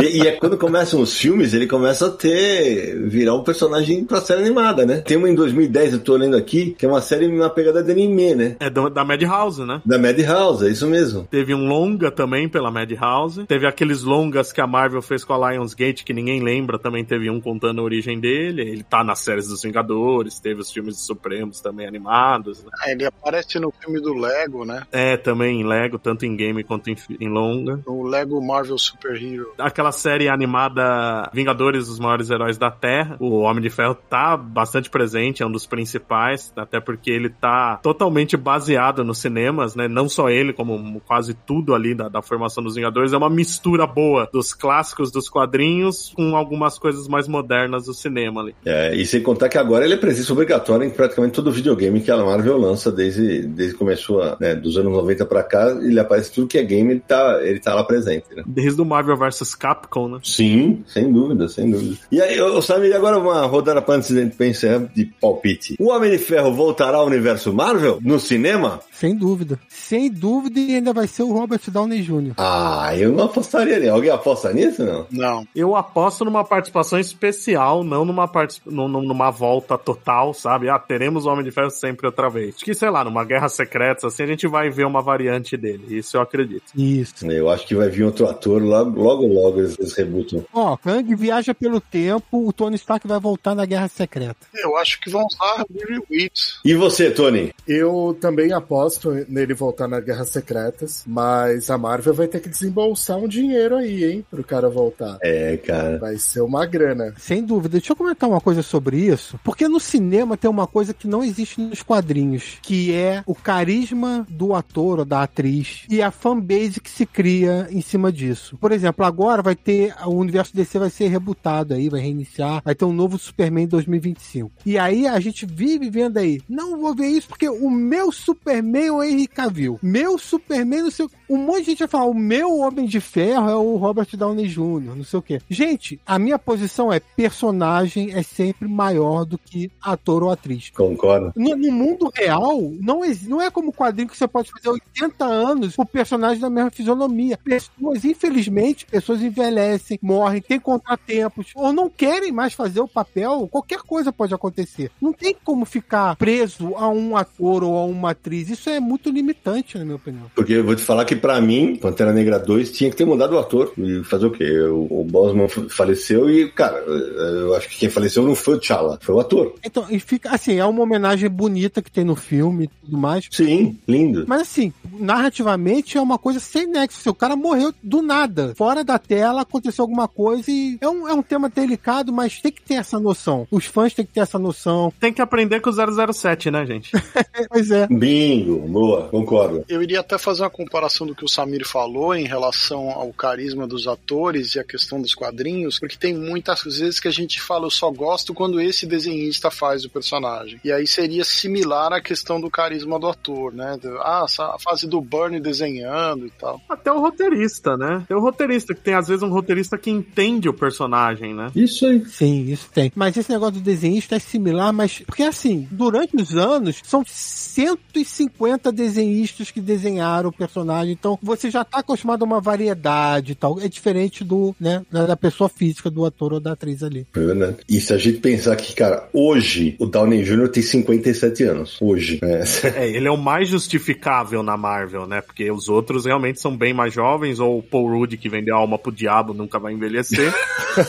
[0.00, 3.08] e, e é quando começam os filmes, ele começa a ter.
[3.08, 4.98] virar um personagem pra série animada, né?
[5.00, 7.90] Tem uma em 2010, eu tô lendo aqui, que é uma série na pegada de
[7.90, 8.56] anime, né?
[8.60, 9.80] É do- da Madhouse, né?
[9.84, 11.26] Da Madhouse, é isso mesmo.
[11.30, 13.29] Teve um longa também pela Madhouse.
[13.46, 16.78] Teve aqueles longas que a Marvel fez com a Lionsgate, que ninguém lembra.
[16.78, 18.62] Também teve um contando a origem dele.
[18.62, 20.38] Ele tá nas séries dos Vingadores.
[20.40, 22.62] Teve os filmes dos Supremos também animados.
[22.64, 22.70] né?
[22.80, 24.86] Ah, ele aparece no filme do Lego, né?
[24.92, 27.80] É, também em Lego, tanto em game quanto em, em longa.
[27.86, 29.52] No Lego Marvel Super Hero.
[29.58, 33.16] Aquela série animada Vingadores, os maiores heróis da Terra.
[33.18, 37.78] O Homem de Ferro tá bastante presente, é um dos principais, até porque ele tá
[37.82, 39.88] totalmente baseado nos cinemas, né?
[39.88, 43.09] Não só ele, como quase tudo ali da, da formação dos Vingadores.
[43.12, 48.40] É uma mistura boa dos clássicos dos quadrinhos com algumas coisas mais modernas do cinema
[48.40, 48.54] ali.
[48.64, 52.10] É, e sem contar que agora ele é presença obrigatória em praticamente todo videogame que
[52.10, 55.98] a Marvel lança desde, desde que começou, a, né, dos anos 90 pra cá, ele
[55.98, 58.42] aparece tudo que é game, ele tá, ele tá lá presente, né?
[58.46, 60.18] Desde o Marvel vs Capcom, né?
[60.22, 61.96] Sim, sem dúvida, sem dúvida.
[62.10, 65.76] E aí, ô, Samir, agora uma rodada pra antes de pensar de palpite.
[65.78, 68.80] O Homem de Ferro voltará ao universo Marvel no cinema?
[69.00, 69.58] Sem dúvida.
[69.68, 72.34] Sem dúvida, e ainda vai ser o Robert Downey Jr.
[72.36, 73.92] Ah, eu não apostaria nisso.
[73.92, 75.06] Alguém aposta nisso, não?
[75.10, 75.48] Não.
[75.56, 78.30] Eu aposto numa participação especial, não numa,
[78.66, 80.68] num- numa volta total, sabe?
[80.68, 82.56] Ah, teremos o Homem de Ferro sempre outra vez.
[82.56, 85.96] Acho que, sei lá, numa Guerra Secreta, assim, a gente vai ver uma variante dele.
[85.96, 86.64] Isso eu acredito.
[86.76, 87.24] Isso.
[87.30, 90.44] Eu acho que vai vir outro ator logo, logo, logo eles, rebutam.
[90.52, 94.36] Ó, Kang viaja pelo tempo, o Tony Stark vai voltar na Guerra Secreta.
[94.54, 96.32] Eu acho que vão usar Riri Wheat.
[96.64, 97.54] E você, Tony?
[97.66, 98.89] Eu também aposto
[99.28, 104.04] nele voltar nas Guerras Secretas, mas a Marvel vai ter que desembolsar um dinheiro aí,
[104.04, 105.18] hein, pro cara voltar.
[105.22, 105.98] É, cara.
[105.98, 107.14] Vai ser uma grana.
[107.18, 107.78] Sem dúvida.
[107.78, 109.38] Deixa eu comentar uma coisa sobre isso.
[109.44, 114.26] Porque no cinema tem uma coisa que não existe nos quadrinhos, que é o carisma
[114.28, 118.56] do ator ou da atriz e a fanbase que se cria em cima disso.
[118.58, 122.74] Por exemplo, agora vai ter o universo DC vai ser rebutado aí, vai reiniciar, vai
[122.74, 124.50] ter um novo Superman em 2025.
[124.64, 128.79] E aí a gente vive vendo aí, não vou ver isso porque o meu Superman
[128.86, 129.78] é o Henry Cavill.
[129.82, 133.00] Meu Superman não sei o um monte de gente vai falar, o meu Homem de
[133.00, 135.40] Ferro é o Robert Downey Jr., não sei o quê.
[135.48, 140.70] Gente, a minha posição é personagem é sempre maior do que ator ou atriz.
[140.70, 141.32] Concordo.
[141.36, 145.24] No, no mundo real, não, é, não é como quadrinho que você pode fazer 80
[145.24, 147.38] anos o personagem da mesma fisionomia.
[147.44, 153.82] Pessoas, infelizmente, pessoas envelhecem, morrem, têm contratempos, ou não querem mais fazer o papel, qualquer
[153.82, 154.90] coisa pode acontecer.
[155.00, 158.50] Não tem como ficar preso a um ator ou a uma atriz.
[158.50, 160.30] Isso é muito limitante, na minha opinião.
[160.34, 163.34] Porque eu vou te falar que pra mim, Pantera Negra 2 tinha que ter mudado
[163.34, 163.72] o ator.
[163.78, 164.50] E fazer o quê?
[164.62, 168.98] O, o Bosman faleceu e, cara, eu acho que quem faleceu não foi o T'Challa,
[169.00, 169.54] foi o ator.
[169.64, 173.28] Então, e fica assim, é uma homenagem bonita que tem no filme e tudo mais.
[173.30, 174.24] Sim, lindo.
[174.26, 177.10] Mas assim, narrativamente é uma coisa sem nexo.
[177.10, 178.54] O cara morreu do nada.
[178.56, 182.52] Fora da tela aconteceu alguma coisa e é um, é um tema delicado, mas tem
[182.52, 183.46] que ter essa noção.
[183.50, 184.92] Os fãs têm que ter essa noção.
[185.00, 186.90] Tem que aprender com o 007, né, gente?
[187.48, 187.86] pois é.
[187.86, 189.64] Bingo, boa, concordo.
[189.68, 193.66] Eu iria até fazer uma comparação do que o Samir falou em relação ao carisma
[193.66, 197.66] dos atores e a questão dos quadrinhos, porque tem muitas vezes que a gente fala,
[197.66, 200.60] eu só gosto quando esse desenhista faz o personagem.
[200.64, 203.78] E aí seria similar à questão do carisma do ator, né?
[203.98, 206.60] Ah, a fase do Burnie desenhando e tal.
[206.68, 208.04] Até o roteirista, né?
[208.06, 211.50] Tem o roteirista, que tem às vezes um roteirista que entende o personagem, né?
[211.54, 212.04] Isso aí.
[212.06, 212.92] Sim, isso tem.
[212.94, 215.00] Mas esse negócio do desenhista é similar, mas.
[215.00, 218.39] Porque assim, durante os anos, são 150
[218.72, 220.92] desenhistas que desenharam o personagem.
[220.92, 223.60] Então, você já tá acostumado a uma variedade e tal.
[223.60, 227.06] É diferente do, né, da pessoa física, do ator ou da atriz ali.
[227.14, 227.56] É verdade.
[227.68, 230.48] E se a gente pensar que, cara, hoje o Downey Jr.
[230.48, 231.78] tem 57 anos.
[231.80, 232.18] Hoje.
[232.22, 232.44] É.
[232.84, 235.20] é, ele é o mais justificável na Marvel, né?
[235.20, 238.58] Porque os outros realmente são bem mais jovens, ou o Paul Rudd que vendeu a
[238.58, 240.32] alma pro diabo nunca vai envelhecer.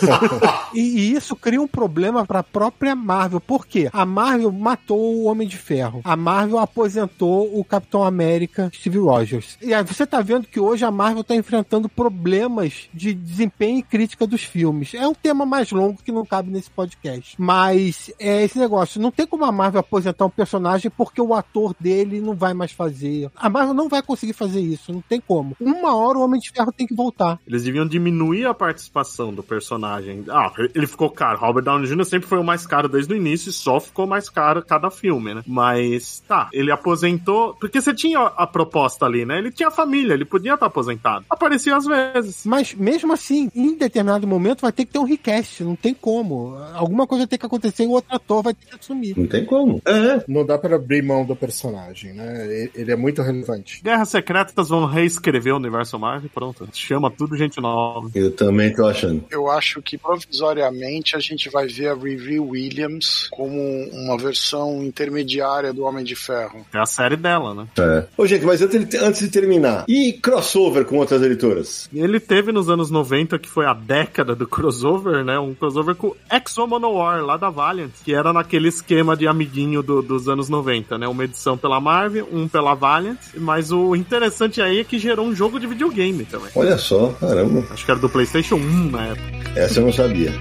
[0.73, 3.39] e, e, isso cria um problema para a própria Marvel.
[3.39, 3.89] Por quê?
[3.91, 6.01] A Marvel matou o Homem de Ferro.
[6.03, 9.57] A Marvel aposentou o Capitão América Steve Rogers.
[9.61, 13.83] E aí você tá vendo que hoje a Marvel tá enfrentando problemas de desempenho e
[13.83, 14.93] crítica dos filmes.
[14.93, 17.35] É um tema mais longo que não cabe nesse podcast.
[17.37, 19.01] Mas é esse negócio.
[19.01, 22.71] Não tem como a Marvel aposentar um personagem porque o ator dele não vai mais
[22.71, 23.31] fazer.
[23.35, 24.91] A Marvel não vai conseguir fazer isso.
[24.91, 25.55] Não tem como.
[25.59, 27.39] Uma hora o Homem de Ferro tem que voltar.
[27.47, 30.23] Eles deviam diminuir a participação do personagem.
[30.29, 31.39] Ah, ele ficou caro.
[31.39, 32.05] Robert Downey Jr.
[32.05, 35.33] sempre foi o mais caro desde o início e só ficou mais caro cada filme,
[35.33, 35.43] né?
[35.45, 37.30] Mas tá, ele aposentou.
[37.59, 39.37] Porque você tinha a proposta ali, né?
[39.37, 41.25] Ele tinha família, ele podia estar aposentado.
[41.29, 42.45] Aparecia às vezes.
[42.45, 45.63] Mas mesmo assim, em determinado momento vai ter que ter um request.
[45.63, 46.55] Não tem como.
[46.73, 49.17] Alguma coisa tem que acontecer e o outro ator vai ter que assumir.
[49.17, 49.81] Não tem como.
[49.85, 50.23] É.
[50.27, 52.69] Não dá para abrir mão do personagem, né?
[52.73, 53.81] Ele é muito relevante.
[53.83, 56.67] Guerras Secretas vão reescrever o universo Marvel pronto.
[56.73, 58.09] Chama tudo gente nova.
[58.15, 59.23] Eu também tô achando.
[59.29, 63.59] Eu acho que provisoriamente a gente vai ver a Riri Williams como
[63.91, 66.65] uma versão intermediária do Homem de Ferro.
[66.73, 67.67] É a série dela, né?
[67.79, 68.05] É.
[68.17, 71.89] Ô, gente, mas antes de terminar, e crossover com outras editoras?
[71.93, 75.39] Ele teve nos anos 90, que foi a década do crossover, né?
[75.39, 80.01] Um crossover com Exo Manowar, lá da Valiant, que era naquele esquema de amiguinho do,
[80.01, 81.07] dos anos 90, né?
[81.07, 85.35] Uma edição pela Marvel, um pela Valiant, mas o interessante aí é que gerou um
[85.35, 86.49] jogo de videogame também.
[86.55, 87.63] Olha só, caramba.
[87.71, 89.31] Acho que era do PlayStation 1 na época.
[89.55, 90.31] Essa eu não sabia.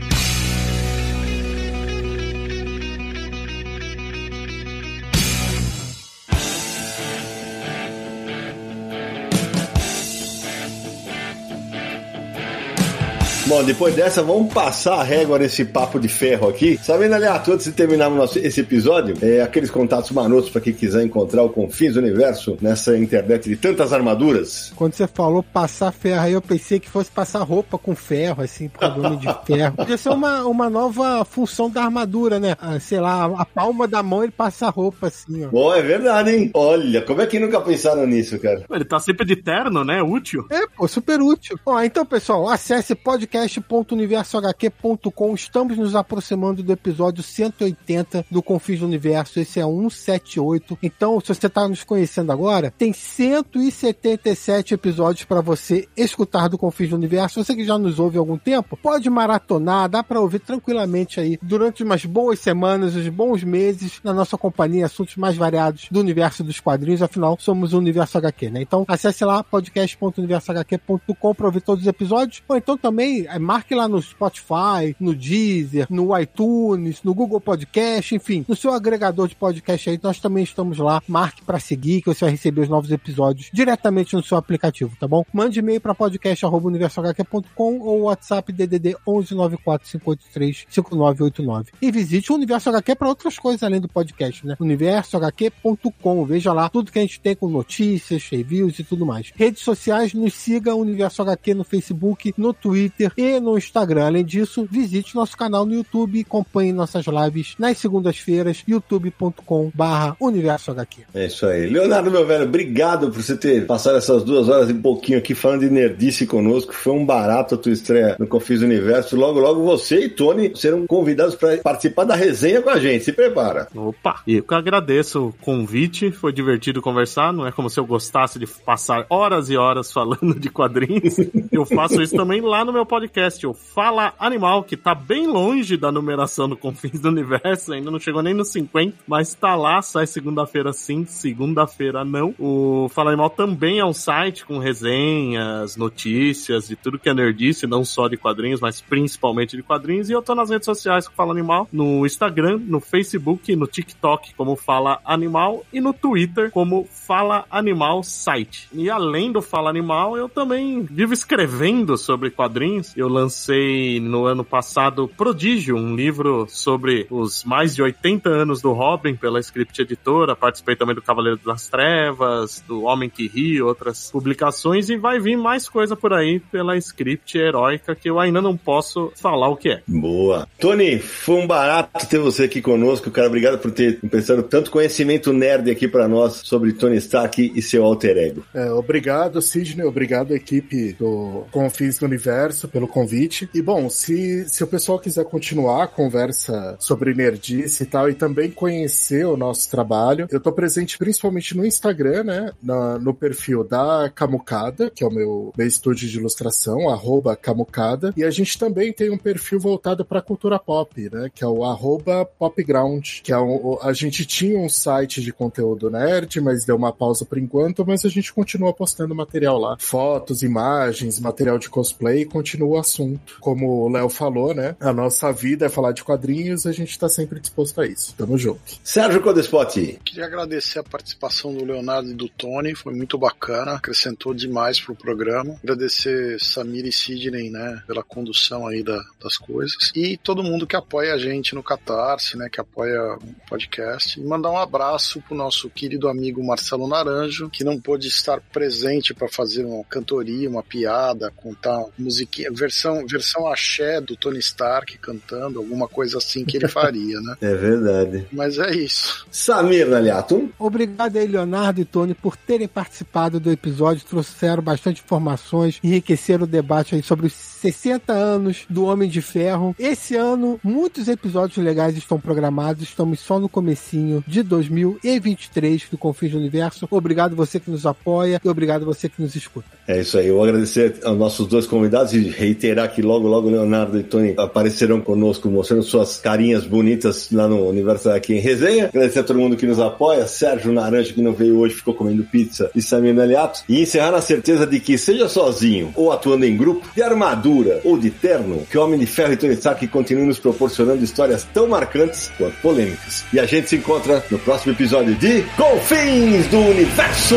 [13.50, 16.78] Bom, depois dessa, vamos passar a régua nesse papo de ferro aqui.
[16.80, 21.42] Sabendo, aliás, antes de terminarmos esse episódio, é, aqueles contatos marotos para quem quiser encontrar
[21.42, 24.72] o Confins do Universo nessa internet de tantas armaduras.
[24.76, 28.68] Quando você falou passar ferro aí, eu pensei que fosse passar roupa com ferro, assim,
[28.68, 29.74] por nome de ferro.
[29.74, 32.54] Podia ser uma, uma nova função da armadura, né?
[32.60, 35.48] Ah, sei lá, a palma da mão ele passa roupa, assim, ó.
[35.48, 36.52] Bom, é verdade, hein?
[36.54, 38.64] Olha, como é que nunca pensaram nisso, cara?
[38.70, 40.00] Ele tá sempre de terno, né?
[40.00, 40.46] Útil.
[40.52, 41.58] É, pô, super útil.
[41.66, 45.34] Ó, então, pessoal, acesse podcast podcast.universohq.com.
[45.34, 49.40] Estamos nos aproximando do episódio 180 do Confins do Universo.
[49.40, 50.78] Esse é 178.
[50.82, 56.90] Então, se você está nos conhecendo agora, tem 177 episódios para você escutar do Confins
[56.90, 57.42] do Universo.
[57.42, 61.38] Você que já nos ouve há algum tempo, pode maratonar, dá para ouvir tranquilamente aí
[61.40, 66.44] durante umas boas semanas, uns bons meses na nossa companhia, assuntos mais variados do universo
[66.44, 67.00] dos quadrinhos.
[67.02, 68.60] Afinal, somos o Universo HQ, né?
[68.60, 72.42] Então, acesse lá podcast.universohq.com para ouvir todos os episódios.
[72.46, 78.44] Ou então também marque lá no Spotify, no Deezer, no iTunes, no Google Podcast, enfim,
[78.48, 81.02] no seu agregador de podcast aí, nós também estamos lá.
[81.06, 85.06] Marque para seguir, que você vai receber os novos episódios diretamente no seu aplicativo, tá
[85.06, 85.24] bom?
[85.32, 91.68] Mande e-mail para podcast.universohq.com ou WhatsApp DDD 11945835989.
[91.80, 94.56] E visite o Universo HQ para outras coisas além do podcast, né?
[94.60, 96.24] universohq.com.
[96.24, 99.32] Veja lá tudo que a gente tem com notícias, reviews e tudo mais.
[99.34, 104.06] Redes sociais, nos siga Universo HQ no Facebook, no Twitter e no Instagram.
[104.06, 110.16] Além disso, visite nosso canal no YouTube e acompanhe nossas lives nas segundas-feiras, youtube.com barra
[110.20, 111.02] Universo HQ.
[111.14, 111.66] É isso aí.
[111.66, 115.34] Leonardo, meu velho, obrigado por você ter passado essas duas horas e um pouquinho aqui
[115.34, 116.72] falando de nerdice conosco.
[116.72, 119.16] Foi um barato a tua estreia no Confis Universo.
[119.16, 123.04] Logo, logo você e Tony serão convidados para participar da resenha com a gente.
[123.04, 123.68] Se prepara.
[123.74, 124.22] Opa!
[124.26, 126.10] E eu que agradeço o convite.
[126.10, 127.32] Foi divertido conversar.
[127.32, 131.16] Não é como se eu gostasse de passar horas e horas falando de quadrinhos.
[131.50, 133.09] eu faço isso também lá no meu podcast,
[133.46, 137.72] o Fala Animal, que tá bem longe da numeração do Confins do Universo.
[137.72, 139.82] Ainda não chegou nem no 50, mas tá lá.
[139.82, 142.34] Sai segunda-feira sim, segunda-feira não.
[142.38, 147.66] O Fala Animal também é um site com resenhas, notícias de tudo que é nerdice,
[147.66, 150.08] não só de quadrinhos, mas principalmente de quadrinhos.
[150.08, 154.34] E eu tô nas redes sociais com Fala Animal, no Instagram, no Facebook, no TikTok
[154.34, 158.68] como Fala Animal e no Twitter como Fala Animal Site.
[158.72, 162.96] E além do Fala Animal, eu também vivo escrevendo sobre quadrinhos.
[163.00, 168.72] Eu lancei no ano passado Prodígio, um livro sobre os mais de 80 anos do
[168.72, 170.36] Robin pela Script Editora.
[170.36, 174.90] Participei também do Cavaleiro das Trevas, do Homem que Ri, outras publicações.
[174.90, 179.10] E vai vir mais coisa por aí pela Script Heróica que eu ainda não posso
[179.16, 179.82] falar o que é.
[179.88, 180.46] Boa.
[180.58, 183.28] Tony, foi um barato ter você aqui conosco, cara.
[183.28, 187.82] Obrigado por ter emprestado tanto conhecimento nerd aqui para nós sobre Tony Stark e seu
[187.82, 188.44] alter ego.
[188.52, 189.86] É, obrigado, Sidney.
[189.86, 193.48] Obrigado, equipe do Confins do Universo, pelo convite.
[193.54, 198.14] E bom, se, se o pessoal quiser continuar a conversa sobre nerdice e tal, e
[198.14, 202.52] também conhecer o nosso trabalho, eu tô presente principalmente no Instagram, né?
[202.62, 208.12] Na, no perfil da Camucada, que é o meu, meu estúdio de ilustração, arroba Camucada.
[208.16, 211.30] E a gente também tem um perfil voltado para cultura pop, né?
[211.34, 215.90] Que é o arroba Popground, que é um, a gente tinha um site de conteúdo
[215.90, 219.76] nerd, mas deu uma pausa por enquanto, mas a gente continua postando material lá.
[219.78, 223.36] Fotos, imagens, material de cosplay, continua o assunto.
[223.40, 224.76] Como o Léo falou, né?
[224.80, 228.14] A nossa vida é falar de quadrinhos, a gente tá sempre disposto a isso.
[228.16, 228.60] Tamo junto.
[228.82, 229.98] Sérgio Codespot.
[230.04, 234.94] Queria agradecer a participação do Leonardo e do Tony, foi muito bacana, acrescentou demais pro
[234.94, 235.56] programa.
[235.62, 239.92] Agradecer Samir e Sidney, né, pela condução aí da, das coisas.
[239.94, 244.20] E todo mundo que apoia a gente no Catarse, né, que apoia o podcast.
[244.20, 249.14] E mandar um abraço pro nosso querido amigo Marcelo Naranjo, que não pôde estar presente
[249.14, 255.58] para fazer uma cantoria, uma piada, contar musiquinha, versão, versão axé do Tony Stark cantando,
[255.58, 257.36] alguma coisa assim que ele faria, né?
[257.40, 258.26] É verdade.
[258.30, 259.26] Mas é isso.
[259.30, 260.50] Samir Naliato.
[260.58, 266.46] Obrigado aí, Leonardo e Tony, por terem participado do episódio, trouxeram bastante informações, enriqueceram o
[266.46, 269.74] debate aí sobre os 60 anos do Homem de Ferro.
[269.78, 276.32] Esse ano, muitos episódios legais estão programados, estamos só no comecinho de 2023 do Confins
[276.32, 276.88] do Universo.
[276.90, 279.68] Obrigado você que nos apoia e obrigado você que nos escuta.
[279.86, 280.28] É isso aí.
[280.28, 282.18] Eu vou agradecer aos nossos dois convidados e
[282.50, 287.68] reiterar que logo, logo Leonardo e Tony aparecerão conosco mostrando suas carinhas bonitas lá no
[287.68, 288.86] Universo aqui em resenha.
[288.86, 290.26] Agradecer a todo mundo que nos apoia.
[290.26, 292.70] Sérgio Naranja, que não veio hoje, ficou comendo pizza.
[292.74, 293.62] E Samir Naliato.
[293.68, 297.96] E encerrar na certeza de que, seja sozinho ou atuando em grupo, de armadura ou
[297.96, 301.68] de terno, que o Homem de Ferro e Tony Stark continuem nos proporcionando histórias tão
[301.68, 303.24] marcantes quanto polêmicas.
[303.32, 307.36] E a gente se encontra no próximo episódio de Confins do Universo!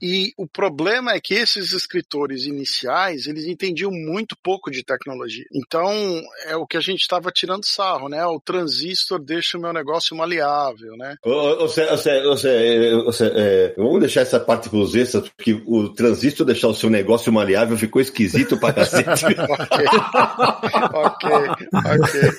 [0.00, 5.44] E o problema é que esses escritores iniciais, eles entendiam muito pouco de tecnologia.
[5.52, 5.92] Então,
[6.46, 8.24] é o que a gente estava tirando sarro, né?
[8.26, 11.16] O transistor deixa o meu negócio maleável, né?
[11.24, 16.90] Ou seja, é, vamos deixar essa parte pros extras, porque o transistor deixar o seu
[16.90, 19.24] negócio maleável ficou esquisito pra cacete.
[20.94, 21.30] ok,
[21.74, 22.38] ok.